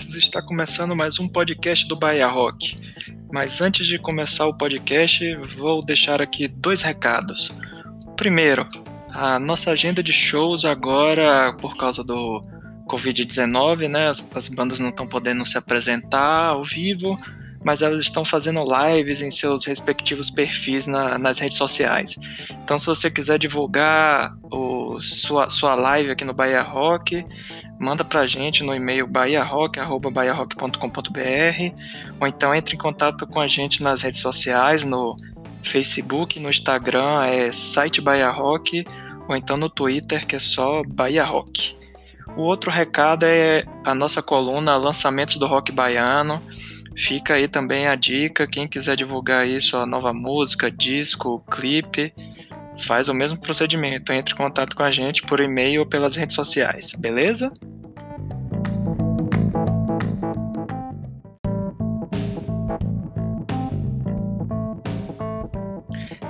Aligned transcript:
Está 0.00 0.40
começando 0.40 0.96
mais 0.96 1.18
um 1.18 1.28
podcast 1.28 1.86
do 1.86 1.94
Bahia 1.94 2.26
Rock. 2.26 2.78
Mas 3.30 3.60
antes 3.60 3.86
de 3.86 3.98
começar 3.98 4.46
o 4.46 4.56
podcast, 4.56 5.34
vou 5.58 5.84
deixar 5.84 6.22
aqui 6.22 6.48
dois 6.48 6.80
recados. 6.80 7.54
Primeiro, 8.16 8.66
a 9.10 9.38
nossa 9.38 9.70
agenda 9.70 10.02
de 10.02 10.12
shows 10.12 10.64
agora, 10.64 11.54
por 11.60 11.76
causa 11.76 12.02
do 12.02 12.42
Covid-19, 12.88 13.88
né? 13.88 14.08
As, 14.08 14.24
as 14.34 14.48
bandas 14.48 14.80
não 14.80 14.88
estão 14.88 15.06
podendo 15.06 15.44
se 15.44 15.58
apresentar 15.58 16.46
ao 16.46 16.64
vivo, 16.64 17.18
mas 17.62 17.82
elas 17.82 18.00
estão 18.00 18.24
fazendo 18.24 18.60
lives 18.64 19.20
em 19.20 19.30
seus 19.30 19.66
respectivos 19.66 20.30
perfis 20.30 20.86
na, 20.86 21.18
nas 21.18 21.38
redes 21.38 21.58
sociais. 21.58 22.16
Então, 22.64 22.78
se 22.78 22.86
você 22.86 23.10
quiser 23.10 23.38
divulgar 23.38 24.34
o, 24.50 25.00
sua, 25.00 25.50
sua 25.50 25.74
live 25.74 26.10
aqui 26.10 26.24
no 26.24 26.32
Bahia 26.32 26.62
Rock, 26.62 27.24
manda 27.82 28.04
pra 28.04 28.24
gente 28.26 28.62
no 28.62 28.72
e-mail 28.74 29.08
bahiarock.com.br 29.08 29.82
ou 32.20 32.26
então 32.28 32.54
entre 32.54 32.76
em 32.76 32.78
contato 32.78 33.26
com 33.26 33.40
a 33.40 33.48
gente 33.48 33.82
nas 33.82 34.02
redes 34.02 34.20
sociais, 34.20 34.84
no 34.84 35.16
Facebook, 35.62 36.38
no 36.38 36.48
Instagram 36.48 37.24
é 37.24 37.50
site 37.50 38.00
Bahia 38.00 38.30
Rock 38.30 38.86
ou 39.28 39.34
então 39.34 39.56
no 39.56 39.68
Twitter 39.68 40.24
que 40.26 40.36
é 40.36 40.38
só 40.38 40.82
Bahia 40.86 41.24
Rock. 41.24 41.76
O 42.36 42.42
outro 42.42 42.70
recado 42.70 43.24
é 43.24 43.64
a 43.84 43.94
nossa 43.94 44.22
coluna 44.22 44.76
Lançamentos 44.76 45.36
do 45.36 45.46
Rock 45.46 45.72
Baiano. 45.72 46.40
Fica 46.96 47.34
aí 47.34 47.48
também 47.48 47.86
a 47.86 47.94
dica, 47.94 48.46
quem 48.46 48.68
quiser 48.68 48.96
divulgar 48.96 49.46
isso, 49.46 49.76
a 49.76 49.84
nova 49.86 50.12
música, 50.12 50.70
disco, 50.70 51.42
clipe, 51.50 52.14
faz 52.82 53.08
o 53.08 53.14
mesmo 53.14 53.38
procedimento. 53.38 54.12
Entre 54.12 54.34
em 54.34 54.36
contato 54.36 54.76
com 54.76 54.82
a 54.82 54.90
gente 54.90 55.22
por 55.22 55.40
e-mail 55.40 55.80
ou 55.80 55.86
pelas 55.86 56.16
redes 56.16 56.34
sociais, 56.34 56.92
beleza? 56.92 57.50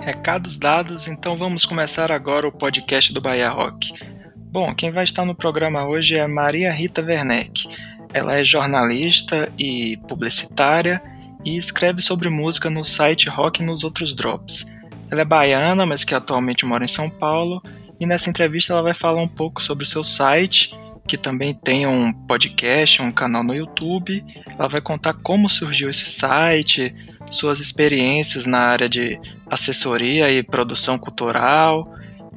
Recados 0.00 0.58
dados, 0.58 1.06
então 1.06 1.36
vamos 1.36 1.64
começar 1.64 2.10
agora 2.10 2.46
o 2.46 2.52
podcast 2.52 3.12
do 3.12 3.20
Bahia 3.20 3.48
Rock. 3.48 3.92
Bom, 4.36 4.74
quem 4.74 4.90
vai 4.90 5.04
estar 5.04 5.24
no 5.24 5.34
programa 5.34 5.86
hoje 5.86 6.16
é 6.16 6.26
Maria 6.26 6.72
Rita 6.72 7.00
Werneck. 7.00 7.68
Ela 8.12 8.36
é 8.36 8.44
jornalista 8.44 9.48
e 9.56 9.96
publicitária 10.08 11.00
e 11.44 11.56
escreve 11.56 12.02
sobre 12.02 12.28
música 12.28 12.68
no 12.68 12.84
site 12.84 13.28
Rock 13.28 13.62
nos 13.62 13.84
Outros 13.84 14.14
Drops. 14.14 14.66
Ela 15.12 15.20
é 15.20 15.24
baiana, 15.26 15.84
mas 15.84 16.04
que 16.04 16.14
atualmente 16.14 16.64
mora 16.64 16.86
em 16.86 16.88
São 16.88 17.10
Paulo, 17.10 17.58
e 18.00 18.06
nessa 18.06 18.30
entrevista 18.30 18.72
ela 18.72 18.80
vai 18.80 18.94
falar 18.94 19.20
um 19.20 19.28
pouco 19.28 19.62
sobre 19.62 19.84
o 19.84 19.86
seu 19.86 20.02
site, 20.02 20.70
que 21.06 21.18
também 21.18 21.52
tem 21.52 21.86
um 21.86 22.10
podcast, 22.10 23.02
um 23.02 23.12
canal 23.12 23.44
no 23.44 23.54
YouTube. 23.54 24.24
Ela 24.58 24.68
vai 24.68 24.80
contar 24.80 25.12
como 25.12 25.50
surgiu 25.50 25.90
esse 25.90 26.06
site, 26.06 26.94
suas 27.30 27.60
experiências 27.60 28.46
na 28.46 28.60
área 28.60 28.88
de 28.88 29.20
assessoria 29.50 30.30
e 30.30 30.42
produção 30.42 30.98
cultural 30.98 31.84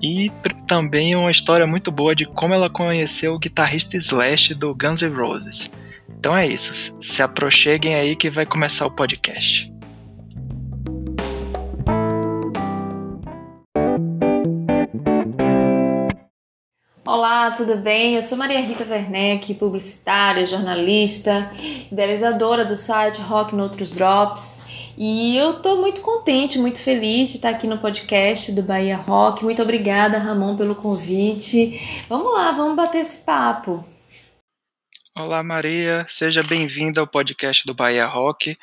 e 0.01 0.29
também 0.67 1.15
uma 1.15 1.31
história 1.31 1.65
muito 1.65 1.93
boa 1.93 2.13
de 2.13 2.25
como 2.25 2.53
ela 2.53 2.69
conheceu 2.69 3.35
o 3.35 3.39
guitarrista 3.39 3.95
Slash 3.95 4.53
do 4.53 4.75
Guns 4.75 5.01
N' 5.01 5.15
Roses. 5.15 5.69
Então 6.19 6.35
é 6.35 6.45
isso, 6.45 6.93
se 6.99 7.21
aproxeguem 7.21 7.95
aí 7.95 8.17
que 8.17 8.29
vai 8.29 8.45
começar 8.45 8.85
o 8.85 8.91
podcast. 8.91 9.73
Olá, 17.07 17.51
tudo 17.51 17.77
bem? 17.77 18.15
Eu 18.15 18.21
sou 18.23 18.35
Maria 18.35 18.59
Rita 18.59 18.83
Werneck, 18.83 19.53
publicitária, 19.53 20.43
jornalista, 20.47 21.51
idealizadora 21.91 22.65
do 22.65 22.75
site 22.75 23.21
Rock 23.21 23.53
Noutros 23.53 23.91
Drops. 23.91 24.65
E 24.97 25.37
eu 25.37 25.61
tô 25.61 25.75
muito 25.75 26.01
contente, 26.01 26.57
muito 26.57 26.79
feliz 26.79 27.29
de 27.29 27.35
estar 27.35 27.49
aqui 27.49 27.67
no 27.67 27.77
podcast 27.77 28.51
do 28.51 28.63
Bahia 28.63 28.97
Rock. 28.97 29.43
Muito 29.43 29.61
obrigada, 29.61 30.17
Ramon, 30.17 30.57
pelo 30.57 30.73
convite. 30.73 31.79
Vamos 32.09 32.33
lá, 32.33 32.51
vamos 32.53 32.75
bater 32.75 33.01
esse 33.01 33.17
papo. 33.23 33.85
Olá, 35.15 35.43
Maria. 35.43 36.07
Seja 36.09 36.41
bem-vinda 36.41 37.01
ao 37.01 37.07
podcast 37.07 37.67
do 37.67 37.75
Bahia 37.75 38.07
Rock. 38.07 38.55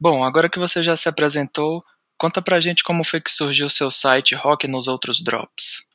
Bom, 0.00 0.24
agora 0.24 0.48
que 0.48 0.58
você 0.58 0.82
já 0.82 0.96
se 0.96 1.08
apresentou, 1.08 1.80
conta 2.18 2.42
pra 2.42 2.58
gente 2.58 2.82
como 2.82 3.04
foi 3.04 3.20
que 3.20 3.30
surgiu 3.30 3.68
o 3.68 3.70
seu 3.70 3.88
site 3.88 4.34
Rock 4.34 4.66
nos 4.66 4.88
Outros 4.88 5.22
Drops. 5.22 5.93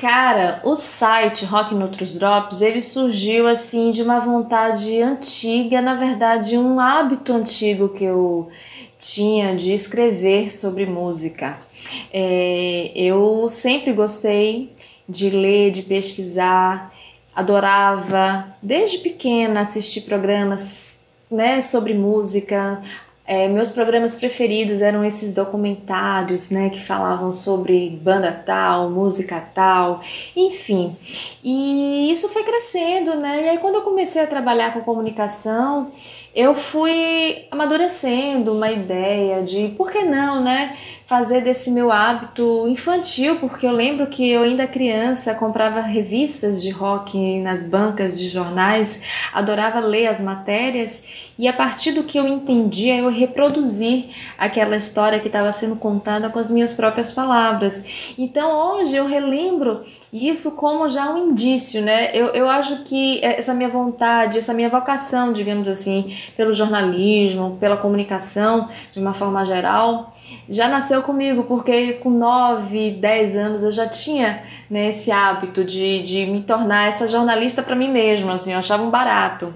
Cara, 0.00 0.62
o 0.64 0.76
site 0.76 1.44
Rock 1.44 1.74
Noutros 1.74 2.14
Drops, 2.14 2.62
ele 2.62 2.82
surgiu 2.82 3.46
assim 3.46 3.90
de 3.90 4.00
uma 4.00 4.18
vontade 4.18 4.98
antiga, 5.02 5.82
na 5.82 5.92
verdade 5.94 6.56
um 6.56 6.80
hábito 6.80 7.34
antigo 7.34 7.90
que 7.90 8.04
eu 8.04 8.48
tinha 8.98 9.54
de 9.54 9.74
escrever 9.74 10.50
sobre 10.50 10.86
música. 10.86 11.58
É, 12.10 12.92
eu 12.94 13.46
sempre 13.50 13.92
gostei 13.92 14.72
de 15.06 15.28
ler, 15.28 15.70
de 15.70 15.82
pesquisar, 15.82 16.94
adorava 17.34 18.56
desde 18.62 19.00
pequena 19.00 19.60
assistir 19.60 20.00
programas 20.02 20.98
né, 21.30 21.60
sobre 21.60 21.92
música, 21.92 22.82
é, 23.30 23.46
meus 23.46 23.70
programas 23.70 24.16
preferidos 24.16 24.82
eram 24.82 25.04
esses 25.04 25.32
documentários, 25.32 26.50
né, 26.50 26.68
que 26.68 26.80
falavam 26.80 27.32
sobre 27.32 27.90
banda 28.02 28.32
tal, 28.32 28.90
música 28.90 29.40
tal, 29.40 30.00
enfim. 30.34 30.96
E 31.40 32.10
isso 32.10 32.28
foi 32.28 32.42
crescendo, 32.42 33.14
né? 33.14 33.44
E 33.44 33.48
aí 33.50 33.58
quando 33.58 33.76
eu 33.76 33.82
comecei 33.82 34.20
a 34.20 34.26
trabalhar 34.26 34.74
com 34.74 34.80
comunicação, 34.80 35.92
eu 36.34 36.54
fui 36.54 37.46
amadurecendo 37.50 38.52
uma 38.52 38.70
ideia 38.70 39.42
de 39.42 39.68
por 39.76 39.90
que 39.90 40.02
não, 40.02 40.42
né? 40.42 40.76
Fazer 41.06 41.40
desse 41.40 41.72
meu 41.72 41.90
hábito 41.90 42.68
infantil, 42.68 43.40
porque 43.40 43.66
eu 43.66 43.72
lembro 43.72 44.06
que 44.06 44.30
eu 44.30 44.44
ainda 44.44 44.64
criança 44.64 45.34
comprava 45.34 45.80
revistas 45.80 46.62
de 46.62 46.70
rock 46.70 47.40
nas 47.40 47.68
bancas 47.68 48.16
de 48.16 48.28
jornais, 48.28 49.02
adorava 49.32 49.80
ler 49.80 50.06
as 50.06 50.20
matérias 50.20 51.30
e 51.36 51.48
a 51.48 51.52
partir 51.52 51.92
do 51.92 52.04
que 52.04 52.16
eu 52.16 52.28
entendia 52.28 52.96
eu 52.98 53.08
reproduzir 53.08 54.10
aquela 54.38 54.76
história 54.76 55.18
que 55.18 55.26
estava 55.26 55.50
sendo 55.50 55.74
contada 55.74 56.30
com 56.30 56.38
as 56.38 56.50
minhas 56.50 56.72
próprias 56.72 57.12
palavras. 57.12 58.12
Então 58.16 58.76
hoje 58.76 58.94
eu 58.94 59.06
relembro 59.06 59.82
isso 60.12 60.52
como 60.52 60.88
já 60.88 61.10
um 61.10 61.30
indício, 61.30 61.82
né? 61.82 62.10
Eu, 62.14 62.26
eu 62.26 62.48
acho 62.48 62.84
que 62.84 63.18
essa 63.24 63.52
minha 63.52 63.68
vontade, 63.68 64.38
essa 64.38 64.54
minha 64.54 64.68
vocação, 64.68 65.32
digamos 65.32 65.66
assim, 65.66 66.14
pelo 66.36 66.52
jornalismo, 66.52 67.56
pela 67.60 67.76
comunicação, 67.76 68.68
de 68.92 69.00
uma 69.00 69.14
forma 69.14 69.44
geral, 69.44 70.14
já 70.48 70.68
nasceu 70.68 71.02
comigo, 71.02 71.44
porque 71.44 71.94
com 71.94 72.10
9, 72.10 72.92
10 72.92 73.36
anos 73.36 73.62
eu 73.62 73.72
já 73.72 73.88
tinha 73.88 74.42
né, 74.68 74.88
esse 74.88 75.10
hábito 75.10 75.64
de, 75.64 76.02
de 76.02 76.26
me 76.26 76.42
tornar 76.42 76.88
essa 76.88 77.08
jornalista 77.08 77.62
para 77.62 77.76
mim 77.76 77.90
mesma, 77.90 78.34
assim, 78.34 78.52
eu 78.52 78.58
achava 78.58 78.82
um 78.82 78.90
barato. 78.90 79.54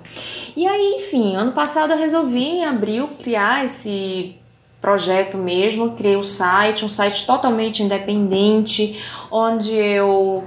E 0.56 0.66
aí, 0.66 0.96
enfim, 0.98 1.36
ano 1.36 1.52
passado 1.52 1.92
eu 1.92 1.98
resolvi 1.98 2.44
em 2.44 2.64
abril 2.64 3.08
criar 3.22 3.64
esse 3.64 4.36
projeto 4.80 5.38
mesmo, 5.38 5.92
criei 5.92 6.14
o 6.14 6.20
um 6.20 6.24
site, 6.24 6.84
um 6.84 6.90
site 6.90 7.26
totalmente 7.26 7.82
independente, 7.82 9.02
onde 9.30 9.72
eu 9.72 10.44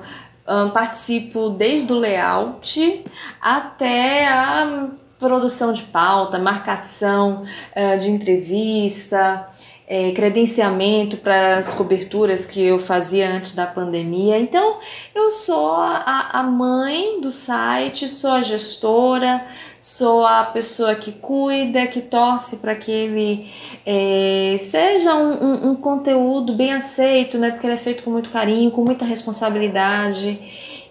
um, 0.48 0.70
participo 0.70 1.50
desde 1.50 1.92
o 1.92 1.98
layout 1.98 3.04
até 3.42 4.28
a 4.28 4.88
produção 5.20 5.74
de 5.74 5.84
pauta, 5.84 6.38
marcação 6.38 7.44
uh, 7.76 8.00
de 8.00 8.10
entrevista, 8.10 9.48
é, 9.90 10.12
credenciamento 10.12 11.18
para 11.18 11.58
as 11.58 11.74
coberturas 11.74 12.46
que 12.46 12.62
eu 12.62 12.78
fazia 12.78 13.32
antes 13.32 13.56
da 13.56 13.66
pandemia. 13.66 14.38
Então, 14.38 14.80
eu 15.16 15.32
sou 15.32 15.76
a, 15.76 16.30
a 16.34 16.44
mãe 16.44 17.22
do 17.22 17.32
site, 17.32 18.10
sou 18.10 18.32
a 18.32 18.42
gestora, 18.42 19.46
sou 19.80 20.26
a 20.26 20.44
pessoa 20.44 20.94
que 20.96 21.14
cuida, 21.14 21.88
que 21.88 22.02
torce 22.02 22.58
para 22.58 22.76
que 22.76 22.92
ele 22.92 23.50
é, 23.86 24.58
seja 24.60 25.16
um, 25.16 25.32
um, 25.32 25.70
um, 25.70 25.76
conteúdo 25.76 26.54
bem 26.54 26.74
aceito, 26.74 27.38
né? 27.38 27.52
Porque 27.52 27.66
ele 27.66 27.76
é 27.76 27.78
feito 27.78 28.04
com 28.04 28.12
muito 28.12 28.30
carinho, 28.30 28.70
com 28.72 28.84
muita 28.84 29.06
responsabilidade. 29.06 30.38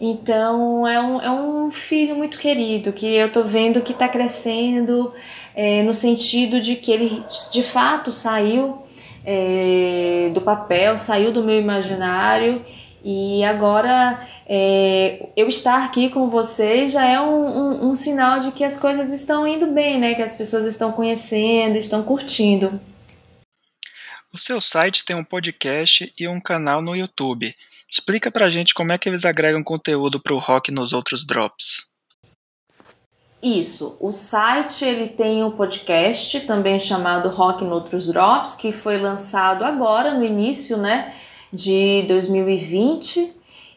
Então 0.00 0.86
é 0.86 1.00
um, 1.00 1.20
é 1.20 1.30
um 1.30 1.70
filho 1.70 2.14
muito 2.14 2.38
querido 2.38 2.92
que 2.92 3.06
eu 3.06 3.32
tô 3.32 3.42
vendo 3.42 3.80
que 3.80 3.92
está 3.92 4.08
crescendo 4.08 5.12
é, 5.54 5.82
no 5.82 5.94
sentido 5.94 6.60
de 6.60 6.76
que 6.76 6.92
ele 6.92 7.24
de 7.50 7.62
fato 7.62 8.12
saiu 8.12 8.82
é, 9.24 10.30
do 10.34 10.40
papel, 10.40 10.98
saiu 10.98 11.32
do 11.32 11.42
meu 11.42 11.58
imaginário 11.58 12.64
e 13.02 13.44
agora 13.44 14.26
é, 14.48 15.28
eu 15.36 15.48
estar 15.48 15.84
aqui 15.84 16.10
com 16.10 16.28
vocês 16.28 16.92
já 16.92 17.04
é 17.06 17.20
um, 17.20 17.46
um, 17.46 17.90
um, 17.90 17.94
sinal 17.94 18.40
de 18.40 18.52
que 18.52 18.64
as 18.64 18.76
coisas 18.76 19.12
estão 19.12 19.46
indo 19.46 19.68
bem, 19.68 19.98
né? 19.98 20.14
Que 20.14 20.22
as 20.22 20.34
pessoas 20.34 20.66
estão 20.66 20.92
conhecendo, 20.92 21.76
estão 21.76 22.02
curtindo. 22.02 22.80
O 24.32 24.38
seu 24.38 24.60
site 24.60 25.04
tem 25.04 25.14
um 25.14 25.24
podcast 25.24 26.12
e 26.18 26.28
um 26.28 26.40
canal 26.40 26.82
no 26.82 26.96
YouTube. 26.96 27.54
Explica 27.90 28.30
pra 28.30 28.50
gente 28.50 28.74
como 28.74 28.92
é 28.92 28.98
que 28.98 29.08
eles 29.08 29.24
agregam 29.24 29.62
conteúdo 29.62 30.20
pro 30.20 30.38
rock 30.38 30.70
nos 30.72 30.92
outros 30.92 31.24
drops. 31.24 31.82
Isso, 33.42 33.96
o 34.00 34.10
site 34.10 34.84
ele 34.84 35.08
tem 35.08 35.44
um 35.44 35.50
podcast 35.50 36.40
também 36.40 36.80
chamado 36.80 37.28
Rock 37.28 37.64
em 37.64 37.70
Outros 37.70 38.08
Drops, 38.08 38.54
que 38.54 38.72
foi 38.72 38.96
lançado 38.96 39.62
agora 39.62 40.12
no 40.14 40.24
início, 40.24 40.76
né, 40.76 41.14
de 41.52 42.04
2020, 42.08 43.32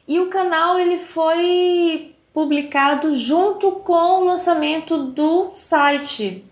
e 0.07 0.19
o 0.19 0.29
canal 0.29 0.79
ele 0.79 0.97
foi 0.97 2.15
publicado 2.33 3.13
junto 3.13 3.73
com 3.73 4.21
o 4.21 4.25
lançamento 4.25 4.97
do 4.97 5.49
site 5.51 6.43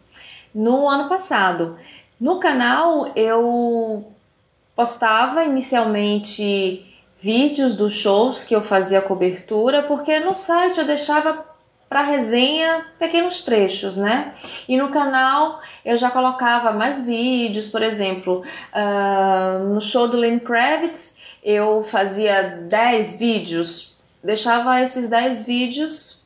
no 0.54 0.88
ano 0.88 1.10
passado. 1.10 1.78
No 2.20 2.40
canal 2.40 3.12
eu 3.16 4.06
postava 4.76 5.44
inicialmente 5.44 6.86
vídeos 7.20 7.74
dos 7.74 7.94
shows 7.94 8.44
que 8.44 8.56
eu 8.56 8.62
fazia 8.62 9.02
cobertura, 9.02 9.84
porque 9.84 10.20
no 10.20 10.36
site 10.36 10.78
eu 10.78 10.86
deixava 10.86 11.46
para 11.90 12.02
resenha 12.04 12.86
pequenos 13.00 13.42
trechos, 13.42 13.98
né? 13.98 14.34
E 14.68 14.78
no 14.78 14.90
canal 14.90 15.62
eu 15.86 15.98
já 15.98 16.12
colocava 16.12 16.72
mais 16.72 17.06
vídeos, 17.06 17.68
por 17.68 17.82
exemplo, 17.82 18.44
uh, 18.74 19.64
no 19.74 19.82
show 19.82 20.08
do 20.08 20.18
Lenny 20.18 20.40
Kravitz 20.40 21.18
eu 21.44 21.82
fazia 21.82 22.66
10 22.68 23.20
vídeos, 23.20 23.98
deixava 24.22 24.82
esses 24.82 25.08
10 25.08 25.46
vídeos 25.46 26.26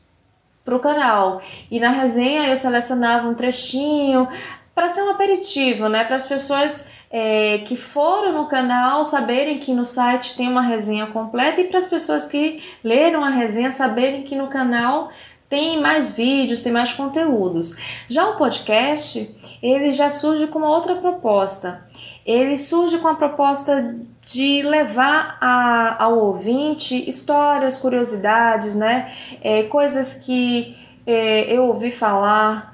pro 0.65 0.79
canal. 0.79 1.41
E 1.69 1.79
na 1.79 1.91
resenha 1.91 2.47
eu 2.47 2.57
selecionava 2.57 3.27
um 3.27 3.35
trechinho 3.35 4.27
para 4.73 4.89
ser 4.89 5.03
um 5.03 5.11
aperitivo, 5.11 5.87
né? 5.87 6.03
Para 6.03 6.15
as 6.15 6.27
pessoas 6.27 6.87
é, 7.11 7.59
que 7.59 7.75
foram 7.75 8.31
no 8.31 8.47
canal 8.47 9.03
saberem 9.03 9.59
que 9.59 9.73
no 9.73 9.83
site 9.83 10.35
tem 10.37 10.47
uma 10.47 10.61
resenha 10.61 11.07
completa 11.07 11.59
e 11.59 11.65
para 11.65 11.77
as 11.77 11.87
pessoas 11.87 12.25
que 12.25 12.63
leram 12.83 13.23
a 13.23 13.29
resenha 13.29 13.71
saberem 13.71 14.23
que 14.23 14.35
no 14.35 14.47
canal 14.47 15.09
tem 15.49 15.81
mais 15.81 16.13
vídeos, 16.13 16.61
tem 16.61 16.71
mais 16.71 16.93
conteúdos. 16.93 18.05
Já 18.07 18.29
o 18.29 18.37
podcast, 18.37 19.35
ele 19.61 19.91
já 19.91 20.09
surge 20.09 20.47
com 20.47 20.61
outra 20.61 20.95
proposta. 20.95 21.85
Ele 22.25 22.57
surge 22.57 22.99
com 22.99 23.09
a 23.09 23.15
proposta 23.15 23.97
de 24.25 24.61
levar 24.61 25.37
a, 25.41 26.05
ao 26.05 26.17
ouvinte 26.19 27.09
histórias, 27.09 27.75
curiosidades, 27.75 28.75
né? 28.75 29.11
É, 29.41 29.63
coisas 29.63 30.13
que 30.13 30.77
é, 31.05 31.51
eu 31.51 31.65
ouvi 31.65 31.91
falar, 31.91 32.73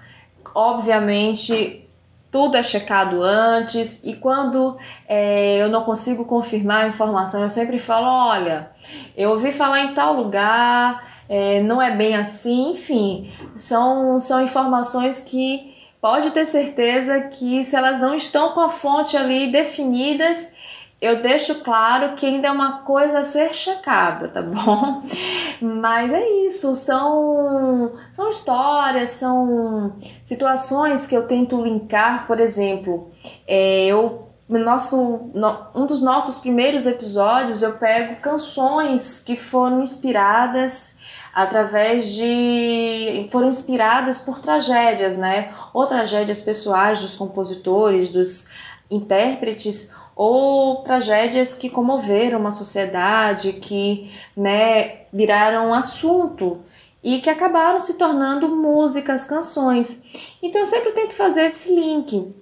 obviamente 0.54 1.87
tudo 2.32 2.58
é 2.58 2.64
checado 2.64 3.24
antes 3.24 4.04
e 4.04 4.14
quando 4.16 4.78
é, 5.08 5.58
eu 5.62 5.70
não 5.70 5.84
consigo 5.84 6.26
confirmar 6.26 6.86
a 6.86 6.88
informação, 6.88 7.42
eu 7.42 7.50
sempre 7.50 7.80
falo: 7.80 8.08
olha, 8.08 8.72
eu 9.16 9.32
ouvi 9.32 9.52
falar 9.52 9.82
em 9.82 9.94
tal 9.94 10.14
lugar, 10.14 11.24
é, 11.30 11.62
não 11.62 11.82
é 11.82 11.96
bem 11.96 12.16
assim, 12.16 12.72
enfim, 12.72 13.32
são, 13.56 14.20
são 14.20 14.42
informações 14.42 15.20
que 15.20 15.76
pode 16.02 16.32
ter 16.32 16.46
certeza 16.46 17.22
que 17.22 17.64
se 17.64 17.76
elas 17.76 18.00
não 18.00 18.16
estão 18.16 18.54
com 18.54 18.62
a 18.62 18.70
fonte 18.70 19.18
ali 19.18 19.52
definidas, 19.52 20.54
eu 21.00 21.22
deixo 21.22 21.56
claro 21.56 22.16
que 22.16 22.26
ainda 22.26 22.48
é 22.48 22.52
uma 22.52 22.80
coisa 22.80 23.20
a 23.20 23.24
ser 23.24 23.54
checada, 23.54 24.30
tá 24.30 24.42
bom? 24.42 25.04
Mas 25.62 26.12
é 26.12 26.28
isso, 26.48 26.76
são, 26.76 27.94
são 28.12 28.30
histórias, 28.30 29.12
são 29.12 29.96
situações 30.24 31.06
que 31.06 31.16
eu 31.16 31.28
tento 31.28 31.62
linkar, 31.62 32.26
por 32.26 32.40
exemplo, 32.40 33.12
é, 33.48 33.86
eu 33.86 34.28
nosso, 34.50 35.30
no, 35.34 35.68
um 35.76 35.86
dos 35.86 36.02
nossos 36.02 36.40
primeiros 36.40 36.86
episódios 36.86 37.62
eu 37.62 37.74
pego 37.74 38.16
canções 38.22 39.22
que 39.22 39.36
foram 39.36 39.82
inspiradas 39.82 40.98
através 41.34 42.14
de 42.14 43.28
foram 43.30 43.50
inspiradas 43.50 44.20
por 44.20 44.40
tragédias, 44.40 45.18
né? 45.18 45.54
Ou 45.74 45.86
tragédias 45.86 46.40
pessoais 46.40 47.02
dos 47.02 47.16
compositores, 47.16 48.10
dos 48.10 48.52
intérpretes, 48.90 49.94
ou 50.18 50.78
tragédias 50.78 51.54
que 51.54 51.70
comoveram 51.70 52.40
uma 52.40 52.52
sociedade, 52.52 53.54
que, 53.54 54.12
né, 54.36 55.02
viraram 55.14 55.72
assunto 55.76 56.60
e 57.04 57.22
que 57.22 57.30
acabaram 57.30 57.80
se 57.80 58.00
tornando 58.00 58.50
músicas, 58.50 59.26
canções. 59.26 60.04
Então 60.42 60.60
eu 60.60 60.66
sempre 60.66 60.92
tento 60.92 61.14
fazer 61.14 61.46
esse 61.46 61.74
link. 61.74 62.34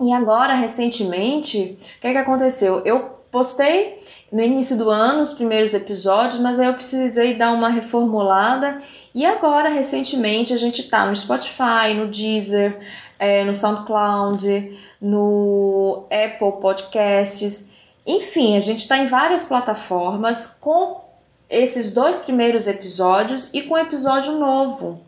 E 0.00 0.12
agora, 0.12 0.54
recentemente, 0.54 1.78
o 1.98 2.00
que, 2.00 2.06
é 2.06 2.12
que 2.12 2.18
aconteceu? 2.18 2.80
Eu 2.86 3.10
postei 3.32 3.98
no 4.30 4.40
início 4.40 4.76
do 4.76 4.88
ano 4.88 5.22
os 5.22 5.32
primeiros 5.32 5.74
episódios, 5.74 6.40
mas 6.40 6.60
aí 6.60 6.66
eu 6.66 6.74
precisei 6.74 7.34
dar 7.34 7.50
uma 7.52 7.68
reformulada. 7.68 8.80
E 9.14 9.26
agora, 9.26 9.68
recentemente, 9.70 10.52
a 10.52 10.56
gente 10.56 10.84
tá 10.84 11.06
no 11.06 11.16
Spotify, 11.16 11.94
no 11.96 12.06
Deezer, 12.06 12.78
é, 13.18 13.42
no 13.42 13.54
SoundCloud, 13.54 14.78
no 15.00 16.04
Apple 16.10 16.60
Podcasts. 16.60 17.70
Enfim, 18.06 18.56
a 18.56 18.60
gente 18.60 18.78
está 18.78 18.98
em 18.98 19.06
várias 19.06 19.46
plataformas 19.46 20.58
com 20.60 21.00
esses 21.48 21.92
dois 21.92 22.20
primeiros 22.20 22.66
episódios 22.66 23.50
e 23.52 23.62
com 23.62 23.74
um 23.74 23.78
episódio 23.78 24.32
novo 24.32 25.00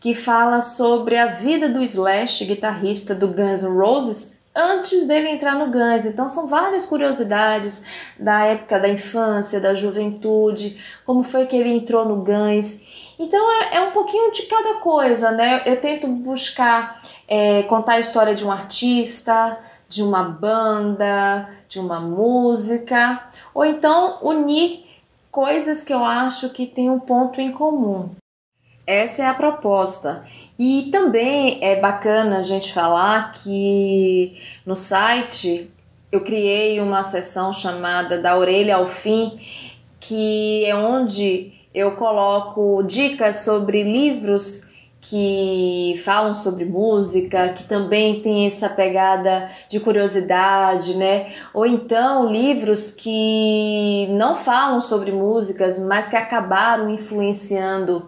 que 0.00 0.14
fala 0.14 0.62
sobre 0.62 1.18
a 1.18 1.26
vida 1.26 1.68
do 1.68 1.82
Slash, 1.82 2.46
guitarrista 2.46 3.14
do 3.14 3.28
Guns 3.28 3.62
N' 3.62 3.76
Roses, 3.76 4.39
antes 4.54 5.06
dele 5.06 5.28
entrar 5.28 5.54
no 5.54 5.70
Guns. 5.70 6.04
Então 6.04 6.28
são 6.28 6.48
várias 6.48 6.86
curiosidades 6.86 7.84
da 8.18 8.44
época 8.44 8.78
da 8.78 8.88
infância, 8.88 9.60
da 9.60 9.74
juventude, 9.74 10.80
como 11.04 11.22
foi 11.22 11.46
que 11.46 11.56
ele 11.56 11.70
entrou 11.70 12.04
no 12.04 12.16
Guns. 12.16 13.14
Então 13.18 13.52
é, 13.52 13.76
é 13.76 13.80
um 13.82 13.90
pouquinho 13.90 14.32
de 14.32 14.42
cada 14.42 14.74
coisa, 14.74 15.30
né? 15.30 15.62
Eu 15.66 15.80
tento 15.80 16.06
buscar 16.06 17.00
é, 17.28 17.62
contar 17.64 17.92
a 17.94 18.00
história 18.00 18.34
de 18.34 18.44
um 18.44 18.50
artista, 18.50 19.58
de 19.88 20.02
uma 20.02 20.22
banda, 20.22 21.48
de 21.68 21.78
uma 21.78 22.00
música, 22.00 23.22
ou 23.54 23.64
então 23.64 24.18
unir 24.22 24.86
coisas 25.30 25.84
que 25.84 25.92
eu 25.92 26.04
acho 26.04 26.50
que 26.50 26.66
tem 26.66 26.90
um 26.90 26.98
ponto 26.98 27.40
em 27.40 27.52
comum. 27.52 28.10
Essa 28.86 29.22
é 29.22 29.26
a 29.26 29.34
proposta. 29.34 30.24
E 30.62 30.90
também 30.92 31.58
é 31.62 31.80
bacana 31.80 32.40
a 32.40 32.42
gente 32.42 32.70
falar 32.70 33.32
que 33.32 34.38
no 34.66 34.76
site 34.76 35.70
eu 36.12 36.20
criei 36.20 36.78
uma 36.82 37.02
seção 37.02 37.54
chamada 37.54 38.20
Da 38.20 38.36
Orelha 38.36 38.76
ao 38.76 38.86
Fim, 38.86 39.40
que 39.98 40.66
é 40.66 40.76
onde 40.76 41.50
eu 41.74 41.92
coloco 41.92 42.82
dicas 42.82 43.36
sobre 43.36 43.82
livros 43.82 44.68
que 45.00 45.98
falam 46.04 46.34
sobre 46.34 46.66
música, 46.66 47.54
que 47.54 47.64
também 47.64 48.20
tem 48.20 48.46
essa 48.46 48.68
pegada 48.68 49.50
de 49.66 49.80
curiosidade, 49.80 50.94
né? 50.94 51.32
Ou 51.54 51.64
então 51.64 52.30
livros 52.30 52.90
que 52.90 54.08
não 54.10 54.36
falam 54.36 54.78
sobre 54.80 55.10
músicas, 55.10 55.78
mas 55.86 56.08
que 56.08 56.16
acabaram 56.16 56.90
influenciando 56.90 58.06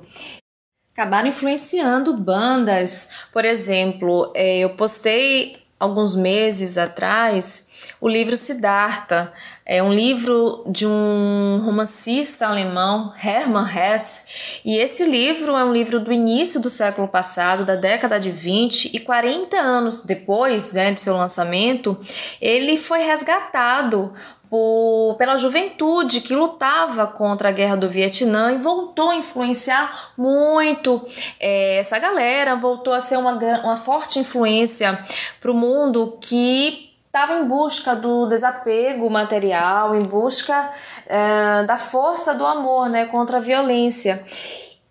acabaram 1.03 1.29
influenciando 1.29 2.17
bandas. 2.17 3.09
Por 3.33 3.45
exemplo, 3.45 4.33
é, 4.37 4.59
eu 4.59 4.71
postei 4.71 5.57
alguns 5.79 6.15
meses 6.15 6.79
atrás 6.79 7.71
o 8.01 8.09
livro 8.09 8.37
Siddhartha. 8.37 9.33
É 9.67 9.83
um 9.83 9.93
livro 9.93 10.65
de 10.67 10.87
um 10.87 11.63
romancista 11.65 12.47
alemão, 12.47 13.13
Hermann 13.23 13.67
Hesse, 13.67 14.61
e 14.65 14.77
esse 14.77 15.05
livro 15.05 15.57
é 15.57 15.65
um 15.65 15.73
livro 15.73 16.01
do 16.01 16.13
início 16.13 16.61
do 16.61 16.69
século 16.69 17.07
passado, 17.07 17.65
da 17.65 17.77
década 17.77 18.19
de 18.19 18.31
20, 18.31 18.91
e 18.93 18.99
40 18.99 19.57
anos 19.57 20.05
depois 20.05 20.73
né, 20.73 20.93
de 20.93 21.01
seu 21.01 21.17
lançamento, 21.17 21.97
ele 22.41 22.77
foi 22.77 23.03
resgatado 23.03 24.13
por, 24.53 25.15
pela 25.17 25.39
juventude 25.39 26.21
que 26.21 26.37
lutava 26.37 27.07
contra 27.07 27.49
a 27.49 27.53
guerra 27.53 27.75
do 27.75 27.89
Vietnã 27.89 28.53
e 28.53 28.59
voltou 28.59 29.09
a 29.09 29.17
influenciar 29.17 30.13
muito 30.15 31.01
é, 31.41 31.79
essa 31.79 31.99
galera, 31.99 32.55
voltou 32.55 32.93
a 32.93 33.01
ser 33.01 33.17
uma, 33.17 33.33
uma 33.65 33.79
forte 33.79 34.19
influência 34.19 35.03
para 35.41 35.51
o 35.51 35.55
mundo 35.55 36.19
que 36.21 36.93
estava 37.07 37.39
em 37.39 37.49
busca 37.49 37.97
do 37.97 38.27
desapego 38.27 39.09
material, 39.09 39.95
em 39.95 40.01
busca 40.01 40.71
é, 41.07 41.63
da 41.63 41.79
força 41.79 42.35
do 42.35 42.45
amor 42.45 42.91
né, 42.91 43.07
contra 43.07 43.39
a 43.39 43.41
violência. 43.41 44.23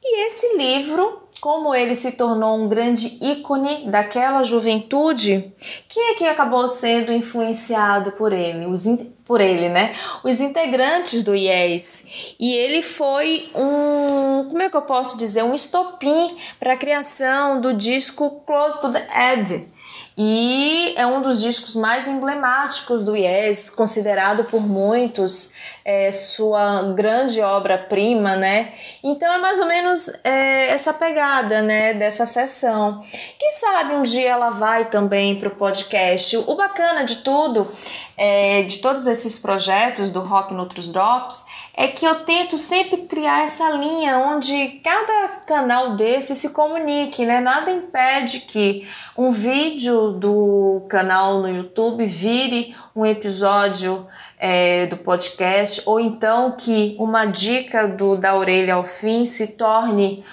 E 0.03 0.25
esse 0.25 0.57
livro 0.57 1.21
como 1.41 1.73
ele 1.73 1.95
se 1.95 2.11
tornou 2.11 2.55
um 2.55 2.69
grande 2.69 3.17
ícone 3.19 3.89
daquela 3.89 4.43
juventude, 4.43 5.51
quem 5.89 6.11
é 6.11 6.13
que 6.13 6.23
acabou 6.27 6.67
sendo 6.67 7.11
influenciado 7.11 8.11
por 8.11 8.31
ele? 8.31 8.67
Os 8.67 8.85
por 9.31 9.39
ele, 9.39 9.69
né? 9.69 9.95
Os 10.25 10.41
integrantes 10.41 11.23
do 11.23 11.33
Yes. 11.33 12.35
E 12.37 12.53
ele 12.53 12.81
foi 12.81 13.49
um, 13.55 14.45
como 14.49 14.61
é 14.61 14.69
que 14.69 14.75
eu 14.75 14.81
posso 14.81 15.17
dizer, 15.17 15.41
um 15.41 15.53
estopim 15.53 16.35
para 16.59 16.73
a 16.73 16.75
criação 16.75 17.61
do 17.61 17.73
disco 17.73 18.43
Close 18.45 18.81
to 18.81 18.91
the 18.91 19.07
Edge. 19.31 19.69
E 20.17 20.93
é 20.97 21.07
um 21.07 21.21
dos 21.21 21.41
discos 21.41 21.77
mais 21.77 22.09
emblemáticos 22.09 23.05
do 23.05 23.15
Yes, 23.15 23.69
considerado 23.69 24.43
por 24.43 24.59
muitos 24.59 25.53
é, 25.83 26.11
sua 26.11 26.93
grande 26.93 27.41
obra-prima, 27.41 28.35
né? 28.35 28.73
Então 29.03 29.31
é 29.33 29.37
mais 29.39 29.59
ou 29.59 29.65
menos 29.65 30.07
é, 30.23 30.67
essa 30.67 30.93
pegada, 30.93 31.61
né, 31.61 31.93
dessa 31.93 32.25
sessão. 32.25 33.01
Quem 33.39 33.51
sabe 33.51 33.93
um 33.93 34.03
dia 34.03 34.29
ela 34.29 34.51
vai 34.51 34.85
também 34.85 35.35
para 35.35 35.47
o 35.47 35.55
podcast. 35.55 36.37
O 36.37 36.55
bacana 36.55 37.03
de 37.03 37.17
tudo, 37.17 37.67
é, 38.15 38.63
de 38.63 38.77
todos 38.77 39.07
esses 39.07 39.39
projetos 39.39 40.11
do 40.11 40.21
Rock 40.21 40.53
Noutros 40.53 40.91
Drops, 40.91 41.43
é 41.73 41.87
que 41.87 42.05
eu 42.05 42.23
tento 42.25 42.57
sempre 42.57 42.97
criar 43.03 43.43
essa 43.43 43.69
linha 43.71 44.17
onde 44.17 44.81
cada 44.83 45.29
canal 45.47 45.95
desse 45.95 46.35
se 46.35 46.51
comunique, 46.51 47.25
né? 47.25 47.39
Nada 47.39 47.71
impede 47.71 48.41
que 48.41 48.87
um 49.17 49.31
vídeo 49.31 50.11
do 50.11 50.85
canal 50.89 51.39
no 51.39 51.49
YouTube 51.49 52.05
vire 52.05 52.75
um 52.95 53.05
episódio 53.05 54.05
é, 54.43 54.87
do 54.87 54.97
podcast, 54.97 55.83
ou 55.85 55.99
então 55.99 56.53
que 56.53 56.95
uma 56.97 57.25
dica 57.25 57.87
do 57.87 58.17
Da 58.17 58.35
Orelha 58.35 58.73
ao 58.73 58.83
Fim 58.83 59.23
se 59.23 59.49
torne 59.49 60.25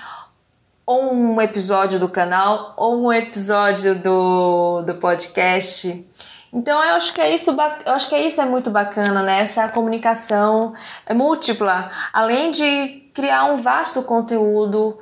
ou 0.86 1.12
um 1.12 1.38
episódio 1.42 2.00
do 2.00 2.08
canal 2.08 2.72
ou 2.78 3.04
um 3.04 3.12
episódio 3.12 3.94
do, 3.94 4.80
do 4.80 4.94
podcast. 4.94 6.08
Então 6.50 6.82
eu 6.82 6.94
acho 6.94 7.12
que 7.12 7.20
é 7.20 7.34
isso, 7.34 7.50
eu 7.84 7.92
acho 7.92 8.08
que 8.08 8.14
é 8.14 8.26
isso 8.26 8.40
é 8.40 8.46
muito 8.46 8.70
bacana, 8.70 9.22
né? 9.22 9.40
Essa 9.40 9.68
comunicação 9.68 10.72
múltipla, 11.14 11.90
além 12.10 12.50
de 12.50 13.10
criar 13.12 13.44
um 13.44 13.60
vasto 13.60 14.02
conteúdo 14.02 14.96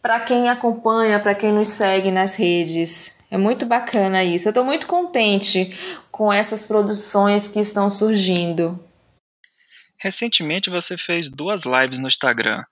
para 0.00 0.20
quem 0.20 0.48
acompanha, 0.48 1.18
para 1.18 1.34
quem 1.34 1.52
nos 1.52 1.70
segue 1.70 2.12
nas 2.12 2.36
redes. 2.36 3.18
É 3.30 3.36
muito 3.36 3.66
bacana 3.66 4.24
isso. 4.24 4.48
Eu 4.48 4.50
estou 4.50 4.64
muito 4.64 4.86
contente 4.86 5.76
com 6.18 6.32
essas 6.32 6.66
produções 6.66 7.46
que 7.46 7.60
estão 7.60 7.88
surgindo. 7.88 8.84
Recentemente 9.96 10.68
você 10.68 10.98
fez 10.98 11.30
duas 11.30 11.62
lives 11.62 12.00
no 12.00 12.08
Instagram. 12.08 12.64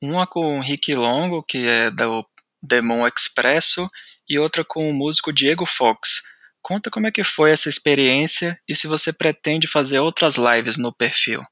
Uma 0.00 0.24
com 0.24 0.56
o 0.56 0.62
Rick 0.62 0.94
Longo, 0.94 1.42
que 1.42 1.66
é 1.66 1.90
do 1.90 2.24
Demon 2.62 3.04
Expresso, 3.08 3.90
e 4.28 4.38
outra 4.38 4.64
com 4.64 4.88
o 4.88 4.94
músico 4.94 5.32
Diego 5.32 5.66
Fox. 5.66 6.22
Conta 6.62 6.92
como 6.92 7.08
é 7.08 7.10
que 7.10 7.24
foi 7.24 7.50
essa 7.50 7.68
experiência 7.68 8.56
e 8.68 8.76
se 8.76 8.86
você 8.86 9.12
pretende 9.12 9.66
fazer 9.66 9.98
outras 9.98 10.36
lives 10.36 10.78
no 10.78 10.94
perfil. 10.94 11.42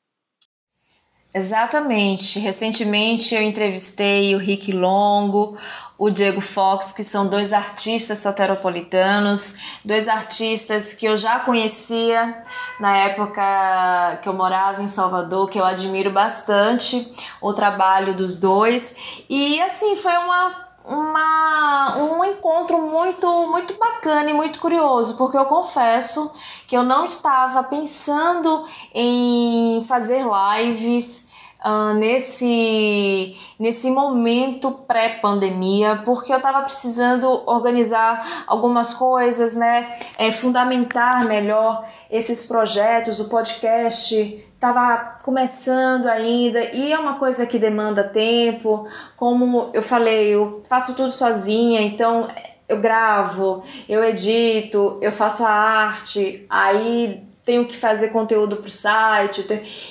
Exatamente. 1.33 2.39
Recentemente 2.39 3.35
eu 3.35 3.43
entrevistei 3.43 4.35
o 4.35 4.39
Rick 4.39 4.73
Longo, 4.73 5.57
o 5.97 6.11
Diego 6.11 6.41
Fox, 6.41 6.93
que 6.93 7.05
são 7.05 7.27
dois 7.27 7.53
artistas 7.53 8.19
soteropolitanos, 8.19 9.57
dois 9.85 10.09
artistas 10.09 10.95
que 10.95 11.07
eu 11.07 11.17
já 11.17 11.41
conhecia 11.41 12.43
na 12.81 12.97
época 12.97 14.19
que 14.23 14.29
eu 14.29 14.33
morava 14.33 14.83
em 14.83 14.89
Salvador, 14.89 15.49
que 15.51 15.59
eu 15.59 15.65
admiro 15.65 16.11
bastante 16.11 17.07
o 17.41 17.53
trabalho 17.53 18.15
dos 18.15 18.39
dois. 18.39 19.23
E 19.29 19.61
assim, 19.61 19.95
foi 19.95 20.17
uma 20.17 20.70
uma, 20.91 21.97
um 21.99 22.25
encontro 22.25 22.77
muito, 22.83 23.27
muito 23.49 23.75
bacana 23.75 24.29
e 24.29 24.33
muito 24.33 24.59
curioso, 24.59 25.17
porque 25.17 25.39
eu 25.39 25.45
confesso 25.45 26.35
que 26.67 26.77
eu 26.77 26.83
não 26.83 27.05
estava 27.05 27.63
pensando 27.63 28.67
em 28.93 29.81
fazer 29.87 30.25
lives 30.25 31.27
uh, 31.65 31.95
nesse, 31.95 33.37
nesse 33.57 33.89
momento 33.91 34.73
pré-pandemia, 34.87 36.03
porque 36.05 36.33
eu 36.33 36.39
estava 36.39 36.63
precisando 36.63 37.43
organizar 37.47 38.45
algumas 38.49 38.93
coisas, 38.93 39.55
né? 39.55 39.97
É, 40.19 40.33
fundamentar 40.33 41.25
melhor 41.25 41.89
esses 42.11 42.47
projetos, 42.47 43.21
o 43.21 43.29
podcast 43.29 44.45
estava 44.61 45.19
começando 45.23 46.07
ainda 46.07 46.63
e 46.63 46.93
é 46.93 46.99
uma 46.99 47.15
coisa 47.15 47.47
que 47.47 47.59
demanda 47.59 48.05
tempo. 48.05 48.87
Como 49.17 49.71
eu 49.73 49.83
falei, 49.83 50.35
eu 50.35 50.61
faço 50.69 50.95
tudo 50.95 51.11
sozinha, 51.11 51.81
então 51.81 52.29
eu 52.69 52.79
gravo, 52.79 53.65
eu 53.89 54.05
edito, 54.05 54.99
eu 55.01 55.11
faço 55.11 55.47
a 55.47 55.51
arte, 55.51 56.45
aí 56.51 57.25
tenho 57.43 57.65
que 57.65 57.75
fazer 57.75 58.11
conteúdo 58.11 58.57
para 58.57 58.69
o 58.69 58.71
site, 58.71 59.47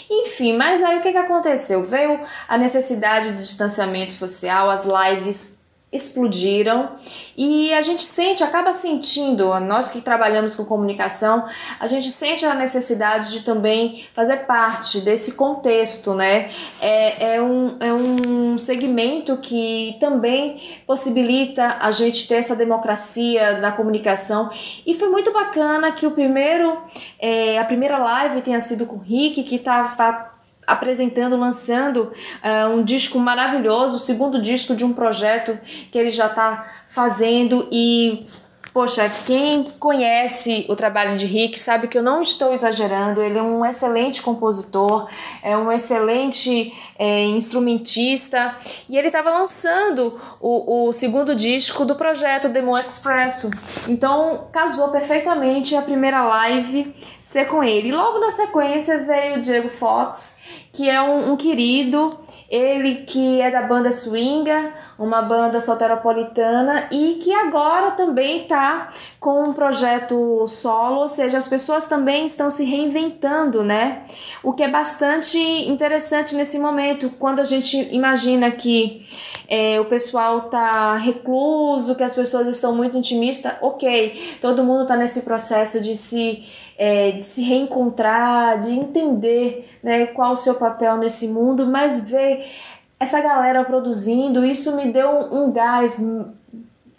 enfim. 0.08 0.56
Mas 0.56 0.84
aí 0.84 1.00
o 1.00 1.02
que, 1.02 1.12
que 1.12 1.18
aconteceu? 1.18 1.84
Veio 1.84 2.20
a 2.48 2.56
necessidade 2.56 3.32
do 3.32 3.42
distanciamento 3.42 4.14
social, 4.14 4.70
as 4.70 4.86
lives 4.86 5.59
explodiram 5.92 6.92
e 7.36 7.74
a 7.74 7.82
gente 7.82 8.04
sente, 8.04 8.44
acaba 8.44 8.72
sentindo, 8.74 9.60
nós 9.60 9.90
que 9.90 10.02
trabalhamos 10.02 10.56
com 10.56 10.64
comunicação, 10.64 11.48
a 11.80 11.88
gente 11.88 12.12
sente 12.12 12.46
a 12.46 12.54
necessidade 12.54 13.32
de 13.32 13.40
também 13.42 14.06
fazer 14.14 14.46
parte 14.46 15.02
desse 15.02 15.32
contexto, 15.32 16.14
né? 16.14 16.52
É, 16.80 17.36
é, 17.36 17.42
um, 17.42 17.78
é 17.80 17.92
um 17.92 18.58
segmento 18.58 19.38
que 19.38 19.98
também 20.00 20.82
possibilita 20.86 21.78
a 21.80 21.92
gente 21.92 22.28
ter 22.28 22.36
essa 22.36 22.56
democracia 22.56 23.60
na 23.60 23.72
comunicação 23.72 24.52
e 24.86 24.94
foi 24.94 25.10
muito 25.10 25.34
bacana 25.34 25.92
que 25.92 26.06
o 26.06 26.12
primeiro, 26.12 26.78
é, 27.18 27.58
a 27.58 27.66
primeira 27.66 27.98
live 27.98 28.42
tenha 28.42 28.62
sido 28.62 28.86
com 28.86 28.98
o 28.98 29.00
Rick, 29.00 29.44
que 29.44 29.58
tá, 29.58 29.86
tá 29.98 30.39
apresentando, 30.70 31.36
lançando 31.36 32.12
uh, 32.44 32.70
um 32.74 32.84
disco 32.84 33.20
maravilhoso, 33.20 33.98
o 33.98 34.00
segundo 34.00 34.42
disco 34.42 34.76
de 34.76 34.86
um 34.86 34.94
projeto 34.94 35.58
que 35.92 35.98
ele 35.98 36.12
já 36.12 36.28
está 36.28 36.72
fazendo 36.88 37.68
e 37.72 38.28
Poxa, 38.72 39.12
quem 39.26 39.64
conhece 39.80 40.66
o 40.70 40.76
trabalho 40.76 41.18
de 41.18 41.26
Rick 41.26 41.60
sabe 41.60 41.88
que 41.88 41.98
eu 41.98 42.04
não 42.04 42.22
estou 42.22 42.54
exagerando. 42.54 43.22
Ele 43.22 43.38
é 43.38 43.42
um 43.42 43.66
excelente 43.66 44.22
compositor, 44.22 45.10
é 45.42 45.58
um 45.58 45.72
excelente 45.72 46.72
é, 46.98 47.26
instrumentista 47.26 48.56
e 48.88 48.96
ele 48.96 49.08
estava 49.08 49.32
lançando 49.32 50.20
o, 50.40 50.88
o, 50.88 50.94
segundo 50.94 51.34
disco 51.34 51.84
do 51.84 51.96
projeto 51.96 52.48
Demo 52.48 52.78
Expresso. 52.78 53.50
Então 53.88 54.48
casou 54.52 54.90
perfeitamente 54.90 55.76
a 55.76 55.82
primeira 55.82 56.24
live 56.24 56.96
ser 57.22 57.46
com 57.46 57.64
ele. 57.64 57.90
E 57.90 57.92
logo 57.92 58.20
na 58.20 58.30
sequência 58.30 59.04
veio 59.04 59.38
o 59.38 59.42
Diego 59.42 59.70
Fox 59.70 60.39
que 60.72 60.90
é 60.90 61.02
um, 61.02 61.34
um 61.34 61.38
querido, 61.38 62.20
ele 62.50 63.04
que 63.06 63.42
é 63.42 63.50
da 63.50 63.62
banda 63.64 63.92
Swinga, 63.92 64.74
uma 65.00 65.22
banda 65.22 65.62
soteropolitana 65.62 66.90
e 66.92 67.20
que 67.24 67.34
agora 67.34 67.92
também 67.92 68.42
está 68.42 68.90
com 69.18 69.46
um 69.46 69.54
projeto 69.54 70.46
solo, 70.48 71.02
ou 71.02 71.08
seja, 71.08 71.38
as 71.38 71.48
pessoas 71.48 71.88
também 71.88 72.26
estão 72.26 72.52
se 72.52 72.66
reinventando, 72.66 73.64
né? 73.64 74.04
O 74.44 74.52
que 74.52 74.62
é 74.62 74.68
bastante 74.68 75.38
interessante 75.38 76.36
nesse 76.36 76.60
momento, 76.60 77.10
quando 77.18 77.40
a 77.40 77.46
gente 77.46 77.78
imagina 77.94 78.52
que 78.52 79.06
é, 79.48 79.80
o 79.80 79.86
pessoal 79.86 80.50
tá 80.50 80.96
recluso, 80.98 81.96
que 81.96 82.04
as 82.04 82.14
pessoas 82.14 82.48
estão 82.48 82.76
muito 82.76 82.98
intimistas, 82.98 83.54
ok, 83.62 84.38
todo 84.42 84.66
mundo 84.66 84.84
está 84.84 84.98
nesse 84.98 85.22
processo 85.22 85.82
de 85.82 85.96
se 85.96 86.44
é, 86.80 87.12
de 87.12 87.24
se 87.24 87.44
reencontrar, 87.44 88.58
de 88.62 88.72
entender 88.72 89.70
né, 89.84 90.08
qual 90.08 90.32
o 90.32 90.38
seu 90.38 90.56
papel 90.56 90.96
nesse 90.96 91.28
mundo, 91.28 91.68
mas 91.68 92.10
ver 92.10 92.50
essa 92.98 93.20
galera 93.20 93.66
produzindo, 93.66 94.46
isso 94.46 94.78
me 94.78 94.90
deu 94.92 95.10
um, 95.34 95.52
gás 95.52 96.02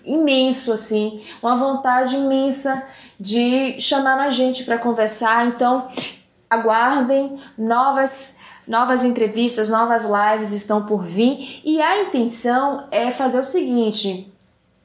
imenso, 0.05 0.71
assim, 0.71 1.23
uma 1.43 1.57
vontade 1.57 2.15
imensa 2.15 2.83
de 3.19 3.81
chamar 3.81 4.19
a 4.19 4.31
gente 4.31 4.65
para 4.65 4.77
conversar. 4.77 5.47
Então, 5.47 5.89
aguardem 6.49 7.41
novas 7.57 8.39
novas 8.69 9.03
entrevistas, 9.03 9.69
novas 9.69 10.05
lives 10.05 10.53
estão 10.53 10.87
por 10.87 11.03
vir 11.03 11.61
e 11.65 11.81
a 11.81 12.03
intenção 12.03 12.87
é 12.91 13.11
fazer 13.11 13.41
o 13.41 13.45
seguinte: 13.45 14.31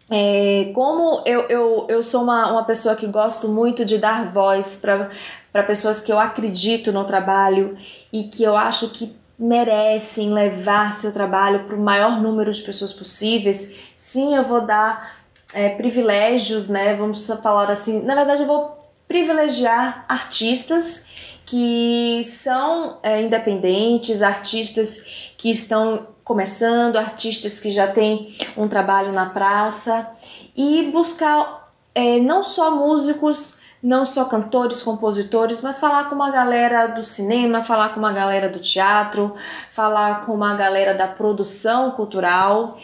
é, 0.09 0.71
como 0.74 1.24
eu, 1.25 1.41
eu, 1.50 1.85
eu 1.89 2.03
sou 2.03 2.24
uma, 2.24 2.51
uma 2.51 2.63
pessoa 2.63 2.95
que 2.95 3.07
gosto 3.07 3.47
muito 3.47 3.83
de 3.83 3.97
dar 3.97 4.27
voz 4.31 4.79
para 4.79 5.63
pessoas 5.63 6.00
que 6.00 6.12
eu 6.12 6.19
acredito 6.19 6.91
no 6.91 7.03
trabalho 7.03 7.77
e 8.13 8.25
que 8.25 8.43
eu 8.43 8.55
acho 8.55 8.89
que 8.89 9.15
merecem 9.38 10.31
levar 10.31 10.93
seu 10.93 11.12
trabalho 11.12 11.65
para 11.65 11.75
o 11.75 11.79
maior 11.79 12.21
número 12.21 12.53
de 12.53 12.62
pessoas 12.62 12.93
possíveis, 12.93 13.75
sim, 13.95 14.35
eu 14.35 14.43
vou 14.43 14.62
dar 14.62 15.17
é, 15.53 15.69
privilégios, 15.69 16.69
né? 16.69 16.95
Vamos 16.95 17.27
falar 17.41 17.69
assim. 17.69 18.01
Na 18.03 18.15
verdade, 18.15 18.43
eu 18.43 18.47
vou 18.47 18.77
privilegiar 19.07 20.05
artistas 20.07 21.05
que 21.45 22.24
são 22.24 22.97
é, 23.03 23.21
independentes, 23.21 24.21
artistas 24.21 25.33
que 25.38 25.50
estão 25.50 26.07
começando, 26.25 26.98
artistas 26.98 27.60
que 27.60 27.72
já 27.72 27.88
têm 27.88 28.36
um 28.58 28.67
trabalho 28.67 29.13
na 29.13 29.27
praça 29.27 30.10
e 30.58 30.89
buscar 30.91 31.72
é, 31.94 32.20
não 32.20 32.44
só 32.44 32.72
músicos, 32.72 33.62
não 33.82 34.03
só 34.05 34.25
cantores, 34.25 34.82
compositores, 34.82 35.62
mas 35.62 35.79
falar 35.79 36.10
com 36.10 36.15
uma 36.15 36.32
galera 36.32 36.88
do 36.88 37.03
cinema, 37.03 37.63
falar 37.63 37.89
com 37.89 38.00
uma 38.00 38.12
galera 38.12 38.50
do 38.50 38.60
teatro, 38.60 39.36
falar 39.72 40.25
com 40.25 40.34
uma 40.34 40.55
galera 40.55 40.96
da 40.96 41.08
produção 41.08 41.91
cultural. 41.91 42.79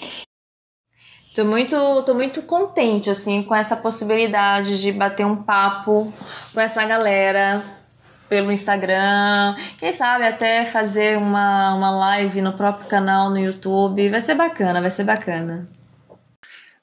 Tô 1.34 1.44
muito, 1.44 1.76
tô 2.04 2.14
muito 2.14 2.44
contente 2.44 3.10
assim 3.10 3.42
com 3.42 3.56
essa 3.56 3.78
possibilidade 3.78 4.80
de 4.80 4.92
bater 4.92 5.26
um 5.26 5.42
papo 5.42 6.14
com 6.54 6.62
essa 6.62 6.86
galera 6.86 7.81
pelo 8.32 8.50
Instagram, 8.50 9.58
quem 9.78 9.92
sabe 9.92 10.24
até 10.24 10.64
fazer 10.64 11.18
uma, 11.18 11.76
uma 11.76 11.92
live 11.92 12.42
no 12.42 12.54
próprio 12.54 12.88
canal 12.88 13.30
no 13.30 13.38
YouTube. 13.38 14.08
Vai 14.08 14.22
ser 14.22 14.36
bacana, 14.36 14.80
vai 14.80 14.90
ser 14.90 15.04
bacana. 15.04 15.68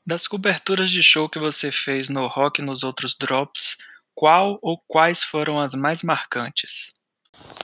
Das 0.07 0.29
coberturas 0.29 0.91
de 0.91 1.03
show 1.03 1.27
que 1.27 1.39
você 1.39 1.73
fez 1.73 2.11
no 2.11 2.27
Rock 2.27 2.61
e 2.61 2.65
nos 2.65 2.83
outros 2.83 3.15
drops, 3.15 3.79
qual 4.15 4.59
ou 4.61 4.77
quais 4.87 5.25
foram 5.25 5.59
as 5.59 5.73
mais 5.73 6.03
marcantes? 6.03 6.93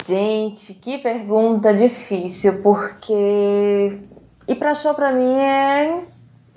Gente, 0.09 0.73
que 0.73 0.97
pergunta 0.97 1.75
difícil, 1.75 2.62
porque 2.62 3.99
ir 4.49 4.55
para 4.55 4.75
show 4.75 4.95
para 4.95 5.12
mim 5.12 5.35
é 5.35 6.05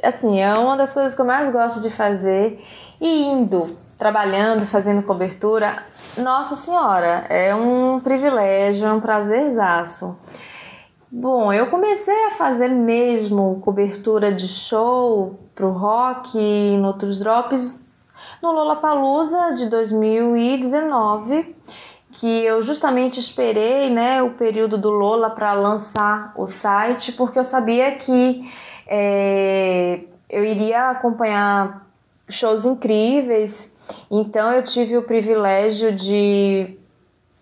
assim, 0.01 0.39
é 0.39 0.53
uma 0.53 0.77
das 0.77 0.93
coisas 0.93 1.13
que 1.13 1.19
eu 1.19 1.25
mais 1.25 1.51
gosto 1.51 1.81
de 1.81 1.89
fazer 1.89 2.63
e 3.01 3.23
indo, 3.25 3.77
trabalhando, 3.97 4.65
fazendo 4.65 5.03
cobertura, 5.03 5.83
nossa 6.17 6.55
senhora, 6.55 7.25
é 7.29 7.53
um 7.53 7.99
privilégio, 7.99 8.87
é 8.87 8.93
um 8.93 8.99
prazerzaço. 8.99 10.17
Bom, 11.09 11.53
eu 11.53 11.69
comecei 11.69 12.25
a 12.25 12.31
fazer 12.31 12.67
mesmo 12.67 13.59
cobertura 13.61 14.31
de 14.31 14.47
show 14.47 15.39
pro 15.55 15.71
rock 15.71 16.37
e 16.37 16.73
em 16.73 16.85
outros 16.85 17.19
drops 17.19 17.85
no 18.41 18.51
Lollapalooza 18.51 19.53
de 19.53 19.69
2019 19.69 21.55
que 22.11 22.27
eu 22.27 22.63
justamente 22.63 23.19
esperei 23.19 23.89
né, 23.91 24.23
o 24.23 24.31
período 24.31 24.77
do 24.77 24.89
Lola 24.89 25.29
para 25.29 25.53
lançar 25.53 26.33
o 26.35 26.47
site, 26.47 27.11
porque 27.11 27.37
eu 27.37 27.43
sabia 27.43 27.91
que 27.91 28.41
é, 28.87 30.01
eu 30.27 30.43
iria 30.43 30.89
acompanhar 30.89 31.85
shows 32.27 32.65
incríveis, 32.65 33.76
então 34.09 34.53
eu 34.53 34.63
tive 34.63 34.97
o 34.97 35.03
privilégio 35.03 35.91
de 35.91 36.77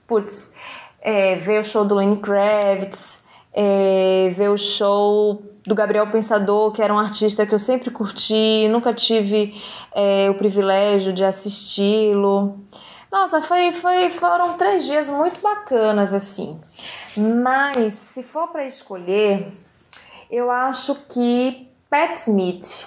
putz, 0.08 0.56
é, 1.02 1.36
ver 1.36 1.62
o 1.62 1.66
show 1.66 1.86
do 1.86 1.96
Lenny 1.96 2.18
Kravitz, 2.18 3.26
é, 3.54 4.32
ver 4.36 4.50
o 4.50 4.58
show 4.58 5.42
do 5.66 5.74
Gabriel 5.74 6.08
Pensador, 6.08 6.72
que 6.72 6.82
era 6.82 6.94
um 6.94 7.00
artista 7.00 7.46
que 7.46 7.54
eu 7.54 7.60
sempre 7.60 7.90
curti, 7.90 8.68
nunca 8.70 8.94
tive 8.94 9.60
é, 9.94 10.30
o 10.30 10.36
privilégio 10.36 11.12
de 11.12 11.24
assisti-lo. 11.24 12.60
Nossa, 13.12 13.42
foi, 13.42 13.72
foi, 13.72 14.10
foram 14.10 14.58
três 14.58 14.86
dias 14.86 15.10
muito 15.10 15.40
bacanas, 15.42 16.14
assim. 16.14 16.60
Mas, 17.16 17.94
se 17.94 18.22
for 18.22 18.50
para 18.50 18.66
escolher, 18.66 19.48
eu 20.30 20.52
acho 20.52 20.96
que 21.10 21.68
Pat 21.90 22.14
Smith. 22.16 22.86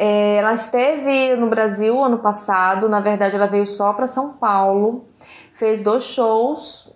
É, 0.00 0.36
ela 0.36 0.54
esteve 0.54 1.34
no 1.34 1.48
Brasil 1.48 1.98
ano 2.02 2.20
passado, 2.20 2.88
na 2.88 3.00
verdade, 3.00 3.34
ela 3.34 3.48
veio 3.48 3.66
só 3.66 3.92
para 3.92 4.06
São 4.06 4.34
Paulo, 4.34 5.04
fez 5.52 5.82
dois 5.82 6.04
shows 6.04 6.94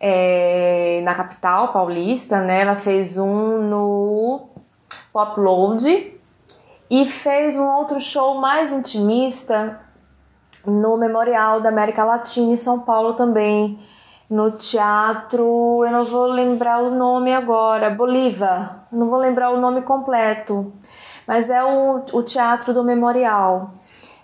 é, 0.00 1.00
na 1.04 1.14
capital 1.14 1.72
paulista, 1.72 2.40
né? 2.40 2.62
Ela 2.62 2.74
fez 2.74 3.16
um 3.16 3.62
no 3.62 4.48
Pop 5.12 5.38
Load 5.38 6.20
e 6.90 7.06
fez 7.06 7.56
um 7.56 7.68
outro 7.68 8.00
show 8.00 8.34
mais 8.40 8.72
intimista 8.72 9.80
no 10.66 10.96
Memorial 10.96 11.60
da 11.60 11.68
América 11.68 12.02
Latina 12.02 12.52
em 12.52 12.56
São 12.56 12.80
Paulo 12.80 13.14
também, 13.14 13.78
no 14.32 14.52
teatro, 14.52 15.84
eu 15.84 15.90
não 15.92 16.06
vou 16.06 16.24
lembrar 16.24 16.82
o 16.82 16.90
nome 16.90 17.34
agora, 17.34 17.90
Bolívar, 17.90 18.86
não 18.90 19.10
vou 19.10 19.18
lembrar 19.18 19.50
o 19.50 19.60
nome 19.60 19.82
completo, 19.82 20.72
mas 21.26 21.50
é 21.50 21.62
o, 21.62 22.02
o 22.14 22.22
Teatro 22.22 22.72
do 22.72 22.82
Memorial 22.82 23.70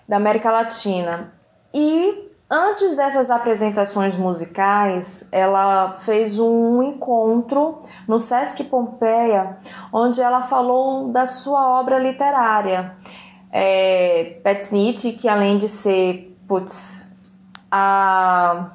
da 0.07 0.17
América 0.17 0.49
Latina. 0.49 1.31
E 1.71 2.27
antes 2.49 2.95
dessas 2.95 3.29
apresentações 3.29 4.15
musicais, 4.15 5.29
ela 5.31 5.91
fez 5.91 6.39
um 6.39 6.81
encontro 6.81 7.83
no 8.07 8.17
Sesc 8.17 8.63
Pompeia, 8.63 9.59
onde 9.93 10.19
ela 10.19 10.41
falou 10.41 11.09
da 11.09 11.27
sua 11.27 11.79
obra 11.79 11.99
literária 11.99 12.97
é, 13.51 14.39
Pat 14.43 14.61
Smith, 14.61 15.19
que 15.19 15.27
além 15.27 15.57
de 15.59 15.67
ser, 15.67 16.35
putz, 16.47 17.07
a. 17.71 18.71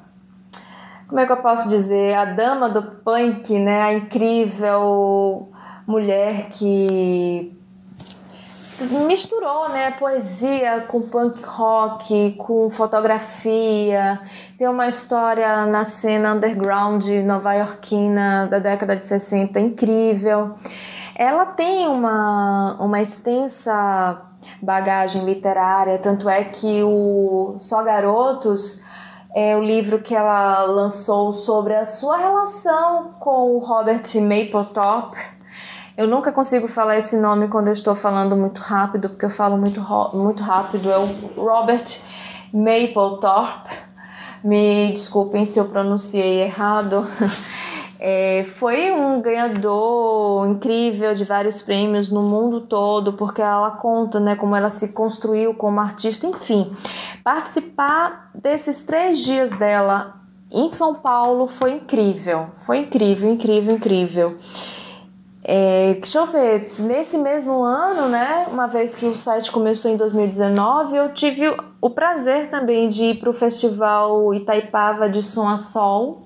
Como 1.07 1.19
é 1.19 1.25
que 1.25 1.31
eu 1.31 1.37
posso 1.37 1.69
dizer? 1.69 2.15
A 2.15 2.25
dama 2.25 2.69
do 2.69 2.81
punk, 2.81 3.59
né? 3.59 3.81
A 3.83 3.93
incrível 3.93 5.49
mulher 5.87 6.49
que 6.49 7.55
misturou 9.07 9.69
né, 9.69 9.91
poesia 9.91 10.83
com 10.87 11.01
punk 11.03 11.41
rock, 11.43 12.33
com 12.37 12.69
fotografia. 12.69 14.19
Tem 14.57 14.67
uma 14.67 14.87
história 14.87 15.65
na 15.65 15.85
cena 15.85 16.33
underground 16.33 17.05
nova-iorquina 17.23 18.47
da 18.47 18.59
década 18.59 18.95
de 18.95 19.05
60 19.05 19.59
incrível. 19.59 20.55
Ela 21.15 21.45
tem 21.45 21.87
uma, 21.87 22.75
uma 22.79 23.01
extensa 23.01 24.21
bagagem 24.61 25.23
literária, 25.23 25.97
tanto 25.97 26.27
é 26.27 26.43
que 26.43 26.83
o 26.83 27.55
Só 27.57 27.81
Garotos 27.83 28.83
é 29.35 29.53
o 29.57 29.61
livro 29.61 29.99
que 29.99 30.15
ela 30.15 30.63
lançou 30.63 31.33
sobre 31.33 31.75
a 31.75 31.83
sua 31.83 32.15
relação 32.15 33.15
com 33.19 33.53
o 33.53 33.59
Robert 33.59 34.01
Mapplethorpe. 34.21 35.17
Eu 35.97 36.07
nunca 36.07 36.31
consigo 36.31 36.69
falar 36.69 36.95
esse 36.95 37.17
nome 37.17 37.49
quando 37.49 37.67
eu 37.67 37.73
estou 37.73 37.93
falando 37.93 38.37
muito 38.37 38.61
rápido, 38.61 39.09
porque 39.09 39.25
eu 39.25 39.29
falo 39.29 39.57
muito, 39.57 39.81
muito 40.13 40.41
rápido. 40.41 40.89
É 40.89 40.97
o 40.97 41.05
Robert 41.35 41.83
Mapplethorpe. 42.53 43.75
Me 44.41 44.93
desculpem 44.93 45.45
se 45.45 45.59
eu 45.59 45.65
pronunciei 45.65 46.41
errado. 46.41 47.05
É, 47.99 48.43
foi 48.43 48.91
um 48.91 49.21
ganhador 49.21 50.47
incrível 50.47 51.15
de 51.15 51.23
vários 51.23 51.61
prêmios 51.61 52.11
no 52.11 52.21
mundo 52.21 52.61
todo, 52.61 53.13
porque 53.13 53.41
ela 53.41 53.71
conta 53.71 54.19
né, 54.19 54.35
como 54.35 54.55
ela 54.55 54.69
se 54.69 54.89
construiu 54.89 55.53
como 55.53 55.79
artista, 55.79 56.27
enfim. 56.27 56.71
Participar 57.23 58.29
desses 58.33 58.81
três 58.81 59.19
dias 59.19 59.53
dela 59.53 60.15
em 60.51 60.69
São 60.69 60.93
Paulo 60.95 61.47
foi 61.47 61.73
incrível, 61.73 62.47
foi 62.65 62.79
incrível, 62.79 63.31
incrível, 63.31 63.75
incrível. 63.75 64.37
É, 65.47 65.93
deixa 65.93 66.17
eu 66.17 66.25
ver, 66.25 66.73
nesse 66.79 67.19
mesmo 67.19 67.63
ano, 67.63 68.09
né, 68.09 68.47
uma 68.51 68.65
vez 68.65 68.95
que 68.95 69.05
o 69.05 69.15
site 69.15 69.51
começou 69.51 69.91
em 69.91 69.95
2019, 69.95 70.97
eu 70.97 71.13
tive 71.13 71.55
o 71.79 71.89
prazer 71.91 72.49
também 72.49 72.87
de 72.87 73.05
ir 73.05 73.19
para 73.19 73.29
o 73.29 73.33
Festival 73.33 74.33
Itaipava 74.33 75.07
de 75.07 75.21
Som 75.21 75.47
a 75.47 75.57
Sol, 75.57 76.24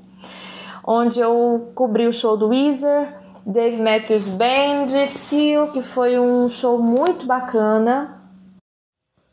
onde 0.92 1.20
eu 1.20 1.72
cobri 1.76 2.08
o 2.08 2.12
show 2.12 2.36
do 2.36 2.48
Weezer, 2.48 3.14
Dave 3.46 3.80
Matthews 3.80 4.28
Band, 4.28 4.88
Seal, 5.06 5.68
que 5.68 5.84
foi 5.84 6.18
um 6.18 6.50
show 6.50 6.82
muito 6.82 7.28
bacana. 7.28 8.20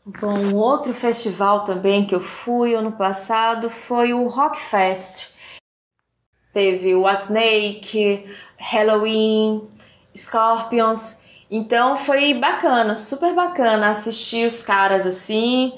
Bom, 0.05 0.53
outro 0.53 0.93
festival 0.93 1.65
também 1.65 2.05
que 2.05 2.13
eu 2.13 2.21
fui 2.21 2.75
ano 2.75 2.91
passado 2.91 3.71
foi 3.71 4.13
o 4.13 4.27
Rock 4.27 4.59
Fest. 4.59 5.35
Teve 6.53 6.93
o 6.93 7.05
Halloween, 8.57 9.67
Scorpions. 10.15 11.23
Então 11.49 11.97
foi 11.97 12.35
bacana, 12.35 12.93
super 12.93 13.33
bacana 13.33 13.89
assistir 13.89 14.47
os 14.47 14.61
caras 14.61 15.07
assim 15.07 15.73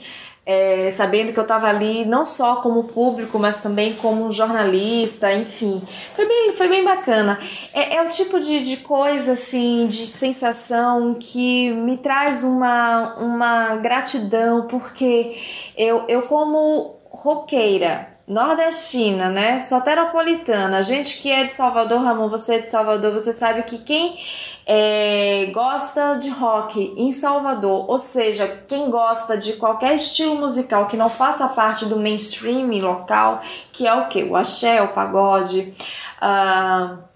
é, 0.49 0.89
sabendo 0.89 1.31
que 1.31 1.37
eu 1.37 1.43
estava 1.43 1.67
ali 1.67 2.03
não 2.05 2.25
só 2.25 2.55
como 2.55 2.85
público, 2.85 3.37
mas 3.37 3.61
também 3.61 3.93
como 3.93 4.31
jornalista, 4.31 5.31
enfim. 5.31 5.79
Foi 6.15 6.27
bem, 6.27 6.53
foi 6.53 6.67
bem 6.67 6.83
bacana. 6.83 7.39
É, 7.71 7.97
é 7.97 8.01
o 8.01 8.09
tipo 8.09 8.39
de, 8.39 8.61
de 8.61 8.77
coisa, 8.77 9.33
assim, 9.33 9.85
de 9.85 10.07
sensação 10.07 11.13
que 11.13 11.71
me 11.73 11.97
traz 11.97 12.43
uma, 12.43 13.13
uma 13.19 13.75
gratidão, 13.75 14.65
porque 14.65 15.37
eu, 15.77 16.05
eu 16.07 16.23
como 16.23 16.95
roqueira, 17.11 18.07
nordestina, 18.29 19.27
né? 19.29 19.59
Soteropolitana, 19.63 20.83
gente 20.83 21.19
que 21.19 21.31
é 21.31 21.45
de 21.45 21.53
Salvador, 21.53 22.03
Ramon, 22.03 22.29
você 22.29 22.55
é 22.55 22.59
de 22.59 22.69
Salvador, 22.69 23.11
você 23.11 23.33
sabe 23.33 23.63
que 23.63 23.79
quem 23.79 24.19
é, 24.67 25.47
gosta 25.51 26.13
de 26.13 26.29
rock 26.29 26.93
em 26.95 27.11
Salvador, 27.11 27.89
ou 27.89 27.97
seja, 27.97 28.47
quem 28.67 28.91
gosta 28.91 29.35
de 29.35 29.53
qualquer 29.53 29.95
estilo 29.95 30.35
musical 30.35 30.85
que 30.85 30.95
não 30.95 31.09
faça 31.09 31.47
parte 31.47 31.85
do 31.85 31.97
mainstream 31.97 32.67
local, 32.79 33.41
que 33.73 33.87
é 33.87 33.93
o 33.95 34.07
que? 34.07 34.21
O 34.21 34.35
axé, 34.35 34.79
o 34.79 34.89
pagode, 34.89 35.73
uh, 36.21 37.08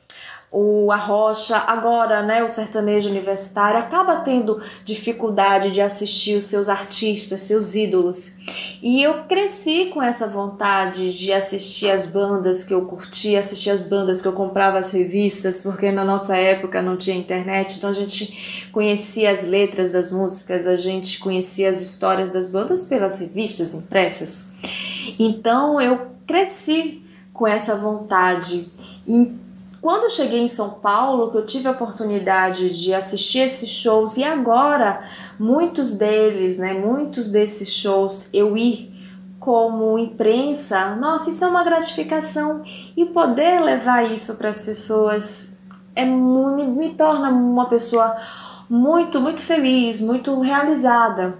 o 0.55 0.91
arrocha, 0.91 1.57
agora 1.57 2.21
né, 2.21 2.43
o 2.43 2.47
sertanejo 2.47 3.09
universitário 3.09 3.79
acaba 3.79 4.17
tendo 4.17 4.61
dificuldade 4.85 5.71
de 5.71 5.81
assistir 5.81 6.37
os 6.37 6.43
seus 6.43 6.69
artistas, 6.69 7.41
seus 7.41 7.73
ídolos. 7.73 8.35
E 8.79 9.01
eu 9.01 9.23
cresci 9.23 9.85
com 9.91 9.99
essa 9.99 10.27
vontade 10.27 11.11
de 11.11 11.33
assistir 11.33 11.89
as 11.89 12.05
bandas 12.05 12.63
que 12.63 12.71
eu 12.71 12.85
curtia, 12.85 13.39
assistir 13.39 13.71
as 13.71 13.89
bandas 13.89 14.21
que 14.21 14.27
eu 14.27 14.33
comprava 14.33 14.77
as 14.77 14.91
revistas, 14.91 15.61
porque 15.61 15.91
na 15.91 16.05
nossa 16.05 16.37
época 16.37 16.83
não 16.83 16.97
tinha 16.97 17.17
internet, 17.17 17.77
então 17.77 17.89
a 17.89 17.93
gente 17.93 18.69
conhecia 18.71 19.31
as 19.31 19.43
letras 19.43 19.91
das 19.91 20.11
músicas, 20.11 20.67
a 20.67 20.77
gente 20.77 21.17
conhecia 21.17 21.67
as 21.67 21.81
histórias 21.81 22.29
das 22.29 22.51
bandas 22.51 22.85
pelas 22.85 23.17
revistas 23.17 23.73
impressas. 23.73 24.51
Então 25.17 25.81
eu 25.81 26.11
cresci 26.27 27.01
com 27.33 27.47
essa 27.47 27.75
vontade. 27.75 28.71
Quando 29.83 30.05
eu 30.05 30.09
cheguei 30.09 30.39
em 30.39 30.47
São 30.47 30.69
Paulo, 30.69 31.29
que 31.29 31.35
eu 31.35 31.45
tive 31.45 31.67
a 31.67 31.71
oportunidade 31.71 32.69
de 32.69 32.93
assistir 32.93 33.39
esses 33.39 33.67
shows 33.67 34.15
e 34.15 34.23
agora 34.23 35.03
muitos 35.37 35.95
deles, 35.95 36.57
né, 36.57 36.73
muitos 36.73 37.29
desses 37.29 37.67
shows 37.69 38.29
eu 38.33 38.55
ir 38.55 38.93
como 39.41 39.99
imprensa, 39.99 40.95
nossa, 40.95 41.29
isso 41.29 41.43
é 41.43 41.47
uma 41.49 41.65
gratificação 41.65 42.63
e 42.95 43.03
poder 43.03 43.59
levar 43.59 44.09
isso 44.09 44.37
para 44.37 44.47
as 44.47 44.63
pessoas 44.63 45.57
é 45.93 46.05
me, 46.05 46.65
me 46.65 46.91
torna 46.91 47.27
uma 47.27 47.67
pessoa 47.67 48.15
muito, 48.69 49.19
muito 49.19 49.41
feliz, 49.41 49.99
muito 49.99 50.39
realizada. 50.39 51.37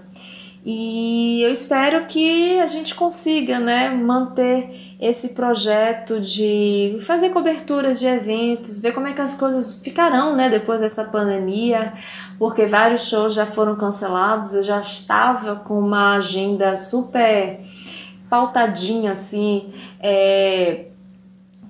E 0.62 1.40
eu 1.42 1.50
espero 1.50 2.04
que 2.04 2.60
a 2.60 2.66
gente 2.66 2.94
consiga, 2.94 3.58
né, 3.58 3.88
manter 3.88 4.93
esse 5.04 5.34
projeto 5.34 6.18
de 6.18 6.98
fazer 7.02 7.28
coberturas 7.28 8.00
de 8.00 8.06
eventos, 8.06 8.80
ver 8.80 8.92
como 8.92 9.06
é 9.06 9.12
que 9.12 9.20
as 9.20 9.36
coisas 9.36 9.82
ficarão, 9.82 10.34
né, 10.34 10.48
depois 10.48 10.80
dessa 10.80 11.04
pandemia, 11.04 11.92
porque 12.38 12.64
vários 12.64 13.06
shows 13.06 13.34
já 13.34 13.44
foram 13.44 13.76
cancelados. 13.76 14.54
Eu 14.54 14.64
já 14.64 14.80
estava 14.80 15.56
com 15.56 15.78
uma 15.78 16.16
agenda 16.16 16.74
super 16.78 17.60
pautadinha 18.30 19.12
assim, 19.12 19.74
é, 20.00 20.86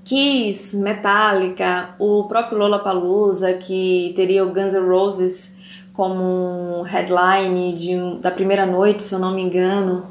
Kiss, 0.04 0.76
Metallica, 0.76 1.96
o 1.98 2.28
próprio 2.28 2.56
Lollapalooza, 2.56 3.54
que 3.54 4.12
teria 4.14 4.44
o 4.44 4.52
Guns 4.52 4.74
N' 4.74 4.86
Roses 4.88 5.58
como 5.92 6.82
headline 6.82 7.72
de 7.72 7.96
um, 7.96 8.20
da 8.20 8.30
primeira 8.30 8.64
noite, 8.64 9.02
se 9.02 9.12
eu 9.12 9.18
não 9.18 9.34
me 9.34 9.42
engano. 9.42 10.06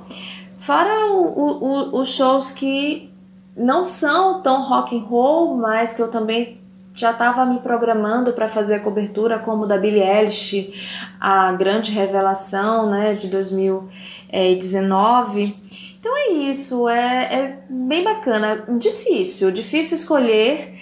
Fora 0.60 1.10
os 1.10 2.10
shows 2.10 2.52
que 2.52 3.13
não 3.56 3.86
são 3.86 4.42
tão 4.42 4.64
rock 4.64 4.98
and 4.98 5.04
roll, 5.04 5.56
mas 5.56 5.94
que 5.94 6.02
eu 6.02 6.10
também 6.10 6.60
já 6.94 7.12
estava 7.12 7.46
me 7.46 7.60
programando 7.60 8.34
para 8.34 8.50
fazer 8.50 8.76
a 8.76 8.80
cobertura, 8.80 9.40
como 9.40 9.66
da 9.66 9.78
Billie 9.78 10.04
Eilish, 10.04 10.74
a 11.20 11.52
grande 11.54 11.92
revelação 11.92 12.90
né, 12.90 13.14
de 13.14 13.28
2019. 13.28 15.56
Então 16.00 16.18
é 16.18 16.32
isso, 16.34 16.90
é, 16.90 17.34
é 17.34 17.60
bem 17.70 18.04
bacana. 18.04 18.66
Difícil, 18.78 19.52
difícil 19.52 19.96
escolher 19.96 20.74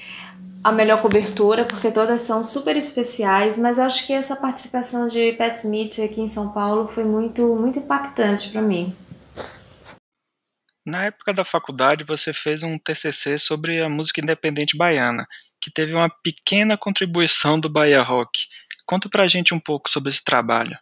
a 0.63 0.71
melhor 0.71 1.01
cobertura, 1.01 1.65
porque 1.65 1.91
todas 1.91 2.21
são 2.21 2.43
super 2.43 2.77
especiais, 2.77 3.57
mas 3.57 3.77
eu 3.77 3.85
acho 3.85 4.05
que 4.05 4.13
essa 4.13 4.35
participação 4.35 5.07
de 5.07 5.33
Pat 5.33 5.57
Smith 5.57 5.99
aqui 5.99 6.21
em 6.21 6.27
São 6.27 6.49
Paulo 6.49 6.87
foi 6.87 7.03
muito, 7.03 7.55
muito 7.55 7.79
impactante 7.79 8.49
para 8.49 8.61
mim. 8.61 8.95
Na 10.85 11.05
época 11.05 11.33
da 11.33 11.43
faculdade, 11.43 12.03
você 12.03 12.33
fez 12.33 12.63
um 12.63 12.77
TCC 12.77 13.37
sobre 13.37 13.81
a 13.81 13.89
música 13.89 14.19
independente 14.19 14.75
baiana, 14.75 15.27
que 15.59 15.69
teve 15.69 15.93
uma 15.93 16.09
pequena 16.09 16.75
contribuição 16.75 17.59
do 17.59 17.69
Bahia 17.69 18.01
Rock. 18.01 18.47
Conta 18.85 19.07
pra 19.07 19.27
gente 19.27 19.53
um 19.53 19.59
pouco 19.59 19.89
sobre 19.89 20.09
esse 20.09 20.23
trabalho. 20.23 20.77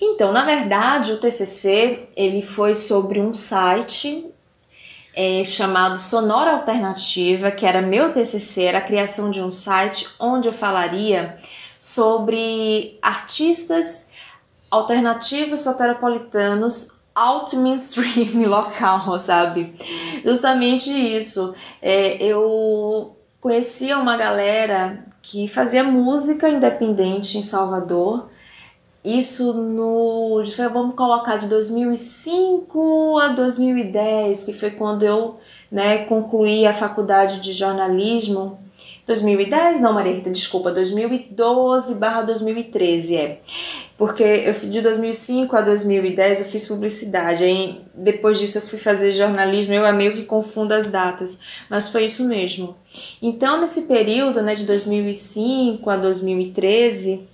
Então, 0.00 0.32
na 0.32 0.44
verdade, 0.44 1.12
o 1.12 1.18
TCC 1.18 2.08
ele 2.16 2.42
foi 2.42 2.74
sobre 2.74 3.20
um 3.20 3.32
site 3.32 4.26
é, 5.14 5.44
chamado 5.44 5.98
Sonora 5.98 6.52
Alternativa, 6.52 7.50
que 7.50 7.64
era 7.64 7.80
meu 7.80 8.12
TCC, 8.12 8.62
era 8.62 8.78
a 8.78 8.82
criação 8.82 9.30
de 9.30 9.40
um 9.40 9.50
site 9.50 10.08
onde 10.18 10.48
eu 10.48 10.52
falaria 10.52 11.38
sobre 11.78 12.98
artistas 13.02 14.08
alternativos 14.70 15.60
soteropolitanos 15.60 17.01
alt 17.14 17.54
mainstream 17.54 18.46
local, 18.48 19.18
sabe? 19.18 19.74
Justamente 20.24 20.90
isso. 20.90 21.54
É, 21.80 22.22
eu 22.22 23.16
conhecia 23.40 23.98
uma 23.98 24.16
galera 24.16 25.04
que 25.20 25.48
fazia 25.48 25.84
música 25.84 26.48
independente 26.48 27.38
em 27.38 27.42
Salvador 27.42 28.30
isso 29.04 29.52
no. 29.52 30.44
Vamos 30.72 30.94
colocar 30.94 31.36
de 31.36 31.48
2005 31.48 33.18
a 33.18 33.28
2010, 33.28 34.44
que 34.44 34.52
foi 34.52 34.70
quando 34.70 35.02
eu 35.02 35.40
né, 35.70 36.04
concluí 36.04 36.66
a 36.66 36.72
faculdade 36.72 37.40
de 37.40 37.52
jornalismo. 37.52 38.60
2010, 39.06 39.80
não, 39.80 39.92
Maria 39.92 40.14
Rita, 40.14 40.30
desculpa, 40.30 40.70
2012 40.70 41.96
barra 41.96 42.22
2013, 42.22 43.16
é. 43.16 43.40
Porque 43.98 44.22
eu 44.22 44.54
de 44.54 44.80
2005 44.80 45.56
a 45.56 45.60
2010 45.60 46.40
eu 46.40 46.46
fiz 46.46 46.66
publicidade, 46.66 47.44
aí 47.44 47.80
depois 47.94 48.38
disso 48.38 48.58
eu 48.58 48.62
fui 48.62 48.78
fazer 48.78 49.12
jornalismo, 49.12 49.74
eu 49.74 49.92
meio 49.94 50.14
que 50.14 50.24
confundo 50.24 50.72
as 50.72 50.86
datas, 50.86 51.40
mas 51.68 51.88
foi 51.88 52.04
isso 52.04 52.28
mesmo. 52.28 52.76
Então, 53.20 53.60
nesse 53.60 53.82
período, 53.82 54.40
né, 54.40 54.54
de 54.54 54.64
2005 54.64 55.88
a 55.90 55.96
2013, 55.96 57.26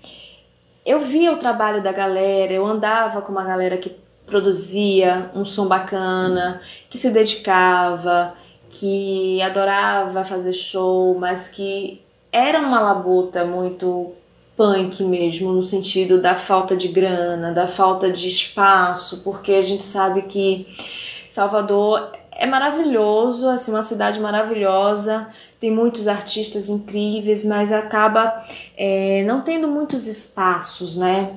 eu 0.86 1.00
via 1.00 1.32
o 1.32 1.38
trabalho 1.38 1.82
da 1.82 1.92
galera, 1.92 2.52
eu 2.52 2.66
andava 2.66 3.20
com 3.20 3.30
uma 3.30 3.44
galera 3.44 3.76
que 3.76 3.94
produzia 4.26 5.30
um 5.34 5.44
som 5.44 5.66
bacana, 5.66 6.60
que 6.88 6.98
se 6.98 7.10
dedicava, 7.10 8.34
que 8.70 9.40
adorava 9.42 10.24
fazer 10.24 10.52
show, 10.52 11.16
mas 11.18 11.48
que 11.48 12.00
era 12.32 12.60
uma 12.60 12.80
labuta 12.80 13.44
muito 13.44 14.12
punk 14.56 15.02
mesmo, 15.04 15.52
no 15.52 15.62
sentido 15.62 16.20
da 16.20 16.34
falta 16.34 16.76
de 16.76 16.88
grana, 16.88 17.52
da 17.52 17.68
falta 17.68 18.10
de 18.10 18.28
espaço, 18.28 19.22
porque 19.22 19.52
a 19.52 19.62
gente 19.62 19.84
sabe 19.84 20.22
que 20.22 20.66
Salvador 21.30 22.10
é 22.32 22.46
maravilhoso, 22.46 23.48
assim, 23.48 23.70
uma 23.70 23.82
cidade 23.82 24.20
maravilhosa, 24.20 25.28
tem 25.60 25.70
muitos 25.70 26.06
artistas 26.06 26.68
incríveis, 26.68 27.44
mas 27.44 27.72
acaba 27.72 28.44
é, 28.76 29.24
não 29.26 29.42
tendo 29.42 29.68
muitos 29.68 30.06
espaços, 30.06 30.96
né? 30.96 31.32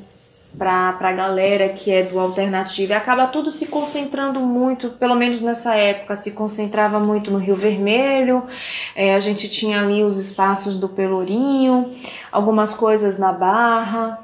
Para 0.58 0.98
a 1.00 1.12
galera 1.12 1.70
que 1.70 1.92
é 1.92 2.04
do 2.04 2.20
alternativo, 2.20 2.92
e 2.92 2.96
acaba 2.96 3.26
tudo 3.28 3.52
se 3.52 3.68
concentrando 3.68 4.40
muito, 4.42 4.90
pelo 4.92 5.16
menos 5.16 5.42
nessa 5.42 5.76
época, 5.76 6.16
se 6.16 6.32
concentrava 6.32 7.00
muito 7.00 7.32
no 7.32 7.38
Rio 7.38 7.56
Vermelho, 7.56 8.46
é, 8.96 9.16
a 9.16 9.20
gente 9.20 9.50
tinha 9.50 9.82
ali 9.82 10.04
os 10.04 10.18
espaços 10.18 10.78
do 10.78 10.90
Pelourinho, 10.90 11.94
algumas 12.32 12.74
coisas 12.74 13.18
na 13.18 13.32
Barra, 13.32 14.20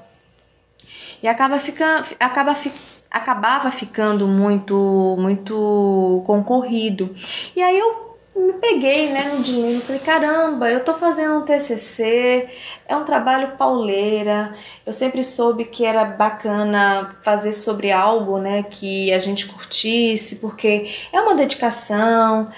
e 1.24 1.28
acaba, 1.28 1.60
fica, 1.60 2.04
acaba 2.20 2.54
ficando 2.54 2.98
acabava 3.10 3.72
ficando 3.72 4.28
muito 4.28 5.16
muito 5.18 6.22
concorrido. 6.26 7.16
E 7.56 7.62
aí 7.62 7.80
eu 7.80 8.07
me 8.38 8.54
peguei 8.54 9.10
né, 9.10 9.32
no 9.34 9.41
dilema, 9.41 9.82
falei, 9.82 10.02
caramba, 10.02 10.69
eu 10.69 10.84
tô 10.84 10.93
fazendo 10.93 11.39
um 11.39 11.41
TCC, 11.41 12.47
é 12.88 12.95
um 12.95 13.04
trabalho 13.04 13.58
pauleira, 13.58 14.56
eu 14.86 14.93
sempre 14.93 15.23
soube 15.23 15.65
que 15.65 15.86
era 15.86 16.06
bacana 16.06 17.10
fazer 17.23 17.54
sobre 17.54 17.91
algo, 17.91 18.38
né, 18.38 18.63
que 18.63 19.12
a 19.12 19.19
gente 19.19 19.47
curtisse, 19.47 20.38
porque 20.38 20.93
é 21.12 21.19
uma 21.19 21.36
dedicação, 21.36 22.52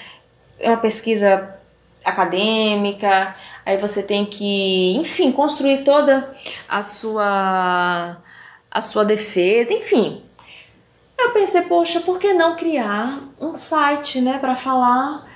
é 0.60 0.70
uma 0.70 0.78
pesquisa 0.78 1.56
acadêmica, 2.04 3.36
aí 3.65 3.78
você 3.78 4.04
tem 4.04 4.26
que, 4.26 4.96
enfim, 4.98 5.32
construir 5.32 5.84
toda 5.84 6.34
a 6.68 6.82
sua 6.82 8.18
a 8.72 8.82
sua 8.82 9.04
defesa, 9.04 9.74
enfim, 9.74 10.24
eu 11.18 11.32
pensei, 11.32 11.62
poxa, 11.63 12.00
por 12.02 12.20
que 12.20 12.34
não 12.34 12.56
criar 12.56 13.18
um 13.42 13.56
site, 13.56 14.22
né, 14.22 14.38
para 14.38 14.56
falar 14.56 15.29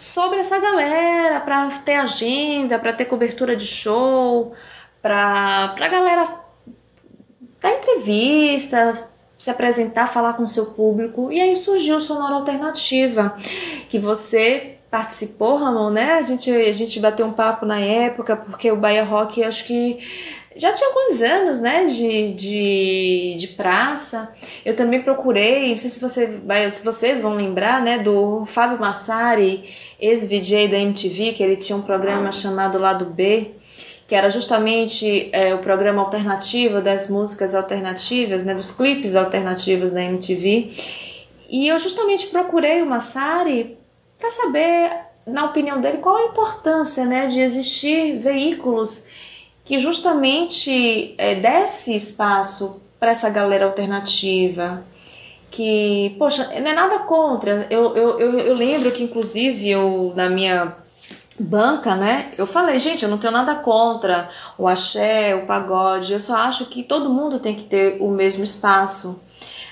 sobre 0.00 0.38
essa 0.40 0.58
galera, 0.58 1.40
para 1.40 1.68
ter 1.84 1.96
agenda, 1.96 2.78
para 2.78 2.94
ter 2.94 3.04
cobertura 3.04 3.54
de 3.54 3.66
show, 3.66 4.54
para 5.02 5.74
a 5.78 5.88
galera 5.88 6.40
dar 7.60 7.70
entrevista, 7.70 9.10
se 9.38 9.50
apresentar, 9.50 10.06
falar 10.06 10.32
com 10.32 10.44
o 10.44 10.48
seu 10.48 10.66
público. 10.72 11.30
E 11.30 11.38
aí 11.38 11.54
surgiu 11.54 11.98
o 11.98 12.00
Sonora 12.00 12.36
Alternativa, 12.36 13.36
que 13.90 13.98
você 13.98 14.76
participou, 14.90 15.56
Ramon, 15.56 15.90
né? 15.90 16.14
A 16.14 16.22
gente, 16.22 16.50
a 16.50 16.72
gente 16.72 16.98
bateu 16.98 17.26
um 17.26 17.32
papo 17.32 17.66
na 17.66 17.78
época, 17.78 18.36
porque 18.36 18.72
o 18.72 18.76
Bahia 18.76 19.04
Rock, 19.04 19.44
acho 19.44 19.66
que 19.66 19.98
já 20.56 20.72
tinha 20.72 20.88
alguns 20.88 21.22
anos, 21.22 21.60
né, 21.60 21.84
de, 21.84 22.32
de, 22.34 23.36
de 23.38 23.48
praça. 23.48 24.34
Eu 24.64 24.74
também 24.74 25.00
procurei, 25.00 25.70
não 25.70 25.78
sei 25.78 25.90
se, 25.90 26.00
você, 26.00 26.40
se 26.72 26.84
vocês 26.84 27.22
vão 27.22 27.34
lembrar, 27.34 27.80
né, 27.82 27.98
do 27.98 28.44
Fábio 28.46 28.78
Massari, 28.78 29.70
ex-VJ 30.00 30.68
da 30.68 30.78
MTV, 30.78 31.32
que 31.32 31.42
ele 31.42 31.56
tinha 31.56 31.76
um 31.76 31.82
programa 31.82 32.32
chamado 32.32 32.78
Lado 32.78 33.04
B, 33.06 33.52
que 34.08 34.14
era 34.14 34.30
justamente 34.30 35.30
é, 35.32 35.54
o 35.54 35.58
programa 35.58 36.02
alternativo 36.02 36.80
das 36.80 37.08
músicas 37.08 37.54
alternativas, 37.54 38.44
né, 38.44 38.54
dos 38.54 38.72
clipes 38.72 39.14
alternativos 39.14 39.92
da 39.92 40.02
MTV. 40.02 40.72
E 41.48 41.68
eu 41.68 41.78
justamente 41.78 42.26
procurei 42.26 42.82
o 42.82 42.86
Massari 42.86 43.76
para 44.18 44.30
saber, 44.30 44.90
na 45.26 45.44
opinião 45.46 45.80
dele, 45.80 45.98
qual 45.98 46.16
a 46.16 46.26
importância 46.26 47.04
né, 47.04 47.26
de 47.28 47.40
existir 47.40 48.18
veículos 48.18 49.06
que 49.64 49.78
justamente 49.78 51.14
é, 51.16 51.36
desse 51.36 51.94
espaço 51.94 52.82
para 52.98 53.12
essa 53.12 53.30
galera 53.30 53.66
alternativa. 53.66 54.84
Que, 55.50 56.14
poxa, 56.18 56.44
não 56.60 56.70
é 56.70 56.74
nada 56.74 57.00
contra. 57.00 57.66
Eu, 57.70 57.96
eu, 57.96 58.20
eu, 58.20 58.38
eu 58.38 58.54
lembro 58.54 58.90
que, 58.92 59.02
inclusive, 59.02 59.68
eu, 59.68 60.12
na 60.14 60.28
minha 60.28 60.76
banca, 61.38 61.96
né? 61.96 62.32
Eu 62.36 62.46
falei, 62.46 62.78
gente, 62.78 63.02
eu 63.02 63.08
não 63.08 63.18
tenho 63.18 63.32
nada 63.32 63.54
contra 63.56 64.28
o 64.58 64.68
axé, 64.68 65.34
o 65.34 65.46
pagode, 65.46 66.12
eu 66.12 66.20
só 66.20 66.36
acho 66.36 66.66
que 66.66 66.82
todo 66.82 67.10
mundo 67.10 67.40
tem 67.40 67.54
que 67.54 67.64
ter 67.64 67.96
o 68.00 68.10
mesmo 68.10 68.44
espaço, 68.44 69.24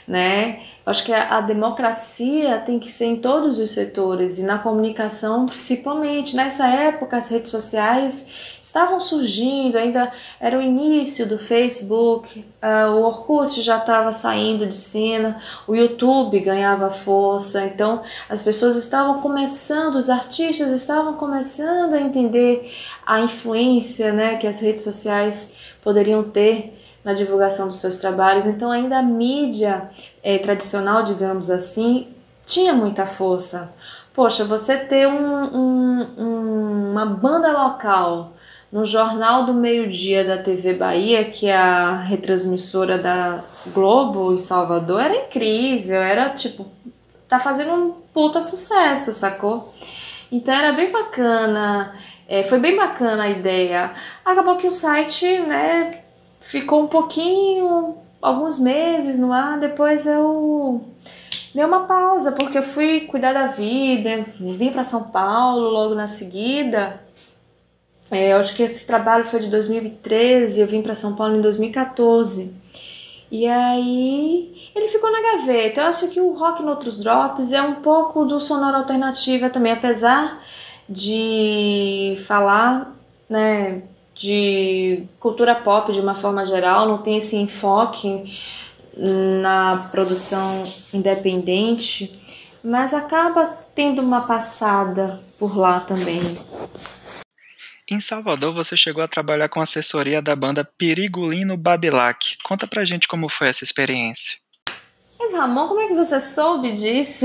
né? 0.07 0.67
Acho 0.88 1.05
que 1.05 1.12
a, 1.12 1.37
a, 1.37 1.40
democracia 1.40 2.59
tem 2.64 2.79
que 2.79 2.90
ser 2.90 3.07
em 3.07 3.16
todos 3.16 3.59
os 3.59 3.70
setores 3.70 4.38
e 4.38 4.42
na 4.42 4.59
comunicação 4.59 5.44
principalmente. 5.44 6.35
Nessa 6.35 6.66
época, 6.66 7.16
as 7.16 7.29
redes 7.29 7.51
sociais 7.51 8.59
estavam 8.62 9.01
surgindo, 9.01 9.77
ainda 9.77 10.12
era 10.40 10.59
o 10.59 10.62
início 10.62 11.27
do 11.27 11.38
Facebook, 11.38 12.44
uh, 12.62 12.92
o 12.92 13.03
Orkut 13.03 13.61
já 13.61 13.79
estava 13.79 14.12
saindo 14.12 14.66
de 14.66 14.77
cena, 14.77 15.40
o 15.66 15.74
YouTube 15.74 16.38
ganhava 16.40 16.90
força, 16.90 17.64
então 17.64 18.03
as 18.29 18.42
pessoas 18.42 18.77
estavam 18.77 19.20
começando, 19.20 19.96
os 19.96 20.09
artistas 20.09 20.70
estavam 20.70 21.14
começando 21.14 21.94
a 21.94 22.01
entender 22.01 22.72
a 23.05 23.20
influência 23.20 24.12
né, 24.12 24.37
que 24.37 24.46
as 24.46 24.61
redes 24.61 24.83
sociais 24.83 25.55
poderiam 25.83 26.22
ter 26.22 26.78
na 27.09 27.14
divulgação 27.14 27.68
dos 27.68 27.81
seus 27.81 27.97
trabalhos. 27.97 28.44
Então, 28.44 28.71
ainda 28.71 28.99
a 28.99 29.03
mídia 29.03 29.88
é, 30.23 30.37
tradicional, 30.37 31.03
digamos 31.03 31.49
assim, 31.51 32.09
tinha 32.44 32.75
muita 32.75 33.07
força. 33.07 33.75
Poxa, 34.12 34.44
você 34.44 34.77
ter 34.77 35.09
um, 35.09 35.57
um, 35.57 36.90
uma 36.90 37.07
banda 37.07 37.51
local 37.51 38.35
no 38.71 38.85
Jornal 38.85 39.47
do 39.47 39.55
Meio-Dia 39.55 40.23
da 40.23 40.37
TV 40.37 40.75
Bahia, 40.75 41.25
que 41.25 41.47
é 41.47 41.57
a 41.57 41.97
retransmissora 41.97 42.99
da 42.99 43.42
Globo 43.68 44.35
em 44.35 44.38
Salvador, 44.38 45.01
era 45.01 45.16
incrível, 45.16 45.97
era 45.97 46.29
tipo, 46.29 46.66
tá 47.27 47.38
fazendo 47.38 47.73
um 47.73 47.92
puta 48.12 48.42
sucesso, 48.42 49.14
sacou? 49.14 49.73
Então 50.31 50.53
era 50.53 50.73
bem 50.73 50.92
bacana, 50.92 51.94
é, 52.29 52.42
foi 52.42 52.59
bem 52.59 52.77
bacana 52.77 53.23
a 53.23 53.31
ideia. 53.31 53.92
Acabou 54.23 54.57
que 54.57 54.66
o 54.66 54.73
site, 54.73 55.38
né, 55.38 56.03
ficou 56.49 56.83
um 56.83 56.87
pouquinho, 56.87 57.97
alguns 58.23 58.59
meses 58.59 59.19
no 59.19 59.35
ar, 59.35 59.61
depois 59.61 60.07
eu 60.07 60.83
dei 61.55 61.63
uma 61.63 61.81
pausa, 61.81 62.33
porque 62.33 62.57
eu 62.57 62.63
fui 62.63 63.01
cuidar 63.03 63.35
da 63.35 63.49
vida, 63.49 64.25
vim 64.41 64.73
para 64.73 64.83
São 64.83 65.11
Paulo 65.11 65.69
logo 65.69 65.95
na 65.95 66.09
seguida. 66.09 67.01
É, 68.11 68.33
eu 68.33 68.39
acho 68.39 68.57
que 68.57 68.63
esse 68.63 68.87
trabalho 68.87 69.27
foi 69.27 69.41
de 69.41 69.49
2013, 69.49 70.59
eu 70.59 70.67
vim 70.67 70.81
para 70.81 70.95
São 70.95 71.15
Paulo 71.15 71.37
em 71.37 71.43
2014. 71.43 72.55
E 73.31 73.47
aí 73.47 74.71
ele 74.75 74.89
ficou 74.89 75.13
na 75.13 75.21
gaveta. 75.21 75.83
Eu 75.83 75.87
acho 75.89 76.09
que 76.09 76.19
o 76.19 76.33
rock 76.33 76.63
no 76.63 76.71
outros 76.71 76.99
drops 76.99 77.53
é 77.53 77.61
um 77.61 77.75
pouco 77.83 78.25
do 78.25 78.41
sonora 78.41 78.79
alternativa 78.79 79.51
também, 79.51 79.73
apesar 79.73 80.43
de 80.89 82.17
falar, 82.27 82.97
né, 83.29 83.83
de 84.18 85.04
cultura 85.20 85.54
pop 85.54 85.92
de 85.92 86.00
uma 86.00 86.14
forma 86.14 86.44
geral, 86.44 86.88
não 86.88 86.98
tem 86.98 87.18
esse 87.18 87.37
enfoque 87.37 88.24
na 88.96 89.88
produção 89.92 90.64
independente, 90.92 92.20
mas 92.62 92.92
acaba 92.92 93.46
tendo 93.74 94.02
uma 94.02 94.22
passada 94.22 95.20
por 95.38 95.57
lá 95.57 95.78
também. 95.78 96.20
Em 97.90 98.00
Salvador, 98.00 98.52
você 98.52 98.76
chegou 98.76 99.02
a 99.02 99.09
trabalhar 99.09 99.48
com 99.48 99.61
assessoria 99.61 100.20
da 100.20 100.37
banda 100.37 100.68
Perigolino 100.76 101.57
Babilac. 101.57 102.37
Conta 102.42 102.66
pra 102.66 102.85
gente 102.85 103.09
como 103.09 103.28
foi 103.28 103.48
essa 103.48 103.64
experiência. 103.64 104.37
Mas 105.18 105.33
Ramon, 105.33 105.68
como 105.68 105.81
é 105.81 105.88
que 105.88 105.94
você 105.94 106.20
soube 106.20 106.72
disso? 106.72 107.24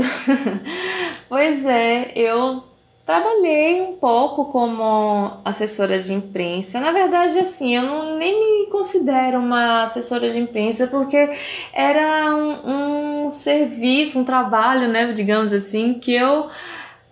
pois 1.28 1.66
é, 1.66 2.12
eu 2.16 2.64
Trabalhei 3.04 3.82
um 3.82 3.96
pouco 3.96 4.46
como 4.46 5.38
assessora 5.44 5.98
de 5.98 6.14
imprensa. 6.14 6.80
Na 6.80 6.90
verdade, 6.90 7.38
assim, 7.38 7.76
eu 7.76 7.82
não, 7.82 8.16
nem 8.16 8.64
me 8.64 8.70
considero 8.70 9.40
uma 9.40 9.82
assessora 9.82 10.30
de 10.30 10.38
imprensa 10.38 10.86
porque 10.86 11.30
era 11.74 12.34
um, 12.34 13.24
um 13.26 13.30
serviço, 13.30 14.18
um 14.18 14.24
trabalho, 14.24 14.88
né, 14.88 15.12
digamos 15.12 15.52
assim, 15.52 15.94
que 15.94 16.14
eu 16.14 16.48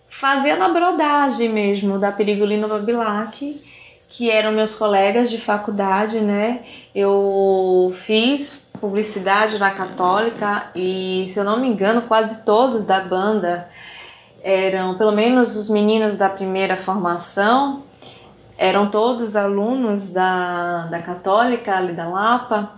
fazia 0.09 0.57
na 0.57 0.71
brodagem 0.71 1.51
mesmo 1.51 1.99
da 1.99 2.11
Perigolino 2.11 2.69
Babilac, 2.69 3.55
que 4.09 4.31
eram 4.31 4.53
meus 4.53 4.75
colegas 4.75 5.31
de 5.31 5.39
faculdade, 5.39 6.21
né? 6.21 6.61
Eu 6.95 7.93
fiz 7.95 8.67
publicidade 8.81 9.59
na 9.59 9.71
Católica 9.71 10.71
e, 10.75 11.27
se 11.29 11.39
eu 11.39 11.45
não 11.45 11.61
me 11.61 11.69
engano, 11.69 12.03
quase 12.03 12.45
todos 12.47 12.87
da 12.87 13.01
banda 13.01 13.69
eram, 14.43 14.97
pelo 14.99 15.13
menos 15.13 15.57
os 15.57 15.69
meninos 15.69 16.17
da 16.17 16.29
primeira 16.29 16.77
formação, 16.77 17.85
eram 18.59 18.91
todos 18.91 19.37
alunos 19.37 20.11
da, 20.11 20.87
da 20.87 21.01
Católica, 21.01 21.77
ali 21.77 21.93
da 21.93 22.09
Lapa. 22.09 22.75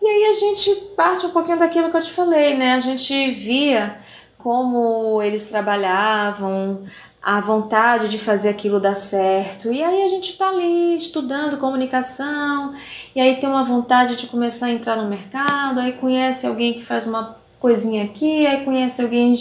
E 0.00 0.06
aí 0.06 0.26
a 0.26 0.34
gente 0.34 0.70
parte 0.96 1.26
um 1.26 1.30
pouquinho 1.30 1.58
daquilo 1.58 1.90
que 1.90 1.96
eu 1.96 2.02
te 2.02 2.12
falei, 2.12 2.56
né? 2.56 2.74
A 2.74 2.80
gente 2.80 3.32
via 3.32 3.98
como 4.38 5.20
eles 5.22 5.48
trabalhavam, 5.48 6.84
a 7.20 7.40
vontade 7.40 8.08
de 8.08 8.18
fazer 8.18 8.48
aquilo 8.48 8.78
dar 8.78 8.94
certo. 8.94 9.72
E 9.72 9.82
aí 9.82 10.04
a 10.04 10.08
gente 10.08 10.38
tá 10.38 10.48
ali 10.48 10.96
estudando 10.96 11.58
comunicação, 11.58 12.72
e 13.16 13.20
aí 13.20 13.40
tem 13.40 13.48
uma 13.48 13.64
vontade 13.64 14.14
de 14.14 14.28
começar 14.28 14.66
a 14.66 14.70
entrar 14.70 14.94
no 14.94 15.08
mercado, 15.08 15.80
aí 15.80 15.94
conhece 15.94 16.46
alguém 16.46 16.74
que 16.74 16.84
faz 16.84 17.04
uma 17.04 17.36
coisinha 17.66 18.04
aqui, 18.04 18.46
aí 18.46 18.64
conhece 18.64 19.02
alguém 19.02 19.34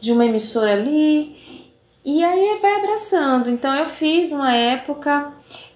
de 0.00 0.12
uma 0.12 0.24
emissora 0.24 0.74
ali, 0.74 1.36
e 2.04 2.22
aí 2.22 2.60
vai 2.62 2.76
abraçando. 2.76 3.50
Então 3.50 3.74
eu 3.74 3.88
fiz 3.88 4.30
uma 4.30 4.54
época 4.54 5.32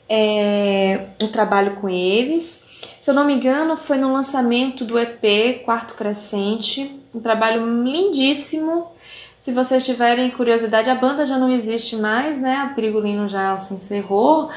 é, 0.08 1.06
um 1.20 1.26
trabalho 1.26 1.74
com 1.80 1.88
eles. 1.88 2.94
Se 3.00 3.10
eu 3.10 3.14
não 3.14 3.24
me 3.24 3.34
engano, 3.34 3.76
foi 3.76 3.98
no 3.98 4.12
lançamento 4.12 4.84
do 4.84 4.96
EP 4.96 5.64
Quarto 5.64 5.94
Crescente, 5.94 7.00
um 7.12 7.18
trabalho 7.18 7.66
lindíssimo. 7.82 8.92
Se 9.36 9.50
vocês 9.52 9.84
tiverem 9.84 10.30
curiosidade, 10.30 10.88
a 10.88 10.94
banda 10.94 11.26
já 11.26 11.36
não 11.36 11.50
existe 11.50 11.96
mais, 11.96 12.40
né? 12.40 12.58
A 12.58 12.66
Perigolino 12.68 13.28
já 13.28 13.58
se 13.58 13.74
encerrou, 13.74 14.50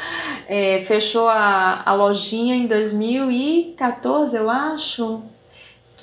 é, 0.47 0.84
fechou 0.86 1.27
a, 1.27 1.82
a 1.84 1.93
lojinha 1.93 2.54
em 2.54 2.67
2014, 2.67 4.38
eu 4.38 4.47
acho 4.47 5.23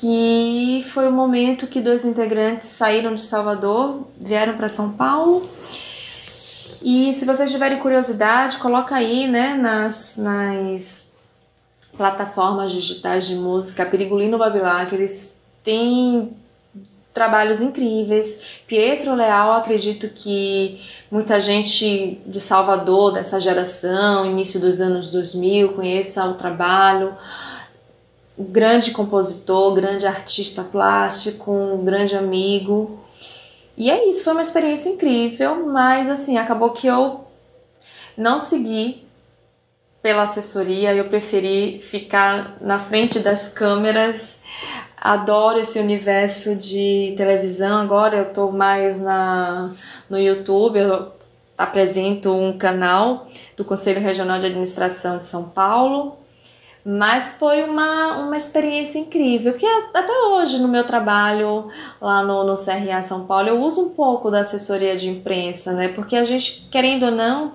que 0.00 0.84
foi 0.90 1.08
o 1.08 1.12
momento 1.12 1.66
que 1.66 1.80
dois 1.80 2.04
integrantes 2.04 2.68
saíram 2.68 3.14
de 3.14 3.22
Salvador, 3.22 4.06
vieram 4.18 4.56
para 4.56 4.68
São 4.68 4.92
Paulo. 4.92 5.48
E 6.84 7.12
se 7.12 7.24
vocês 7.24 7.50
tiverem 7.50 7.80
curiosidade, 7.80 8.58
coloca 8.58 8.94
aí, 8.94 9.26
né, 9.26 9.54
nas, 9.54 10.16
nas 10.16 11.12
plataformas 11.96 12.70
digitais 12.70 13.26
de 13.26 13.34
música, 13.34 13.84
Perigolino 13.84 14.38
Babilac, 14.38 14.94
eles 14.94 15.37
têm 15.64 16.32
trabalhos 17.12 17.61
incríveis. 17.61 18.61
Pietro 18.68 19.16
Leal, 19.16 19.54
acredito 19.54 20.08
que 20.11 20.80
muita 21.11 21.40
gente 21.40 22.20
de 22.24 22.40
Salvador, 22.40 23.14
dessa 23.14 23.40
geração, 23.40 24.24
início 24.24 24.61
dos 24.61 24.80
anos 24.80 25.11
2000, 25.11 25.72
conheça 25.72 26.24
o 26.24 26.34
trabalho 26.34 27.16
grande 28.38 28.92
compositor, 28.92 29.74
grande 29.74 30.07
artista 30.07 30.62
plástico, 30.62 31.51
um 31.51 31.85
grande 31.85 32.16
amigo. 32.16 32.98
E 33.77 33.90
é 33.90 34.09
isso, 34.09 34.24
foi 34.24 34.33
uma 34.33 34.42
experiência 34.42 34.90
incrível, 34.90 35.66
mas 35.66 36.09
assim, 36.09 36.38
acabou 36.38 36.70
que 36.70 36.87
eu 36.87 37.24
não 38.16 38.38
segui 38.38 39.05
pela 40.01 40.22
assessoria, 40.22 40.94
eu 40.94 41.09
preferi 41.09 41.81
ficar 41.81 42.57
na 42.61 42.79
frente 42.79 43.18
das 43.18 43.53
câmeras. 43.53 44.42
Adoro 44.96 45.61
esse 45.61 45.79
universo 45.79 46.57
de 46.57 47.14
televisão. 47.16 47.81
Agora 47.81 48.16
eu 48.16 48.33
tô 48.33 48.51
mais 48.51 49.01
na 49.01 49.72
no 50.11 50.18
YouTube, 50.18 50.79
eu 50.79 51.12
apresento 51.57 52.33
um 52.33 52.57
canal 52.57 53.29
do 53.57 53.64
Conselho 53.64 54.01
Regional 54.01 54.38
de 54.38 54.46
Administração 54.46 55.18
de 55.18 55.27
São 55.27 55.51
Paulo 55.51 56.17
mas 56.90 57.33
foi 57.33 57.64
uma, 57.64 58.16
uma 58.16 58.35
experiência 58.35 58.98
incrível, 58.98 59.53
que 59.53 59.66
até 59.66 60.11
hoje 60.31 60.59
no 60.59 60.66
meu 60.66 60.85
trabalho 60.85 61.68
lá 62.01 62.22
no, 62.22 62.44
no 62.44 62.55
CRA 62.55 63.03
São 63.03 63.27
Paulo 63.27 63.46
eu 63.48 63.61
uso 63.61 63.88
um 63.88 63.90
pouco 63.90 64.31
da 64.31 64.40
assessoria 64.40 64.96
de 64.96 65.07
imprensa, 65.07 65.74
né? 65.74 65.88
Porque 65.88 66.16
a 66.16 66.24
gente, 66.24 66.66
querendo 66.70 67.05
ou 67.05 67.11
não, 67.11 67.53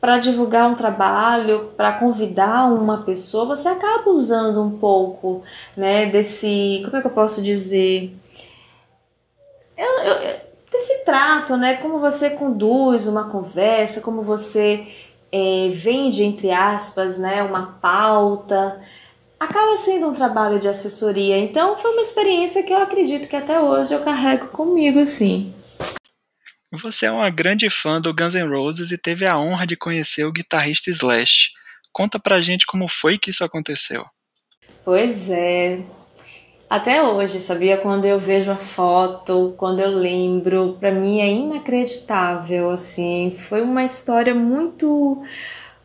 para 0.00 0.16
divulgar 0.16 0.70
um 0.70 0.74
trabalho, 0.74 1.72
para 1.76 1.92
convidar 1.92 2.72
uma 2.72 3.02
pessoa, 3.02 3.44
você 3.44 3.68
acaba 3.68 4.08
usando 4.08 4.62
um 4.62 4.70
pouco, 4.78 5.42
né, 5.76 6.06
desse, 6.06 6.80
como 6.82 6.96
é 6.96 7.02
que 7.02 7.06
eu 7.06 7.10
posso 7.10 7.42
dizer? 7.42 8.10
Eu, 9.76 9.98
eu, 9.98 10.40
desse 10.72 11.04
trato, 11.04 11.58
né? 11.58 11.76
Como 11.76 11.98
você 11.98 12.30
conduz 12.30 13.06
uma 13.06 13.28
conversa, 13.28 14.00
como 14.00 14.22
você 14.22 14.86
é, 15.36 15.68
vende, 15.70 16.22
entre 16.22 16.52
aspas, 16.52 17.18
né, 17.18 17.42
uma 17.42 17.72
pauta, 17.80 18.80
acaba 19.38 19.76
sendo 19.76 20.06
um 20.06 20.14
trabalho 20.14 20.60
de 20.60 20.68
assessoria. 20.68 21.36
Então 21.36 21.76
foi 21.76 21.90
uma 21.90 22.02
experiência 22.02 22.62
que 22.62 22.72
eu 22.72 22.78
acredito 22.78 23.26
que 23.26 23.34
até 23.34 23.58
hoje 23.60 23.92
eu 23.92 24.04
carrego 24.04 24.46
comigo, 24.48 25.00
assim. 25.00 25.52
Você 26.72 27.06
é 27.06 27.10
uma 27.10 27.30
grande 27.30 27.68
fã 27.68 28.00
do 28.00 28.14
Guns 28.14 28.34
N' 28.34 28.48
Roses 28.48 28.92
e 28.92 28.98
teve 28.98 29.26
a 29.26 29.36
honra 29.36 29.66
de 29.66 29.76
conhecer 29.76 30.24
o 30.24 30.32
guitarrista 30.32 30.88
Slash. 30.88 31.50
Conta 31.92 32.20
pra 32.20 32.40
gente 32.40 32.64
como 32.64 32.86
foi 32.86 33.18
que 33.18 33.30
isso 33.30 33.42
aconteceu. 33.42 34.04
Pois 34.84 35.28
é. 35.30 35.82
Até 36.68 37.02
hoje, 37.02 37.40
sabia? 37.40 37.76
Quando 37.76 38.04
eu 38.04 38.18
vejo 38.18 38.50
a 38.50 38.56
foto, 38.56 39.54
quando 39.56 39.80
eu 39.80 39.90
lembro, 39.90 40.76
para 40.80 40.90
mim 40.90 41.20
é 41.20 41.30
inacreditável, 41.30 42.70
assim. 42.70 43.34
Foi 43.48 43.62
uma 43.62 43.84
história 43.84 44.34
muito 44.34 45.22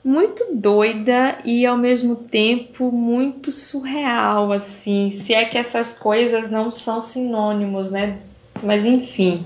muito 0.03 0.45
doida 0.53 1.37
e 1.43 1.65
ao 1.65 1.77
mesmo 1.77 2.15
tempo 2.15 2.91
muito 2.91 3.51
surreal, 3.51 4.51
assim. 4.51 5.11
Se 5.11 5.33
é 5.33 5.45
que 5.45 5.57
essas 5.57 5.93
coisas 5.93 6.49
não 6.49 6.71
são 6.71 7.01
sinônimos, 7.01 7.91
né? 7.91 8.19
Mas 8.63 8.85
enfim. 8.85 9.45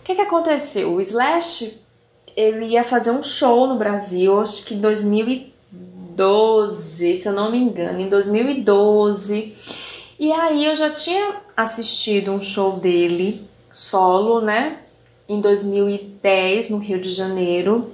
O 0.00 0.04
que, 0.04 0.14
que 0.14 0.20
aconteceu? 0.20 0.94
O 0.94 1.00
Slash 1.00 1.80
ele 2.36 2.66
ia 2.66 2.84
fazer 2.84 3.10
um 3.10 3.22
show 3.22 3.66
no 3.66 3.76
Brasil, 3.76 4.38
acho 4.38 4.62
que 4.64 4.74
em 4.74 4.80
2012, 4.80 7.16
se 7.16 7.26
eu 7.26 7.32
não 7.32 7.50
me 7.50 7.58
engano, 7.58 7.98
em 7.98 8.08
2012. 8.08 9.54
E 10.18 10.32
aí 10.32 10.64
eu 10.64 10.74
já 10.74 10.90
tinha 10.90 11.36
assistido 11.56 12.32
um 12.32 12.40
show 12.40 12.78
dele 12.78 13.46
solo, 13.70 14.40
né? 14.40 14.78
Em 15.28 15.40
2010, 15.40 16.70
no 16.70 16.78
Rio 16.78 17.00
de 17.00 17.10
Janeiro. 17.10 17.92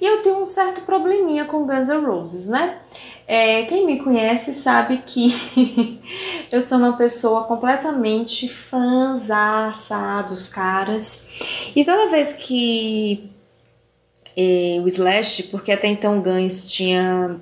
E 0.00 0.06
eu 0.06 0.22
tenho 0.22 0.40
um 0.40 0.46
certo 0.46 0.82
probleminha 0.82 1.44
com 1.44 1.66
Guns 1.66 1.88
N' 1.88 2.06
Roses, 2.06 2.48
né? 2.48 2.78
É, 3.26 3.64
quem 3.64 3.84
me 3.84 3.98
conhece 3.98 4.54
sabe 4.54 5.02
que 5.04 6.00
eu 6.50 6.62
sou 6.62 6.78
uma 6.78 6.96
pessoa 6.96 7.44
completamente 7.44 8.48
fãzaça 8.48 10.22
dos 10.22 10.48
caras. 10.48 11.28
E 11.76 11.84
toda 11.84 12.08
vez 12.08 12.32
que 12.32 13.30
é, 14.34 14.80
o 14.82 14.86
Slash, 14.86 15.42
porque 15.44 15.72
até 15.72 15.88
então 15.88 16.22
Guns 16.22 16.64
tinha 16.72 17.38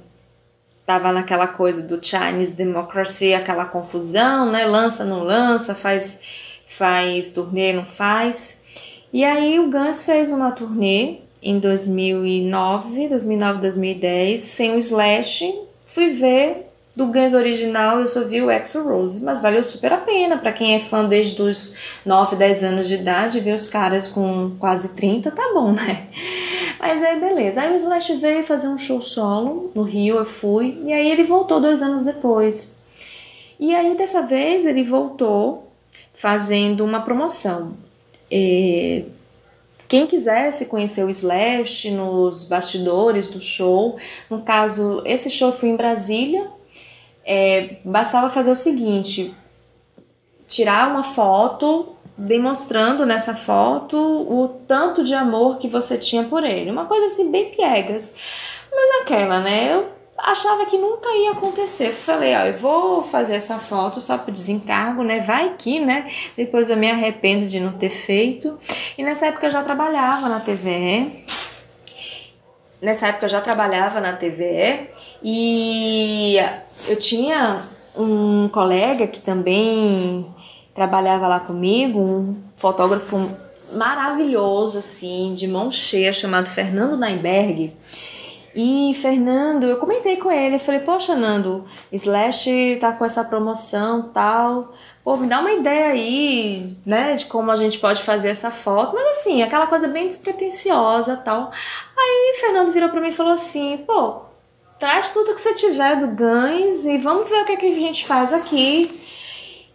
tava 0.87 1.12
naquela 1.12 1.49
coisa 1.49 1.83
do 1.83 1.99
Chinese 2.01 2.57
Democracy, 2.57 3.35
aquela 3.35 3.64
confusão, 3.64 4.51
né? 4.51 4.64
Lança, 4.64 5.05
não 5.05 5.25
lança, 5.25 5.75
faz 5.75 6.20
faz 6.66 7.31
turnê, 7.31 7.72
não 7.72 7.85
faz. 7.85 8.61
E 9.12 9.25
aí 9.25 9.59
o 9.59 9.70
Guns 9.70 10.05
fez 10.05 10.31
uma 10.31 10.53
turnê 10.53 11.18
em 11.42 11.59
2009, 11.59 13.09
2009, 13.09 13.61
2010, 13.61 14.40
sem 14.40 14.75
o 14.75 14.79
Slash. 14.79 15.53
Fui 15.85 16.11
ver 16.11 16.65
do 16.96 17.06
Guns 17.09 17.35
original, 17.35 18.00
eu 18.00 18.09
só 18.09 18.24
vi 18.24 18.40
o 18.40 18.50
Exo 18.50 18.82
Rose, 18.82 19.22
mas 19.22 19.42
valeu 19.42 19.62
super 19.62 19.92
a 19.92 19.98
pena 19.98 20.38
para 20.38 20.50
quem 20.50 20.74
é 20.74 20.80
fã 20.80 21.04
desde 21.04 21.42
os 21.42 21.76
9, 22.06 22.37
10 22.37 22.64
anos 22.64 22.88
de 22.88 22.94
idade, 22.94 23.38
ver 23.38 23.54
os 23.54 23.68
caras 23.68 24.09
com 24.09 24.52
quase 24.59 24.96
30, 24.96 25.30
tá 25.30 25.52
bom, 25.52 25.72
né? 25.72 26.06
Mas 26.80 27.02
aí 27.02 27.20
beleza. 27.20 27.61
Aí 27.61 27.70
o 27.70 27.76
Slash 27.76 28.14
veio 28.16 28.42
fazer 28.44 28.68
um 28.68 28.78
show 28.78 29.02
solo 29.02 29.70
no 29.74 29.82
Rio, 29.82 30.16
eu 30.16 30.24
fui, 30.24 30.80
e 30.87 30.92
aí 30.92 31.11
ele 31.11 31.24
voltou 31.24 31.61
dois 31.61 31.82
anos 31.82 32.02
depois. 32.02 32.78
E 33.61 33.74
aí 33.74 33.94
dessa 33.94 34.22
vez 34.22 34.64
ele 34.64 34.82
voltou 34.82 35.70
fazendo 36.14 36.82
uma 36.82 37.02
promoção. 37.02 37.72
É, 38.30 39.04
quem 39.87 40.06
quisesse 40.06 40.64
conhecer 40.64 41.04
o 41.04 41.11
Slash 41.11 41.90
nos 41.90 42.44
bastidores 42.44 43.28
do 43.28 43.40
show, 43.40 43.98
no 44.30 44.40
caso, 44.40 45.02
esse 45.04 45.30
show 45.30 45.52
foi 45.52 45.68
em 45.68 45.76
Brasília, 45.76 46.56
é, 47.27 47.77
bastava 47.85 48.31
fazer 48.31 48.53
o 48.53 48.57
seguinte: 48.57 49.35
tirar 50.47 50.89
uma 50.89 51.03
foto 51.03 51.97
demonstrando 52.17 53.05
nessa 53.05 53.35
foto 53.35 53.97
o 53.99 54.49
tanto 54.67 55.05
de 55.05 55.15
amor 55.15 55.59
que 55.59 55.69
você 55.69 55.99
tinha 55.99 56.25
por 56.25 56.45
ele. 56.45 56.71
Uma 56.71 56.87
coisa 56.87 57.07
assim, 57.07 57.31
bem 57.31 57.51
piegas. 57.51 58.15
Mas 58.73 59.03
aquela, 59.03 59.41
né? 59.41 59.75
Eu 59.75 59.89
achava 60.17 60.65
que 60.65 60.79
nunca 60.79 61.09
ia 61.15 61.33
acontecer. 61.33 61.93
Falei, 61.93 62.35
ó, 62.35 62.47
eu 62.47 62.55
vou 62.55 63.03
fazer 63.03 63.35
essa 63.35 63.59
foto 63.59 64.01
só 64.01 64.17
por 64.17 64.33
desencargo, 64.33 65.03
né? 65.03 65.21
Vai 65.21 65.55
que, 65.59 65.79
né? 65.79 66.11
Depois 66.37 66.71
eu 66.71 66.77
me 66.77 66.91
arrependo 66.91 67.47
de 67.47 67.61
não 67.61 67.73
ter 67.73 67.91
feito. 67.91 68.59
E 68.97 69.03
nessa 69.03 69.27
época 69.27 69.47
eu 69.47 69.51
já 69.51 69.62
trabalhava 69.62 70.29
na 70.29 70.41
TVE. 70.41 71.27
Nessa 72.81 73.09
época 73.09 73.27
eu 73.27 73.31
já 73.31 73.41
trabalhava 73.41 74.01
na 74.01 74.15
TVE 74.15 74.89
e 75.29 76.37
eu 76.87 76.97
tinha 76.97 77.65
um 77.97 78.49
colega 78.49 79.09
que 79.09 79.19
também 79.19 80.25
trabalhava 80.73 81.27
lá 81.27 81.41
comigo, 81.41 81.99
um 81.99 82.37
fotógrafo 82.55 83.29
maravilhoso, 83.73 84.79
assim, 84.79 85.35
de 85.35 85.49
mão 85.49 85.73
cheia, 85.73 86.12
chamado 86.12 86.49
Fernando 86.49 86.97
Naimberg. 86.97 87.77
E 88.55 88.95
Fernando, 88.95 89.65
eu 89.65 89.79
comentei 89.79 90.17
com 90.17 90.31
ele, 90.31 90.61
falei, 90.61 90.81
poxa, 90.81 91.17
Nando, 91.17 91.65
Slash 91.91 92.79
tá 92.81 92.93
com 92.93 93.05
essa 93.05 93.25
promoção 93.25 94.11
tal. 94.15 94.75
Pô, 95.03 95.17
me 95.17 95.27
dá 95.27 95.41
uma 95.41 95.53
ideia 95.53 95.89
aí, 95.89 96.77
né, 96.87 97.15
de 97.15 97.27
como 97.27 97.51
a 97.51 97.57
gente 97.57 97.81
pode 97.81 98.01
fazer 98.01 98.29
essa 98.29 98.53
foto. 98.53 98.95
Mas 98.95 99.19
assim, 99.19 99.43
aquela 99.43 99.67
coisa 99.67 99.89
bem 99.89 100.07
despretensiosa 100.07 101.17
tal. 101.17 101.51
Aí 101.97 102.37
Fernando 102.41 102.73
virou 102.73 102.89
pra 102.91 103.01
mim 103.01 103.09
e 103.09 103.12
falou 103.12 103.33
assim, 103.33 103.79
pô, 103.79 104.26
traz 104.79 105.11
tudo 105.11 105.35
que 105.35 105.41
você 105.41 105.55
tiver 105.55 105.97
do 105.97 106.09
Gans 106.09 106.85
e 106.85 106.99
vamos 106.99 107.29
ver 107.29 107.43
o 107.43 107.47
que, 107.47 107.53
é 107.53 107.57
que 107.57 107.67
a 107.67 107.81
gente 107.81 108.07
faz 108.07 108.33
aqui. 108.33 108.91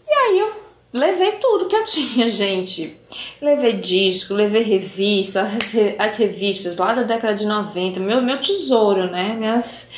E 0.08 0.14
aí 0.14 0.40
eu 0.40 0.52
levei 0.94 1.34
tudo 1.34 1.68
que 1.68 1.76
eu 1.76 1.86
tinha, 1.86 2.30
gente. 2.30 2.98
Levei 3.42 3.74
disco, 3.74 4.34
levei 4.34 4.64
revista, 4.64 5.42
as, 5.42 5.74
as 5.98 6.18
revistas 6.18 6.78
lá 6.78 6.94
da 6.94 7.04
década 7.04 7.34
de 7.34 7.46
90, 7.46 8.00
meu, 8.00 8.22
meu 8.22 8.40
tesouro, 8.40 9.10
né? 9.10 9.36
Minhas, 9.38 9.92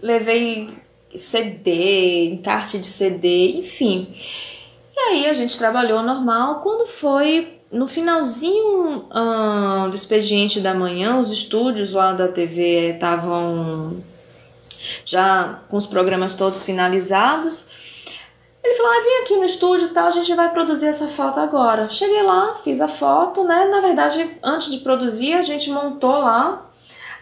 levei 0.00 0.70
CD, 1.14 2.26
encarte 2.26 2.78
de 2.78 2.86
CD, 2.86 3.58
enfim. 3.58 4.14
E 4.94 4.98
aí 4.98 5.26
a 5.26 5.34
gente 5.34 5.58
trabalhou 5.58 6.02
normal. 6.02 6.60
Quando 6.60 6.86
foi 6.86 7.58
no 7.70 7.88
finalzinho 7.88 9.06
uh, 9.10 9.88
do 9.90 9.96
expediente 9.96 10.60
da 10.60 10.72
manhã, 10.72 11.18
os 11.18 11.30
estúdios 11.30 11.94
lá 11.94 12.12
da 12.12 12.28
TV 12.28 12.92
estavam 12.94 14.02
já 15.04 15.60
com 15.68 15.76
os 15.76 15.86
programas 15.86 16.34
todos 16.34 16.62
finalizados. 16.62 17.68
Ele 18.66 18.74
falou: 18.74 18.92
ah, 18.92 19.22
aqui 19.22 19.36
no 19.36 19.44
estúdio 19.44 19.90
tal, 19.90 20.08
a 20.08 20.10
gente 20.10 20.34
vai 20.34 20.50
produzir 20.50 20.86
essa 20.86 21.06
foto 21.06 21.38
agora. 21.38 21.88
Cheguei 21.88 22.22
lá, 22.22 22.56
fiz 22.64 22.80
a 22.80 22.88
foto, 22.88 23.44
né? 23.44 23.66
Na 23.66 23.80
verdade, 23.80 24.38
antes 24.42 24.72
de 24.72 24.78
produzir, 24.78 25.34
a 25.34 25.42
gente 25.42 25.70
montou 25.70 26.18
lá 26.18 26.68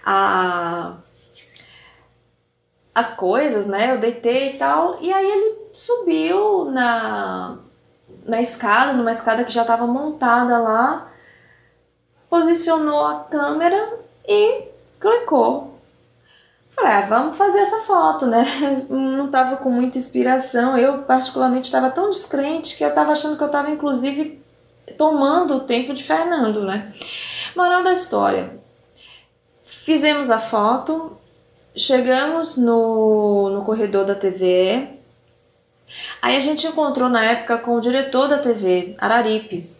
a, 0.04 0.94
as 2.94 3.14
coisas, 3.14 3.66
né? 3.66 3.92
Eu 3.92 3.98
deitei 3.98 4.54
e 4.54 4.58
tal. 4.58 4.96
E 5.00 5.12
aí 5.12 5.30
ele 5.30 5.58
subiu 5.70 6.70
na, 6.70 7.58
na 8.24 8.40
escada, 8.40 8.94
numa 8.94 9.12
escada 9.12 9.44
que 9.44 9.52
já 9.52 9.62
estava 9.62 9.86
montada 9.86 10.58
lá, 10.58 11.12
posicionou 12.30 13.04
a 13.04 13.24
câmera 13.24 13.98
e 14.26 14.68
clicou 14.98 15.73
Falei, 16.74 16.92
ah, 16.92 17.06
vamos 17.06 17.36
fazer 17.36 17.58
essa 17.58 17.80
foto, 17.82 18.26
né? 18.26 18.44
Não 18.90 19.30
tava 19.30 19.56
com 19.56 19.70
muita 19.70 19.98
inspiração. 19.98 20.76
Eu, 20.76 21.02
particularmente, 21.02 21.66
estava 21.66 21.90
tão 21.90 22.10
descrente 22.10 22.76
que 22.76 22.84
eu 22.84 22.92
tava 22.92 23.12
achando 23.12 23.36
que 23.36 23.44
eu 23.44 23.50
tava, 23.50 23.70
inclusive, 23.70 24.42
tomando 24.98 25.54
o 25.54 25.60
tempo 25.60 25.94
de 25.94 26.02
Fernando, 26.02 26.64
né? 26.64 26.92
Moral 27.54 27.84
da 27.84 27.92
história. 27.92 28.58
Fizemos 29.64 30.30
a 30.30 30.38
foto, 30.38 31.16
chegamos 31.76 32.56
no, 32.56 33.50
no 33.50 33.64
corredor 33.64 34.04
da 34.04 34.14
TV. 34.14 34.88
Aí 36.20 36.36
a 36.36 36.40
gente 36.40 36.66
encontrou 36.66 37.08
na 37.08 37.24
época 37.24 37.58
com 37.58 37.76
o 37.76 37.80
diretor 37.80 38.26
da 38.26 38.38
TV, 38.38 38.96
Araripe 38.98 39.74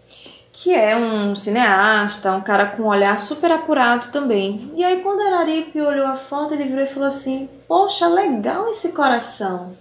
que 0.64 0.72
é 0.72 0.96
um 0.96 1.36
cineasta, 1.36 2.32
um 2.32 2.40
cara 2.40 2.64
com 2.64 2.84
um 2.84 2.86
olhar 2.86 3.20
super 3.20 3.52
apurado 3.52 4.10
também. 4.10 4.72
E 4.74 4.82
aí 4.82 5.02
quando 5.02 5.20
Araripe 5.20 5.78
olhou 5.78 6.06
a 6.06 6.16
foto, 6.16 6.54
ele 6.54 6.64
virou 6.64 6.84
e 6.84 6.88
falou 6.88 7.06
assim: 7.06 7.50
"Poxa, 7.68 8.08
legal 8.08 8.70
esse 8.70 8.92
coração". 8.92 9.76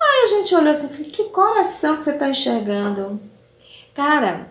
Aí 0.00 0.24
a 0.24 0.26
gente 0.26 0.52
olhou 0.52 0.72
assim, 0.72 1.04
que 1.04 1.26
coração 1.26 1.94
que 1.94 2.02
você 2.02 2.10
está 2.10 2.28
enxergando? 2.28 3.20
Cara, 3.94 4.48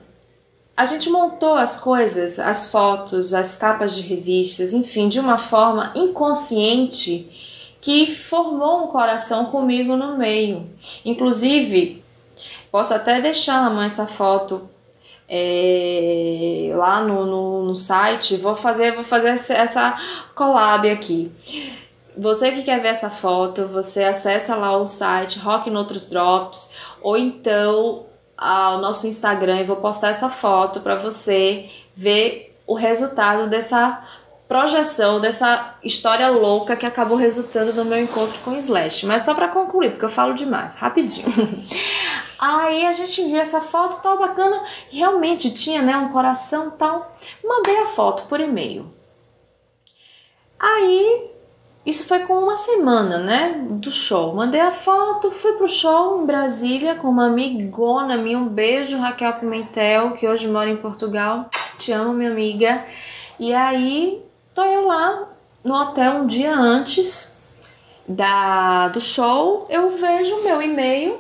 a 0.78 0.86
gente 0.86 1.10
montou 1.10 1.56
as 1.56 1.78
coisas, 1.78 2.40
as 2.40 2.72
fotos, 2.72 3.34
as 3.34 3.58
capas 3.58 3.94
de 3.94 4.04
revistas, 4.04 4.72
enfim, 4.72 5.10
de 5.10 5.20
uma 5.20 5.38
forma 5.38 5.92
inconsciente 5.94 7.76
que 7.82 8.16
formou 8.16 8.86
um 8.86 8.88
coração 8.88 9.48
comigo 9.48 9.98
no 9.98 10.18
meio. 10.18 10.70
Inclusive, 11.04 12.02
posso 12.72 12.94
até 12.94 13.20
deixar 13.20 13.62
na 13.62 13.70
mão 13.70 13.84
essa 13.84 14.08
foto 14.08 14.70
é, 15.34 16.74
lá 16.76 17.00
no, 17.00 17.26
no, 17.26 17.64
no, 17.64 17.76
site. 17.76 18.36
Vou 18.36 18.54
fazer, 18.54 18.92
vou 18.94 19.04
fazer 19.06 19.30
essa 19.30 19.98
collab 20.36 20.90
aqui. 20.90 21.32
você 22.18 22.52
que 22.52 22.64
quer 22.64 22.82
ver 22.82 22.90
essa 22.90 23.10
foto, 23.10 23.66
você 23.66 24.04
acessa 24.04 24.58
lá 24.58 24.78
o 24.78 24.86
site 24.86 25.40
Rock 25.40 25.70
Noutros 25.70 26.10
Drops 26.10 26.74
ou 27.02 27.18
então 27.18 28.06
ao 28.38 28.80
nosso 28.80 29.08
Instagram 29.08 29.62
e 29.62 29.64
vou 29.64 29.78
postar 29.78 30.10
essa 30.10 30.30
foto 30.30 30.82
para 30.82 30.96
você 30.96 31.70
ver 31.96 32.58
o 32.68 32.74
resultado 32.74 33.50
dessa 33.50 34.04
projeção 34.52 35.22
dessa 35.22 35.76
história 35.82 36.28
louca 36.28 36.76
que 36.76 36.86
acabou 36.86 37.16
resultando 37.16 37.72
no 37.72 37.86
meu 37.86 37.98
encontro 37.98 38.38
com 38.44 38.54
Slash. 38.58 39.06
Mas 39.06 39.22
só 39.22 39.34
para 39.34 39.48
concluir, 39.48 39.92
porque 39.92 40.04
eu 40.04 40.10
falo 40.10 40.34
demais, 40.34 40.76
rapidinho. 40.76 41.26
Aí 42.38 42.86
a 42.86 42.92
gente 42.92 43.24
viu 43.24 43.38
essa 43.38 43.62
foto 43.62 44.02
tal 44.02 44.20
bacana, 44.20 44.62
realmente 44.90 45.54
tinha, 45.54 45.82
né, 45.82 45.96
um 45.96 46.10
coração 46.10 46.72
tal. 46.72 47.16
Mandei 47.42 47.78
a 47.78 47.86
foto 47.86 48.28
por 48.28 48.42
e-mail. 48.42 48.94
Aí 50.60 51.32
isso 51.86 52.06
foi 52.06 52.20
com 52.26 52.34
uma 52.34 52.58
semana, 52.58 53.20
né, 53.20 53.56
do 53.70 53.90
show. 53.90 54.36
Mandei 54.36 54.60
a 54.60 54.72
foto, 54.72 55.32
fui 55.32 55.54
pro 55.54 55.70
show 55.70 56.22
em 56.22 56.26
Brasília 56.26 56.96
com 56.96 57.08
uma 57.08 57.28
amigona 57.28 58.18
minha. 58.18 58.38
Um 58.38 58.50
beijo, 58.50 58.98
Raquel 58.98 59.32
Pimentel, 59.32 60.12
que 60.12 60.28
hoje 60.28 60.46
mora 60.46 60.70
em 60.70 60.76
Portugal. 60.76 61.50
Te 61.78 61.94
amo, 61.94 62.12
minha 62.12 62.30
amiga. 62.30 62.84
E 63.40 63.54
aí 63.54 64.30
Tô 64.62 64.66
eu 64.68 64.86
lá 64.86 65.28
no 65.64 65.74
hotel 65.74 66.18
um 66.18 66.28
dia 66.28 66.54
antes 66.54 67.32
da, 68.08 68.90
do 68.90 69.02
show, 69.02 69.66
eu 69.68 69.98
vejo 69.98 70.44
meu 70.44 70.62
e-mail. 70.62 71.20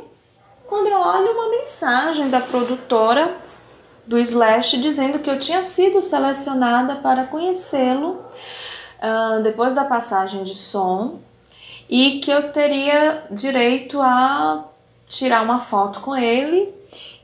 Quando 0.67 0.85
eu 0.85 0.99
olho 0.99 1.31
uma 1.31 1.49
mensagem 1.49 2.29
da 2.29 2.39
produtora 2.39 3.35
do 4.05 4.19
Slash 4.19 4.77
dizendo 4.77 5.17
que 5.17 5.27
eu 5.27 5.39
tinha 5.39 5.63
sido 5.63 6.03
selecionada 6.03 6.97
para 6.97 7.25
conhecê-lo 7.25 8.23
uh, 9.01 9.41
depois 9.41 9.73
da 9.73 9.85
passagem 9.85 10.43
de 10.43 10.53
som 10.53 11.17
e 11.89 12.19
que 12.19 12.29
eu 12.29 12.51
teria 12.51 13.23
direito 13.31 13.99
a 13.99 14.65
tirar 15.07 15.41
uma 15.41 15.57
foto 15.57 15.99
com 15.99 16.15
ele 16.15 16.71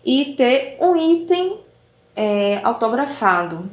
e 0.04 0.34
ter 0.34 0.80
um 0.82 0.98
item 0.98 1.60
é, 2.16 2.60
autografado. 2.64 3.70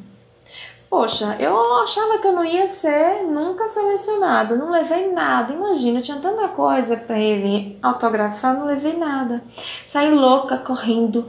Poxa, 0.95 1.37
eu 1.41 1.61
achava 1.83 2.19
que 2.19 2.27
eu 2.29 2.33
não 2.33 2.45
ia 2.45 2.69
ser 2.69 3.25
nunca 3.25 3.67
selecionada, 3.67 4.55
não 4.55 4.71
levei 4.71 5.11
nada. 5.11 5.53
Imagina, 5.53 5.99
eu 5.99 6.03
tinha 6.05 6.21
tanta 6.21 6.47
coisa 6.47 6.97
para 6.97 7.19
ele 7.19 7.77
autografar, 7.83 8.57
não 8.57 8.65
levei 8.65 8.97
nada. 8.97 9.43
Saí 9.85 10.09
louca 10.15 10.57
correndo 10.57 11.27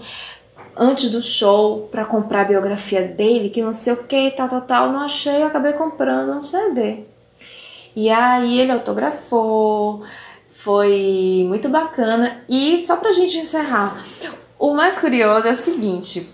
antes 0.77 1.09
do 1.09 1.19
show 1.19 1.89
para 1.91 2.05
comprar 2.05 2.41
a 2.41 2.45
biografia 2.45 3.07
dele, 3.07 3.49
que 3.49 3.63
não 3.63 3.73
sei 3.73 3.93
o 3.93 4.03
que, 4.03 4.29
tal, 4.37 4.47
tal, 4.47 4.61
tal. 4.61 4.91
Não 4.91 4.99
achei, 4.99 5.41
acabei 5.41 5.73
comprando 5.73 6.37
um 6.37 6.43
CD. 6.43 6.99
E 7.95 8.07
aí 8.11 8.59
ele 8.59 8.71
autografou, 8.71 10.03
foi 10.47 11.43
muito 11.49 11.67
bacana. 11.69 12.43
E 12.47 12.85
só 12.85 12.97
pra 12.97 13.11
gente 13.11 13.39
encerrar, 13.39 14.05
o 14.59 14.75
mais 14.75 14.99
curioso 14.99 15.47
é 15.47 15.53
o 15.53 15.55
seguinte: 15.55 16.29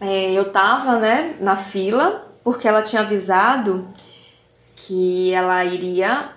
é, 0.00 0.32
eu 0.32 0.50
tava, 0.50 0.98
né, 0.98 1.36
na 1.38 1.58
fila 1.58 2.29
porque 2.42 2.66
ela 2.66 2.82
tinha 2.82 3.02
avisado 3.02 3.88
que 4.76 5.32
ela 5.32 5.64
iria 5.64 6.30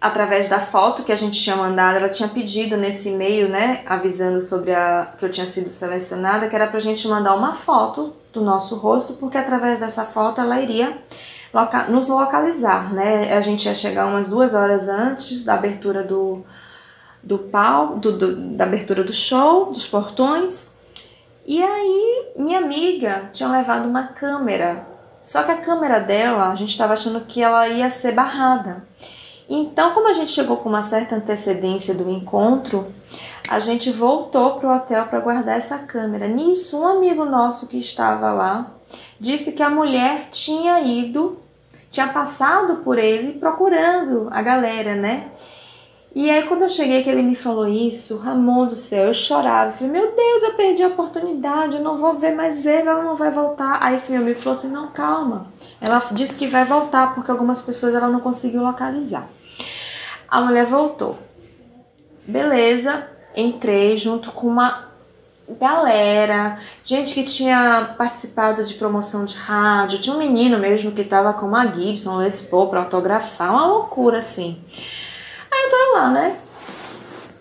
através 0.00 0.50
da 0.50 0.60
foto 0.60 1.02
que 1.02 1.12
a 1.12 1.16
gente 1.16 1.40
tinha 1.40 1.56
mandado, 1.56 1.96
ela 1.96 2.10
tinha 2.10 2.28
pedido 2.28 2.76
nesse 2.76 3.08
e-mail, 3.08 3.48
né, 3.48 3.82
avisando 3.86 4.42
sobre 4.42 4.74
a 4.74 5.14
que 5.18 5.24
eu 5.24 5.30
tinha 5.30 5.46
sido 5.46 5.70
selecionada, 5.70 6.46
que 6.46 6.54
era 6.54 6.66
pra 6.66 6.78
gente 6.78 7.08
mandar 7.08 7.34
uma 7.34 7.54
foto 7.54 8.14
do 8.30 8.42
nosso 8.42 8.76
rosto, 8.76 9.14
porque 9.14 9.38
através 9.38 9.80
dessa 9.80 10.04
foto 10.04 10.42
ela 10.42 10.60
iria 10.60 10.98
loca 11.54 11.86
nos 11.88 12.08
localizar, 12.08 12.92
né? 12.92 13.32
A 13.32 13.40
gente 13.40 13.64
ia 13.66 13.74
chegar 13.74 14.06
umas 14.06 14.28
duas 14.28 14.52
horas 14.52 14.88
antes 14.88 15.44
da 15.44 15.54
abertura 15.54 16.02
do 16.02 16.44
do 17.22 17.38
pau, 17.38 17.96
do, 17.96 18.12
do, 18.18 18.36
da 18.54 18.64
abertura 18.64 19.02
do 19.02 19.12
show, 19.12 19.72
dos 19.72 19.86
portões. 19.86 20.76
E 21.46 21.62
aí, 21.62 22.32
minha 22.36 22.58
amiga 22.58 23.30
tinha 23.32 23.48
levado 23.48 23.88
uma 23.88 24.08
câmera 24.08 24.86
só 25.24 25.42
que 25.42 25.50
a 25.50 25.56
câmera 25.56 25.98
dela, 25.98 26.52
a 26.52 26.54
gente 26.54 26.70
estava 26.70 26.92
achando 26.92 27.22
que 27.22 27.42
ela 27.42 27.66
ia 27.66 27.90
ser 27.90 28.12
barrada. 28.12 28.86
Então, 29.48 29.92
como 29.92 30.08
a 30.08 30.12
gente 30.12 30.30
chegou 30.30 30.58
com 30.58 30.68
uma 30.68 30.82
certa 30.82 31.16
antecedência 31.16 31.94
do 31.94 32.10
encontro, 32.10 32.92
a 33.48 33.58
gente 33.58 33.90
voltou 33.90 34.58
para 34.58 34.68
o 34.68 34.76
hotel 34.76 35.06
para 35.06 35.20
guardar 35.20 35.56
essa 35.56 35.78
câmera. 35.78 36.28
Nisso, 36.28 36.78
um 36.78 36.86
amigo 36.86 37.24
nosso 37.24 37.68
que 37.68 37.78
estava 37.78 38.32
lá 38.32 38.70
disse 39.18 39.52
que 39.52 39.62
a 39.62 39.70
mulher 39.70 40.28
tinha 40.30 40.80
ido, 40.80 41.38
tinha 41.90 42.08
passado 42.08 42.76
por 42.76 42.98
ele 42.98 43.38
procurando 43.38 44.28
a 44.30 44.42
galera, 44.42 44.94
né? 44.94 45.30
E 46.14 46.30
aí, 46.30 46.44
quando 46.44 46.62
eu 46.62 46.68
cheguei, 46.68 47.02
que 47.02 47.10
ele 47.10 47.22
me 47.22 47.34
falou 47.34 47.66
isso, 47.66 48.18
Ramon 48.18 48.68
do 48.68 48.76
céu, 48.76 49.08
eu 49.08 49.14
chorava. 49.14 49.70
Eu 49.70 49.74
falei, 49.74 49.92
meu 49.92 50.14
Deus, 50.14 50.42
eu 50.44 50.52
perdi 50.54 50.82
a 50.84 50.88
oportunidade, 50.88 51.76
eu 51.76 51.82
não 51.82 51.98
vou 51.98 52.14
ver 52.14 52.32
mais 52.32 52.64
ele, 52.64 52.88
ela 52.88 53.02
não 53.02 53.16
vai 53.16 53.32
voltar. 53.32 53.78
Aí 53.82 53.96
esse 53.96 54.12
meu 54.12 54.20
amigo 54.20 54.38
falou 54.38 54.52
assim: 54.52 54.70
não, 54.70 54.88
calma. 54.88 55.48
Ela 55.80 56.00
disse 56.12 56.38
que 56.38 56.46
vai 56.46 56.64
voltar, 56.64 57.14
porque 57.14 57.30
algumas 57.30 57.62
pessoas 57.62 57.94
ela 57.94 58.08
não 58.08 58.20
conseguiu 58.20 58.62
localizar. 58.62 59.28
A 60.28 60.40
mulher 60.40 60.66
voltou. 60.66 61.18
Beleza, 62.26 63.08
entrei 63.36 63.96
junto 63.96 64.30
com 64.30 64.46
uma 64.46 64.88
galera, 65.48 66.58
gente 66.82 67.12
que 67.12 67.22
tinha 67.22 67.94
participado 67.98 68.64
de 68.64 68.74
promoção 68.74 69.24
de 69.24 69.36
rádio, 69.36 70.00
tinha 70.00 70.16
um 70.16 70.18
menino 70.18 70.58
mesmo 70.58 70.92
que 70.92 71.04
tava 71.04 71.34
com 71.34 71.46
uma 71.46 71.66
Gibson 71.66 72.16
Les 72.16 72.40
Paul 72.40 72.68
pra 72.68 72.80
autografar, 72.80 73.50
uma 73.50 73.66
loucura 73.66 74.18
assim. 74.18 74.58
Eu 75.64 75.70
tô 75.70 75.92
lá, 75.94 76.10
né? 76.10 76.36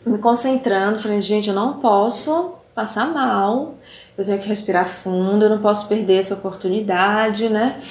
Me 0.06 0.18
concentrando, 0.18 1.00
falei, 1.00 1.22
gente, 1.22 1.50
eu 1.50 1.56
não 1.56 1.80
posso 1.80 2.54
passar 2.74 3.08
mal, 3.08 3.76
eu 4.18 4.24
tenho 4.24 4.40
que 4.40 4.48
respirar 4.48 4.88
fundo, 4.88 5.44
eu 5.44 5.50
não 5.50 5.60
posso 5.60 5.90
perder 5.90 6.20
essa 6.20 6.36
oportunidade, 6.36 7.50
né? 7.50 7.82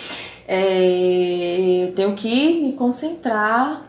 É, 0.49 1.87
eu 1.87 1.95
tenho 1.95 2.15
que 2.15 2.63
me 2.63 2.73
concentrar. 2.73 3.83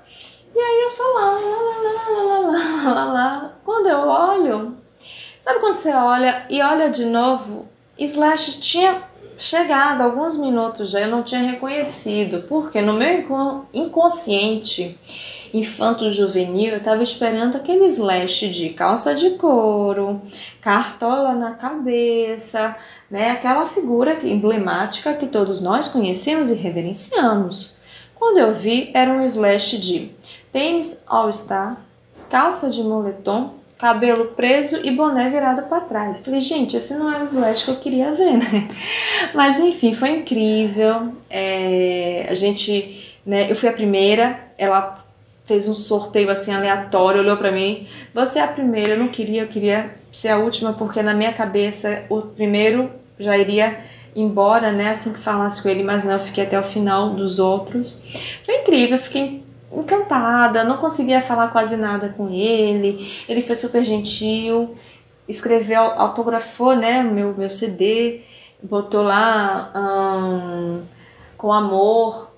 E 0.54 0.60
aí 0.60 0.84
eu 0.84 0.90
só 0.90 1.04
lá, 1.04 1.32
lá, 1.32 1.40
lá, 1.40 2.40
lá, 2.40 2.84
lá, 2.84 2.94
lá, 2.94 3.14
lá. 3.14 3.54
Quando 3.64 3.88
eu 3.88 4.00
olho, 4.00 4.76
sabe 5.42 5.60
quando 5.62 5.78
você 5.78 5.94
olha 5.94 6.46
e 6.50 6.62
olha 6.62 6.90
de 6.90 7.06
novo? 7.06 7.68
Slash 7.98 8.60
tinha 8.60 9.02
chegado 9.38 10.02
alguns 10.02 10.38
minutos 10.38 10.92
já, 10.92 11.00
eu 11.00 11.08
não 11.08 11.24
tinha 11.24 11.42
reconhecido, 11.42 12.46
porque 12.50 12.82
no 12.82 12.94
meu 12.94 13.66
inconsciente 13.74 15.00
infanto-juvenil, 15.54 16.72
eu 16.72 16.78
estava 16.78 17.04
esperando 17.04 17.56
aquele 17.56 17.86
slash 17.86 18.50
de 18.50 18.70
calça 18.70 19.14
de 19.14 19.32
couro, 19.32 20.20
cartola 20.60 21.36
na 21.36 21.52
cabeça, 21.52 22.76
né? 23.10 23.30
Aquela 23.30 23.68
figura 23.68 24.20
emblemática 24.26 25.14
que 25.14 25.28
todos 25.28 25.62
nós 25.62 25.88
conhecemos 25.88 26.50
e 26.50 26.56
reverenciamos. 26.56 27.76
Quando 28.16 28.40
eu 28.40 28.56
vi, 28.56 28.90
era 28.94 29.14
um 29.14 29.22
slash 29.22 29.78
de 29.78 30.12
tênis 30.52 31.04
all-star, 31.06 31.78
calça 32.30 32.72
de 32.72 32.82
moletom, 32.82 33.54
cabelo 33.78 34.28
preso 34.28 34.80
e 34.84 34.90
boné 34.90 35.30
virado 35.30 35.64
para 35.64 35.82
trás. 35.82 36.20
Falei, 36.24 36.40
gente, 36.42 36.78
esse 36.78 36.96
não 36.96 37.14
é 37.14 37.22
o 37.22 37.26
slash 37.26 37.66
que 37.66 37.72
eu 37.72 37.76
queria 37.76 38.12
ver, 38.12 38.38
né? 38.38 38.68
Mas 39.36 39.60
enfim, 39.60 39.94
foi 39.94 40.12
incrível. 40.18 41.14
É, 41.30 42.26
a 42.30 42.34
gente, 42.34 43.20
né? 43.26 43.52
Eu 43.52 43.56
fui 43.56 43.70
a 43.70 43.74
primeira. 43.74 44.40
Ela 44.58 45.03
fez 45.46 45.68
um 45.68 45.76
sorteio 45.76 46.30
assim 46.30 46.54
aleatório, 46.54 47.22
olhou 47.22 47.38
para 47.38 47.52
mim, 47.52 47.88
você 48.14 48.40
é 48.40 48.44
a 48.44 48.48
primeira, 48.48 48.94
eu 48.94 49.00
não 49.00 49.10
queria, 49.10 49.42
eu 49.42 49.48
queria 49.48 49.94
ser 50.12 50.30
a 50.30 50.38
última 50.38 50.74
porque 50.74 51.02
na 51.02 51.14
minha 51.14 51.34
cabeça 51.34 52.06
o 52.10 52.22
primeiro 52.22 52.90
já 53.20 53.38
iria 53.38 53.80
embora, 54.16 54.72
né, 54.72 54.92
assim 54.92 55.12
que 55.12 55.20
falasse 55.20 55.62
com 55.62 55.70
ele, 55.70 55.84
mas 55.84 56.04
não, 56.04 56.14
eu 56.14 56.20
fiquei 56.20 56.44
até 56.44 56.60
o 56.60 56.64
final 56.64 57.12
dos 57.12 57.40
outros. 57.40 58.02
Foi 58.46 58.62
incrível, 58.62 58.98
eu 58.98 59.02
fiquei 59.02 59.44
encantada, 59.72 60.64
não 60.64 60.78
conseguia 60.78 61.20
falar 61.20 61.48
quase 61.48 61.76
nada 61.76 62.10
com 62.10 62.30
ele. 62.30 63.12
Ele 63.28 63.42
foi 63.42 63.56
super 63.56 63.84
gentil, 63.84 64.76
escreveu, 65.28 65.82
autografou, 65.82 66.76
né, 66.76 67.02
meu 67.02 67.34
meu 67.36 67.50
CD, 67.50 68.22
botou 68.62 69.02
lá 69.02 69.72
com 71.36 71.52
amor 71.52 72.33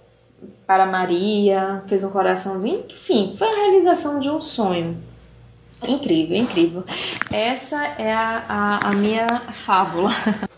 para 0.66 0.86
Maria, 0.86 1.84
fez 1.88 2.04
um 2.04 2.10
coraçãozinho, 2.10 2.86
enfim, 2.90 3.36
foi 3.38 3.48
a 3.48 3.56
realização 3.56 4.20
de 4.20 4.30
um 4.30 4.42
sonho. 4.42 5.02
Incrível, 5.88 6.38
incrível. 6.38 6.84
Essa 7.32 7.86
é 8.00 8.12
a, 8.12 8.46
a, 8.48 8.88
a 8.88 8.92
minha 8.94 9.28
fábula. 9.52 10.10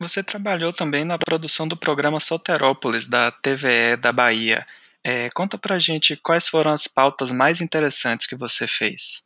Você 0.00 0.22
trabalhou 0.22 0.72
também 0.72 1.04
na 1.04 1.18
produção 1.18 1.66
do 1.66 1.76
programa 1.76 2.20
Soterópolis, 2.20 3.06
da 3.06 3.32
TVE 3.32 3.96
da 4.00 4.12
Bahia. 4.12 4.64
É, 5.02 5.28
conta 5.30 5.58
pra 5.58 5.78
gente 5.78 6.16
quais 6.16 6.48
foram 6.48 6.70
as 6.70 6.86
pautas 6.86 7.32
mais 7.32 7.60
interessantes 7.60 8.26
que 8.26 8.36
você 8.36 8.68
fez. 8.68 9.22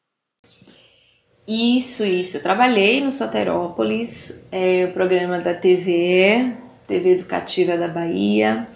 Isso, 1.46 2.04
isso. 2.04 2.38
Eu 2.38 2.42
trabalhei 2.42 3.02
no 3.02 3.12
Soterópolis, 3.12 4.48
é, 4.50 4.86
o 4.86 4.94
programa 4.94 5.40
da 5.40 5.52
TVE, 5.52 6.56
TV 6.86 7.10
Educativa 7.10 7.76
da 7.76 7.88
Bahia 7.88 8.66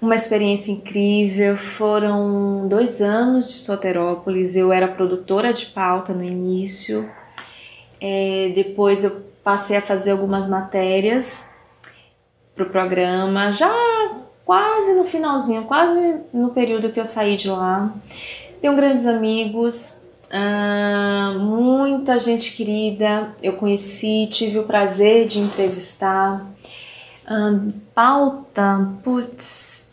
uma 0.00 0.14
experiência 0.14 0.72
incrível. 0.72 1.56
Foram 1.56 2.66
dois 2.68 3.00
anos 3.00 3.48
de 3.48 3.54
Soterópolis. 3.54 4.56
Eu 4.56 4.72
era 4.72 4.88
produtora 4.88 5.52
de 5.52 5.66
pauta 5.66 6.12
no 6.12 6.24
início. 6.24 7.10
É, 8.00 8.52
depois 8.54 9.04
eu 9.04 9.24
passei 9.42 9.76
a 9.76 9.82
fazer 9.82 10.10
algumas 10.10 10.48
matérias 10.48 11.54
para 12.54 12.64
o 12.64 12.70
programa, 12.70 13.52
já 13.52 13.70
quase 14.44 14.94
no 14.94 15.04
finalzinho, 15.04 15.64
quase 15.64 16.20
no 16.32 16.50
período 16.50 16.90
que 16.90 16.98
eu 16.98 17.04
saí 17.04 17.36
de 17.36 17.48
lá. 17.48 17.92
Tenho 18.60 18.74
grandes 18.74 19.06
amigos, 19.06 20.00
uh, 20.32 21.38
muita 21.38 22.18
gente 22.18 22.56
querida. 22.56 23.34
Eu 23.42 23.54
conheci, 23.54 24.28
tive 24.30 24.58
o 24.58 24.64
prazer 24.64 25.26
de 25.26 25.38
entrevistar. 25.38 26.46
Uh, 27.28 27.72
pauta, 27.94 28.88
putz, 29.02 29.85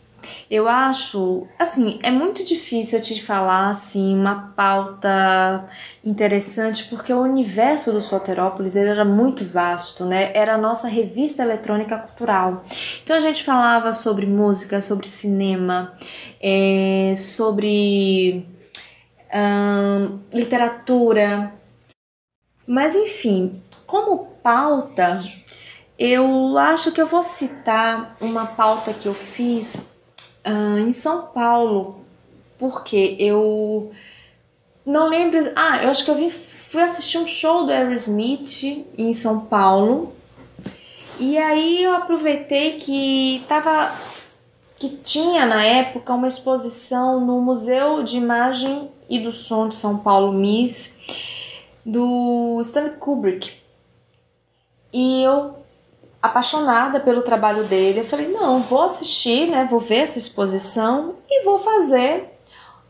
eu 0.54 0.68
acho, 0.68 1.48
assim, 1.58 1.98
é 2.00 2.12
muito 2.12 2.44
difícil 2.44 3.00
eu 3.00 3.04
te 3.04 3.20
falar 3.20 3.70
assim 3.70 4.14
uma 4.14 4.52
pauta 4.56 5.68
interessante 6.04 6.84
porque 6.84 7.12
o 7.12 7.22
universo 7.22 7.90
do 7.90 8.00
Soterópolis 8.00 8.76
ele 8.76 8.88
era 8.88 9.04
muito 9.04 9.44
vasto, 9.44 10.04
né? 10.04 10.30
Era 10.32 10.54
a 10.54 10.58
nossa 10.58 10.86
revista 10.86 11.42
eletrônica 11.42 11.98
cultural. 11.98 12.62
Então 13.02 13.16
a 13.16 13.18
gente 13.18 13.42
falava 13.42 13.92
sobre 13.92 14.26
música, 14.26 14.80
sobre 14.80 15.08
cinema, 15.08 15.98
é, 16.40 17.14
sobre 17.16 18.46
hum, 19.34 20.20
literatura, 20.32 21.52
mas 22.64 22.94
enfim, 22.94 23.60
como 23.88 24.26
pauta, 24.40 25.20
eu 25.98 26.56
acho 26.58 26.92
que 26.92 27.02
eu 27.02 27.06
vou 27.06 27.24
citar 27.24 28.14
uma 28.20 28.46
pauta 28.46 28.92
que 28.94 29.06
eu 29.06 29.14
fiz 29.14 29.93
uh, 30.46 30.78
em 30.78 30.92
São 30.92 31.26
Paulo, 31.26 32.00
porque 32.58 33.16
eu 33.18 33.92
não 34.84 35.08
lembro. 35.08 35.38
Ah, 35.56 35.82
eu 35.82 35.90
acho 35.90 36.04
que 36.04 36.10
eu 36.10 36.16
vim, 36.16 36.30
fui 36.30 36.82
assistir 36.82 37.18
um 37.18 37.26
show 37.26 37.64
do 37.64 37.72
Aerosmith 37.72 38.86
em 38.96 39.12
São 39.12 39.46
Paulo. 39.46 40.14
E 41.18 41.38
aí 41.38 41.82
eu 41.82 41.94
aproveitei 41.94 42.72
que 42.72 43.44
tava 43.48 43.94
que 44.76 44.88
tinha 44.88 45.46
na 45.46 45.64
época 45.64 46.12
uma 46.12 46.26
exposição 46.26 47.24
no 47.24 47.40
Museu 47.40 48.02
de 48.02 48.16
Imagem 48.16 48.90
e 49.08 49.20
do 49.20 49.32
Som 49.32 49.68
de 49.68 49.76
São 49.76 49.98
Paulo, 49.98 50.32
MIS, 50.32 50.96
do 51.86 52.60
Stanley 52.62 52.96
Kubrick. 52.98 53.52
E 54.92 55.22
eu 55.22 55.63
apaixonada 56.24 57.00
pelo 57.00 57.20
trabalho 57.20 57.64
dele. 57.64 58.00
Eu 58.00 58.04
falei, 58.06 58.28
não, 58.28 58.60
vou 58.60 58.84
assistir, 58.84 59.46
né? 59.46 59.68
Vou 59.70 59.78
ver 59.78 59.96
essa 59.96 60.18
exposição 60.18 61.16
e 61.28 61.44
vou 61.44 61.58
fazer 61.58 62.30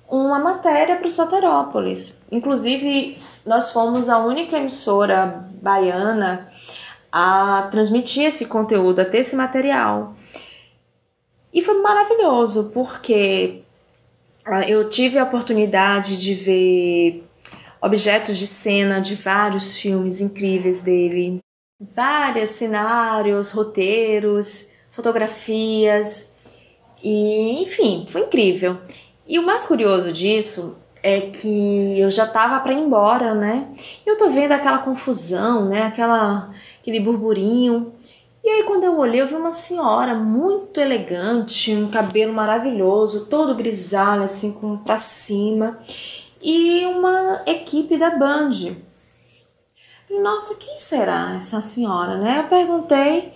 uma 0.09 0.39
matéria 0.39 0.95
para 0.95 1.09
o 1.09 1.11
Soterópolis. 1.11 2.23
Inclusive, 2.31 3.19
nós 3.45 3.73
fomos 3.73 4.09
a 4.09 4.19
única 4.19 4.57
emissora 4.57 5.49
baiana 5.61 6.49
a 7.11 7.67
transmitir 7.73 8.27
esse 8.27 8.47
conteúdo, 8.47 9.01
a 9.01 9.05
ter 9.05 9.19
esse 9.19 9.35
material. 9.35 10.15
E 11.53 11.61
foi 11.61 11.81
maravilhoso, 11.83 12.71
porque 12.73 13.63
ah, 14.45 14.63
eu 14.63 14.89
tive 14.89 15.19
a 15.19 15.25
oportunidade 15.25 16.17
de 16.17 16.35
ver 16.35 17.29
objetos 17.83 18.37
de 18.37 18.47
cena 18.47 19.01
de 19.01 19.17
vários 19.17 19.77
filmes 19.77 20.21
incríveis 20.21 20.83
dele 20.83 21.44
vários 21.95 22.51
cenários, 22.51 23.51
roteiros, 23.51 24.69
fotografias 24.91 26.35
e 27.03 27.63
enfim, 27.63 28.07
foi 28.09 28.23
incrível. 28.23 28.79
E 29.27 29.39
o 29.39 29.47
mais 29.47 29.67
curioso 29.67 30.13
disso 30.13 30.79
é 31.03 31.21
que 31.21 31.99
eu 31.99 32.11
já 32.11 32.27
tava 32.27 32.61
para 32.61 32.73
ir 32.73 32.79
embora, 32.79 33.35
né? 33.35 33.69
E 34.07 34.09
eu 34.09 34.17
tô 34.17 34.31
vendo 34.31 34.53
aquela 34.53 34.79
confusão, 34.79 35.67
né? 35.69 35.83
Aquela 35.83 36.51
aquele 36.81 37.01
burburinho. 37.01 37.93
E 38.43 38.49
aí 38.49 38.63
quando 38.65 38.85
eu 38.85 38.99
olhei, 38.99 39.21
eu 39.21 39.27
vi 39.27 39.35
uma 39.35 39.53
senhora 39.53 40.15
muito 40.15 40.79
elegante, 40.81 41.75
um 41.75 41.91
cabelo 41.91 42.33
maravilhoso, 42.33 43.27
todo 43.27 43.55
grisalho 43.55 44.23
assim 44.23 44.53
com 44.53 44.77
para 44.77 44.99
cima, 44.99 45.79
e 46.43 46.85
uma 46.87 47.43
equipe 47.47 47.97
da 47.97 48.11
Band 48.11 48.51
nossa, 50.11 50.55
quem 50.57 50.79
será 50.79 51.35
essa 51.37 51.61
senhora, 51.61 52.17
né? 52.17 52.41
Eu 52.41 52.49
perguntei 52.49 53.33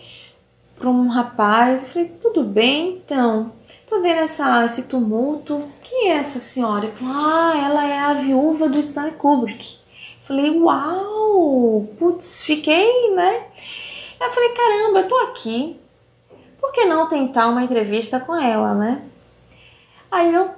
para 0.76 0.88
um 0.88 1.08
rapaz, 1.08 1.82
eu 1.82 1.88
falei, 1.88 2.08
tudo 2.22 2.44
bem, 2.44 3.02
então, 3.04 3.52
tô 3.86 4.00
vendo 4.00 4.20
essa, 4.20 4.64
esse 4.64 4.86
tumulto, 4.86 5.68
quem 5.82 6.12
é 6.12 6.16
essa 6.16 6.38
senhora? 6.38 6.86
Ele 6.86 6.94
falou, 6.94 7.14
ah, 7.16 7.52
ela 7.56 7.84
é 7.84 7.98
a 7.98 8.14
viúva 8.14 8.68
do 8.68 8.78
Stanley 8.78 9.14
Kubrick. 9.14 9.74
Eu 9.74 10.26
falei, 10.26 10.50
uau, 10.60 11.88
putz, 11.98 12.44
fiquei, 12.44 13.12
né? 13.14 13.46
Eu 14.20 14.30
falei, 14.30 14.50
caramba, 14.50 15.00
eu 15.00 15.08
tô 15.08 15.16
aqui, 15.16 15.80
por 16.60 16.72
que 16.72 16.84
não 16.84 17.08
tentar 17.08 17.48
uma 17.48 17.64
entrevista 17.64 18.20
com 18.20 18.36
ela, 18.36 18.74
né? 18.74 19.02
Aí 20.10 20.32
eu 20.32 20.57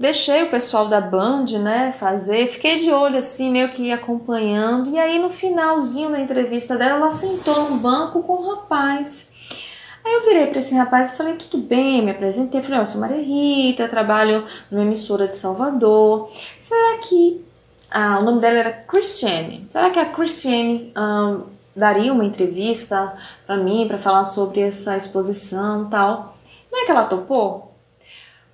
deixei 0.00 0.44
o 0.44 0.50
pessoal 0.50 0.88
da 0.88 0.98
Band, 0.98 1.44
né, 1.62 1.94
fazer, 2.00 2.46
fiquei 2.46 2.78
de 2.78 2.90
olho 2.90 3.18
assim, 3.18 3.50
meio 3.50 3.68
que 3.68 3.92
acompanhando, 3.92 4.88
e 4.88 4.98
aí 4.98 5.18
no 5.18 5.28
finalzinho 5.28 6.08
da 6.08 6.18
entrevista 6.18 6.74
dela, 6.78 6.96
ela 6.96 7.10
sentou 7.10 7.68
num 7.68 7.76
banco 7.76 8.22
com 8.22 8.36
um 8.36 8.54
rapaz. 8.54 9.30
Aí 10.02 10.14
eu 10.14 10.24
virei 10.24 10.46
para 10.46 10.58
esse 10.58 10.74
rapaz 10.74 11.12
e 11.12 11.16
falei, 11.18 11.34
tudo 11.34 11.58
bem, 11.58 12.00
me 12.00 12.12
apresentei, 12.12 12.62
falei, 12.62 12.80
eu 12.80 12.86
sou 12.86 12.98
Maria 12.98 13.22
Rita, 13.22 13.88
trabalho 13.88 14.46
numa 14.70 14.82
emissora 14.82 15.28
de 15.28 15.36
Salvador, 15.36 16.30
será 16.62 16.96
que... 16.98 17.44
Ah, 17.92 18.20
o 18.20 18.24
nome 18.24 18.40
dela 18.40 18.56
era 18.56 18.72
Christiane. 18.72 19.66
Será 19.68 19.90
que 19.90 19.98
a 19.98 20.04
Christiane 20.04 20.92
um, 20.96 21.42
daria 21.74 22.12
uma 22.12 22.24
entrevista 22.24 23.18
para 23.44 23.56
mim, 23.56 23.88
para 23.88 23.98
falar 23.98 24.24
sobre 24.26 24.60
essa 24.60 24.96
exposição 24.96 25.90
tal? 25.90 26.36
Não 26.70 26.82
é 26.82 26.84
que 26.84 26.90
ela 26.92 27.06
topou? 27.06 27.69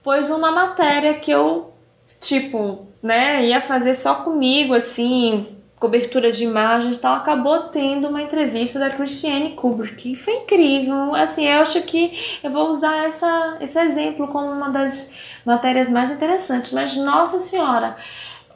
Pois 0.06 0.30
uma 0.30 0.52
matéria 0.52 1.14
que 1.14 1.32
eu, 1.32 1.72
tipo, 2.20 2.86
né, 3.02 3.44
ia 3.44 3.60
fazer 3.60 3.92
só 3.96 4.14
comigo, 4.14 4.72
assim, 4.72 5.48
cobertura 5.80 6.30
de 6.30 6.44
imagens 6.44 6.98
tal, 6.98 7.16
acabou 7.16 7.64
tendo 7.70 8.06
uma 8.06 8.22
entrevista 8.22 8.78
da 8.78 8.88
Christiane 8.88 9.56
Kubrick. 9.56 10.12
E 10.12 10.14
foi 10.14 10.34
incrível. 10.34 11.12
Assim, 11.12 11.48
eu 11.48 11.60
acho 11.60 11.82
que 11.82 12.38
eu 12.40 12.52
vou 12.52 12.70
usar 12.70 13.08
essa, 13.08 13.56
esse 13.60 13.76
exemplo 13.80 14.28
como 14.28 14.46
uma 14.46 14.70
das 14.70 15.12
matérias 15.44 15.90
mais 15.90 16.12
interessantes. 16.12 16.70
Mas, 16.70 16.96
nossa 16.96 17.40
senhora, 17.40 17.96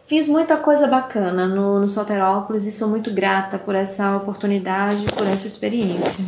fiz 0.06 0.28
muita 0.28 0.56
coisa 0.56 0.86
bacana 0.86 1.48
no, 1.48 1.80
no 1.80 1.88
Soterópolis 1.88 2.64
e 2.64 2.70
sou 2.70 2.86
muito 2.86 3.12
grata 3.12 3.58
por 3.58 3.74
essa 3.74 4.16
oportunidade, 4.16 5.04
por 5.16 5.26
essa 5.26 5.48
experiência. 5.48 6.24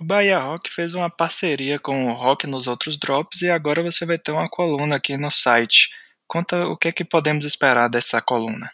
O 0.00 0.04
Bahia 0.04 0.40
Rock 0.40 0.72
fez 0.72 0.92
uma 0.92 1.08
parceria 1.08 1.78
com 1.78 2.06
o 2.06 2.12
Rock 2.12 2.48
nos 2.48 2.66
outros 2.66 2.96
drops 2.96 3.42
e 3.42 3.48
agora 3.48 3.80
você 3.80 4.04
vai 4.04 4.18
ter 4.18 4.32
uma 4.32 4.48
coluna 4.48 4.96
aqui 4.96 5.16
no 5.16 5.30
site. 5.30 5.88
Conta 6.26 6.66
o 6.66 6.76
que 6.76 6.88
é 6.88 6.92
que 6.92 7.04
podemos 7.04 7.44
esperar 7.44 7.88
dessa 7.88 8.20
coluna. 8.20 8.68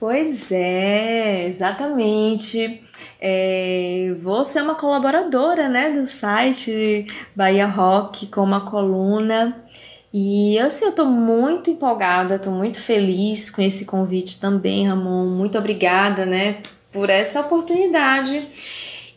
Pois 0.00 0.50
é, 0.50 1.46
exatamente. 1.46 2.82
É, 3.20 4.14
vou 4.22 4.46
ser 4.46 4.62
uma 4.62 4.74
colaboradora 4.74 5.68
né, 5.68 5.90
do 5.90 6.06
site 6.06 7.06
Bahia 7.34 7.66
Rock 7.66 8.26
com 8.28 8.42
uma 8.42 8.70
coluna. 8.70 9.62
E 10.10 10.58
assim, 10.58 10.86
eu 10.86 10.92
tô 10.92 11.04
muito 11.04 11.68
empolgada, 11.68 12.38
tô 12.38 12.50
muito 12.50 12.80
feliz 12.80 13.50
com 13.50 13.60
esse 13.60 13.84
convite 13.84 14.40
também, 14.40 14.88
Ramon. 14.88 15.26
Muito 15.26 15.58
obrigada, 15.58 16.24
né, 16.24 16.62
por 16.90 17.10
essa 17.10 17.40
oportunidade 17.40 18.42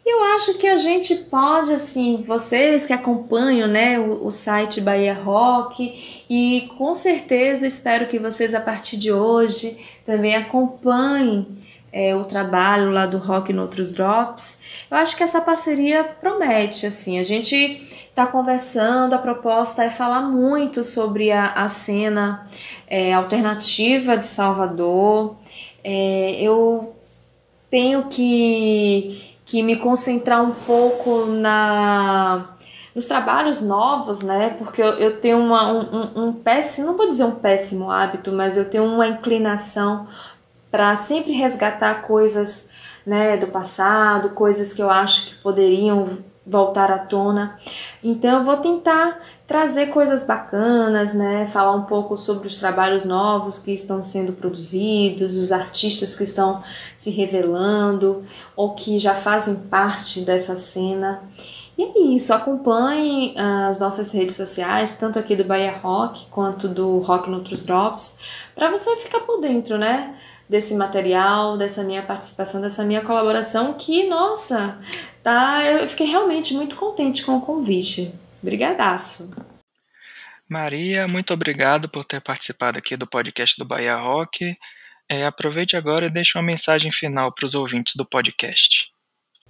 eu 0.09 0.23
acho 0.35 0.57
que 0.57 0.67
a 0.67 0.77
gente 0.77 1.15
pode, 1.15 1.71
assim, 1.71 2.23
vocês 2.25 2.85
que 2.85 2.93
acompanham, 2.93 3.67
né, 3.67 3.99
o, 3.99 4.25
o, 4.25 4.31
site 4.31 4.81
Bahia 4.81 5.13
Rock, 5.13 6.23
e 6.29 6.69
com 6.77 6.95
certeza 6.95 7.67
espero 7.67 8.07
que 8.07 8.19
vocês 8.19 8.55
a 8.55 8.61
partir 8.61 8.97
de 8.97 9.11
hoje 9.11 9.77
também 10.05 10.35
acompanhem 10.35 11.47
é, 11.91 12.15
o 12.15 12.23
trabalho 12.23 12.91
lá 12.91 13.05
do 13.05 13.17
Rock 13.17 13.51
no 13.51 13.63
Outros 13.63 13.93
Drops. 13.93 14.61
Eu 14.89 14.97
acho 14.97 15.15
que 15.15 15.23
essa 15.23 15.41
parceria 15.41 16.03
promete, 16.03 16.85
assim, 16.85 17.19
a 17.19 17.23
gente 17.23 17.55
está 18.09 18.25
conversando, 18.25 19.13
a 19.13 19.19
proposta 19.19 19.83
é 19.83 19.89
falar 19.89 20.21
muito 20.21 20.83
sobre 20.83 21.31
a, 21.31 21.51
a 21.53 21.69
cena 21.69 22.47
é, 22.87 23.13
alternativa 23.13 24.17
de 24.17 24.27
Salvador. 24.27 25.35
É, 25.83 26.37
eu 26.41 26.95
tenho 27.69 28.05
que 28.05 29.28
que 29.49 29.63
me 29.63 29.77
concentrar 29.77 30.43
um 30.43 30.51
pouco 30.53 31.25
na 31.25 32.45
nos 32.93 33.07
trabalhos 33.07 33.61
novos, 33.61 34.21
né? 34.21 34.55
Porque 34.59 34.79
eu, 34.79 34.93
eu 34.99 35.19
tenho 35.19 35.39
uma, 35.39 35.71
um, 35.71 36.27
um, 36.27 36.33
péssimo, 36.33 36.87
não 36.87 36.97
vou 36.97 37.07
dizer 37.07 37.23
um 37.23 37.39
péssimo 37.39 37.89
hábito, 37.89 38.31
mas 38.31 38.57
eu 38.57 38.69
tenho 38.69 38.83
uma 38.83 39.07
inclinação 39.07 40.07
para 40.69 40.95
sempre 40.95 41.31
resgatar 41.31 42.03
coisas 42.03 42.69
né, 43.05 43.37
do 43.37 43.47
passado, 43.47 44.31
coisas 44.31 44.71
que 44.71 44.83
eu 44.83 44.89
acho 44.89 45.27
que 45.27 45.35
poderiam 45.35 46.19
voltar 46.45 46.91
à 46.91 46.99
tona. 46.99 47.59
Então 48.03 48.39
eu 48.39 48.43
vou 48.43 48.57
tentar 48.57 49.19
trazer 49.49 49.87
coisas 49.87 50.27
bacanas, 50.27 51.15
né? 51.15 51.49
Falar 51.51 51.75
um 51.75 51.85
pouco 51.85 52.15
sobre 52.15 52.47
os 52.47 52.59
trabalhos 52.59 53.03
novos 53.03 53.57
que 53.57 53.73
estão 53.73 54.03
sendo 54.05 54.33
produzidos, 54.33 55.37
os 55.37 55.51
artistas 55.51 56.15
que 56.15 56.23
estão 56.23 56.63
se 56.95 57.09
revelando 57.09 58.23
ou 58.55 58.75
que 58.75 58.99
já 58.99 59.15
fazem 59.15 59.55
parte 59.55 60.21
dessa 60.21 60.55
cena. 60.55 61.23
E 61.75 61.83
é 61.83 61.99
isso, 62.13 62.31
acompanhe 62.31 63.33
ah, 63.35 63.69
as 63.69 63.79
nossas 63.79 64.11
redes 64.11 64.35
sociais, 64.35 64.97
tanto 64.99 65.17
aqui 65.17 65.35
do 65.35 65.43
Bahia 65.43 65.79
Rock 65.79 66.27
quanto 66.29 66.67
do 66.67 66.99
Rock 66.99 67.27
Noutros 67.27 67.65
Drops, 67.65 68.19
para 68.53 68.69
você 68.69 68.97
ficar 68.97 69.21
por 69.21 69.41
dentro, 69.41 69.79
né? 69.79 70.15
Desse 70.47 70.75
material, 70.75 71.57
dessa 71.57 71.81
minha 71.83 72.03
participação, 72.03 72.61
dessa 72.61 72.83
minha 72.83 73.01
colaboração, 73.01 73.73
que, 73.73 74.07
nossa, 74.07 74.77
tá? 75.23 75.65
Eu 75.65 75.89
fiquei 75.89 76.05
realmente 76.05 76.53
muito 76.53 76.75
contente 76.75 77.25
com 77.25 77.37
o 77.37 77.41
convite. 77.41 78.13
Brigadaço. 78.41 79.31
Maria, 80.47 81.07
muito 81.07 81.33
obrigado 81.33 81.87
por 81.87 82.03
ter 82.03 82.21
participado 82.21 82.77
aqui 82.77 82.97
do 82.97 83.05
podcast 83.05 83.57
do 83.57 83.65
Bahia 83.65 83.95
Rock. 83.95 84.55
É, 85.07 85.25
aproveite 85.25 85.75
agora 85.75 86.07
e 86.07 86.11
deixe 86.11 86.37
uma 86.37 86.43
mensagem 86.43 86.91
final 86.91 87.31
para 87.31 87.45
os 87.45 87.55
ouvintes 87.55 87.95
do 87.95 88.05
podcast. 88.05 88.91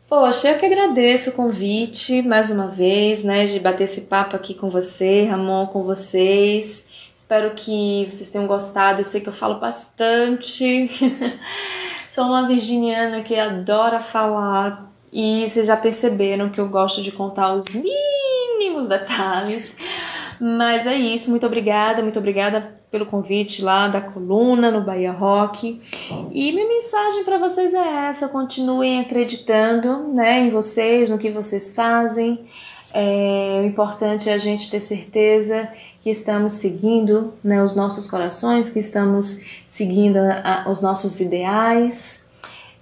Poxa, 0.09 0.49
eu 0.49 0.57
que 0.57 0.65
agradeço 0.65 1.29
o 1.29 1.33
convite 1.33 2.21
mais 2.21 2.49
uma 2.49 2.67
vez, 2.67 3.23
né, 3.23 3.45
de 3.45 3.59
bater 3.59 3.83
esse 3.83 4.01
papo 4.01 4.35
aqui 4.35 4.55
com 4.55 4.69
você, 4.69 5.25
Ramon, 5.25 5.67
com 5.67 5.83
vocês. 5.83 6.89
Espero 7.15 7.53
que 7.53 8.05
vocês 8.09 8.31
tenham 8.31 8.47
gostado. 8.47 9.01
Eu 9.01 9.05
sei 9.05 9.21
que 9.21 9.29
eu 9.29 9.33
falo 9.33 9.59
bastante. 9.59 10.89
Sou 12.09 12.25
uma 12.25 12.47
virginiana 12.47 13.21
que 13.21 13.37
adora 13.37 14.01
falar 14.01 14.91
e 15.13 15.47
vocês 15.47 15.67
já 15.67 15.77
perceberam 15.77 16.49
que 16.49 16.59
eu 16.59 16.67
gosto 16.69 17.03
de 17.03 17.11
contar 17.11 17.53
os 17.53 17.65
mínimos 18.59 18.89
detalhes. 18.89 19.75
Mas 20.39 20.85
é 20.85 20.95
isso, 20.95 21.29
muito 21.31 21.45
obrigada, 21.45 22.01
muito 22.01 22.19
obrigada 22.19 22.77
pelo 22.91 23.05
convite 23.05 23.61
lá 23.61 23.87
da 23.87 24.01
coluna 24.01 24.71
no 24.71 24.81
Bahia 24.81 25.11
Rock. 25.11 25.81
E 26.31 26.51
minha 26.51 26.67
mensagem 26.67 27.23
para 27.23 27.37
vocês 27.37 27.73
é 27.73 28.07
essa: 28.09 28.29
continuem 28.29 28.99
acreditando 28.99 30.07
né, 30.13 30.39
em 30.39 30.49
vocês, 30.49 31.09
no 31.09 31.17
que 31.17 31.29
vocês 31.29 31.75
fazem. 31.75 32.39
É, 32.91 33.59
o 33.61 33.67
importante 33.67 34.29
é 34.29 34.33
a 34.33 34.37
gente 34.37 34.71
ter 34.71 34.79
certeza 34.79 35.69
que 36.01 36.09
estamos 36.09 36.53
seguindo 36.53 37.33
né, 37.43 37.61
os 37.61 37.75
nossos 37.75 38.09
corações, 38.09 38.69
que 38.69 38.79
estamos 38.79 39.41
seguindo 39.67 40.17
a, 40.17 40.65
os 40.67 40.81
nossos 40.81 41.19
ideais, 41.19 42.18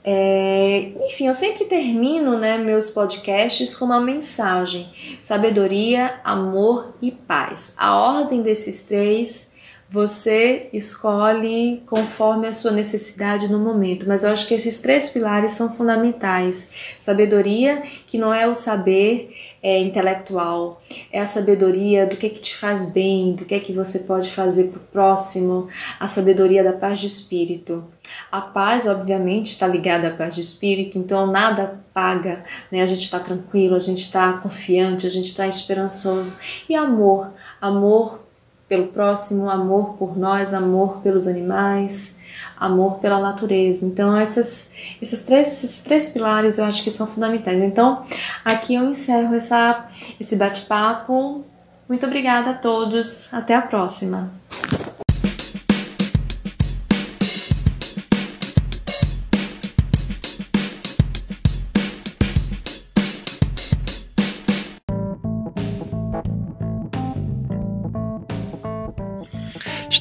é, 0.09 0.93
enfim, 1.05 1.27
eu 1.27 1.33
sempre 1.33 1.65
termino 1.65 2.39
né, 2.39 2.57
meus 2.57 2.89
podcasts 2.89 3.75
com 3.75 3.83
uma 3.83 3.99
mensagem: 3.99 4.89
sabedoria, 5.21 6.21
amor 6.23 6.95
e 7.01 7.11
paz. 7.11 7.75
A 7.77 7.93
ordem 7.93 8.41
desses 8.41 8.85
três 8.85 9.56
você 9.89 10.69
escolhe 10.73 11.81
conforme 11.85 12.45
a 12.47 12.53
sua 12.53 12.71
necessidade 12.71 13.47
no 13.47 13.57
momento, 13.57 14.05
mas 14.05 14.23
eu 14.23 14.31
acho 14.31 14.45
que 14.45 14.53
esses 14.53 14.81
três 14.81 15.09
pilares 15.09 15.53
são 15.53 15.73
fundamentais. 15.75 16.73
Sabedoria, 16.99 17.83
que 18.05 18.17
não 18.17 18.33
é 18.33 18.45
o 18.45 18.53
saber 18.53 19.33
é, 19.63 19.79
intelectual, 19.79 20.81
é 21.09 21.21
a 21.21 21.25
sabedoria 21.25 22.05
do 22.05 22.17
que, 22.17 22.29
que 22.29 22.41
te 22.41 22.55
faz 22.55 22.91
bem, 22.91 23.33
do 23.33 23.45
que, 23.45 23.57
que 23.61 23.71
você 23.71 23.99
pode 23.99 24.29
fazer 24.29 24.71
para 24.71 24.77
o 24.77 24.81
próximo, 24.91 25.69
a 25.97 26.07
sabedoria 26.07 26.65
da 26.65 26.73
paz 26.73 26.99
de 26.99 27.07
espírito. 27.07 27.85
A 28.29 28.41
paz, 28.41 28.87
obviamente, 28.87 29.47
está 29.47 29.67
ligada 29.67 30.09
à 30.09 30.11
paz 30.11 30.35
de 30.35 30.41
espírito, 30.41 30.97
então 30.97 31.27
nada 31.27 31.79
paga, 31.93 32.43
né? 32.69 32.81
A 32.81 32.85
gente 32.85 33.03
está 33.03 33.19
tranquilo, 33.19 33.75
a 33.75 33.79
gente 33.79 34.01
está 34.01 34.33
confiante, 34.33 35.07
a 35.07 35.09
gente 35.09 35.27
está 35.27 35.47
esperançoso. 35.47 36.37
E 36.69 36.75
amor, 36.75 37.33
amor 37.61 38.26
pelo 38.67 38.87
próximo, 38.87 39.49
amor 39.49 39.93
por 39.93 40.17
nós, 40.17 40.53
amor 40.53 40.97
pelos 41.01 41.27
animais, 41.27 42.17
amor 42.59 42.99
pela 42.99 43.19
natureza. 43.19 43.85
Então, 43.85 44.15
essas, 44.15 44.73
esses, 45.01 45.23
três, 45.23 45.63
esses 45.63 45.83
três 45.83 46.09
pilares 46.09 46.57
eu 46.57 46.65
acho 46.65 46.83
que 46.83 46.91
são 46.91 47.07
fundamentais. 47.07 47.61
Então, 47.61 48.03
aqui 48.43 48.75
eu 48.75 48.89
encerro 48.89 49.35
essa, 49.35 49.85
esse 50.19 50.35
bate-papo. 50.35 51.43
Muito 51.87 52.05
obrigada 52.05 52.51
a 52.51 52.53
todos. 52.53 53.33
Até 53.33 53.55
a 53.55 53.61
próxima. 53.61 54.31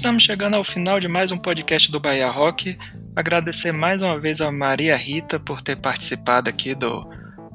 Estamos 0.07 0.23
chegando 0.23 0.55
ao 0.55 0.63
final 0.63 1.01
de 1.01 1.09
mais 1.09 1.33
um 1.33 1.37
podcast 1.37 1.91
do 1.91 1.99
Bahia 1.99 2.31
Rock. 2.31 2.77
Agradecer 3.17 3.73
mais 3.73 4.01
uma 4.01 4.21
vez 4.21 4.41
a 4.41 4.53
Maria 4.53 4.95
Rita 4.95 5.41
por 5.41 5.61
ter 5.61 5.75
participado 5.75 6.49
aqui 6.49 6.77
do 6.77 7.05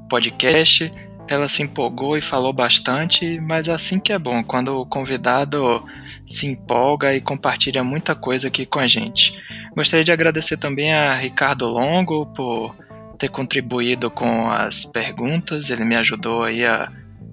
podcast. 0.10 0.92
Ela 1.30 1.48
se 1.48 1.64
empolgou 1.64 2.18
e 2.18 2.22
falou 2.22 2.52
bastante, 2.52 3.40
mas 3.40 3.70
é 3.70 3.72
assim 3.72 4.02
que 4.02 4.12
é 4.12 4.20
bom, 4.20 4.44
quando 4.44 4.78
o 4.78 4.86
convidado 4.86 5.82
se 6.28 6.46
empolga 6.46 7.16
e 7.16 7.22
compartilha 7.22 7.86
muita 7.86 8.16
coisa 8.16 8.50
aqui 8.50 8.66
com 8.66 8.80
a 8.80 8.86
gente. 8.86 9.34
Gostaria 9.74 10.04
de 10.04 10.12
agradecer 10.12 10.58
também 10.58 10.92
a 10.92 11.14
Ricardo 11.14 11.66
Longo 11.66 12.26
por 12.34 12.76
ter 13.18 13.30
contribuído 13.30 14.12
com 14.12 14.52
as 14.52 14.84
perguntas, 14.84 15.70
ele 15.70 15.86
me 15.86 15.96
ajudou 15.96 16.44
aí 16.44 16.66
a, 16.66 16.86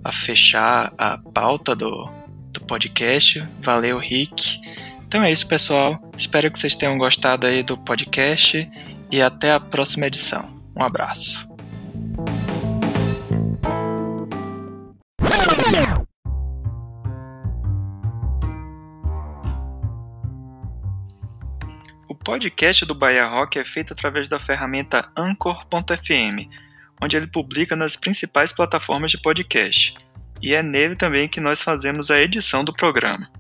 a 0.04 0.12
fechar 0.12 0.92
a 0.96 1.18
pauta 1.18 1.74
do, 1.74 2.08
do 2.52 2.60
podcast. 2.60 3.44
Valeu, 3.60 3.98
Rick. 3.98 4.60
Então 5.08 5.22
é 5.22 5.32
isso, 5.32 5.48
pessoal. 5.48 5.96
Espero 6.18 6.50
que 6.50 6.58
vocês 6.58 6.76
tenham 6.76 6.98
gostado 6.98 7.46
aí 7.46 7.62
do 7.62 7.78
podcast 7.78 8.66
e 9.10 9.22
até 9.22 9.52
a 9.52 9.58
próxima 9.58 10.06
edição. 10.06 10.54
Um 10.76 10.82
abraço. 10.82 11.48
O 22.06 22.14
podcast 22.14 22.84
do 22.84 22.94
Bahia 22.94 23.24
Rock 23.24 23.58
é 23.58 23.64
feito 23.64 23.94
através 23.94 24.28
da 24.28 24.38
ferramenta 24.38 25.10
Anchor.fm, 25.16 26.50
onde 27.02 27.16
ele 27.16 27.28
publica 27.28 27.74
nas 27.74 27.96
principais 27.96 28.52
plataformas 28.52 29.10
de 29.10 29.16
podcast. 29.16 29.94
E 30.42 30.52
é 30.52 30.62
nele 30.62 30.96
também 30.96 31.26
que 31.26 31.40
nós 31.40 31.62
fazemos 31.62 32.10
a 32.10 32.20
edição 32.20 32.62
do 32.62 32.74
programa. 32.74 33.37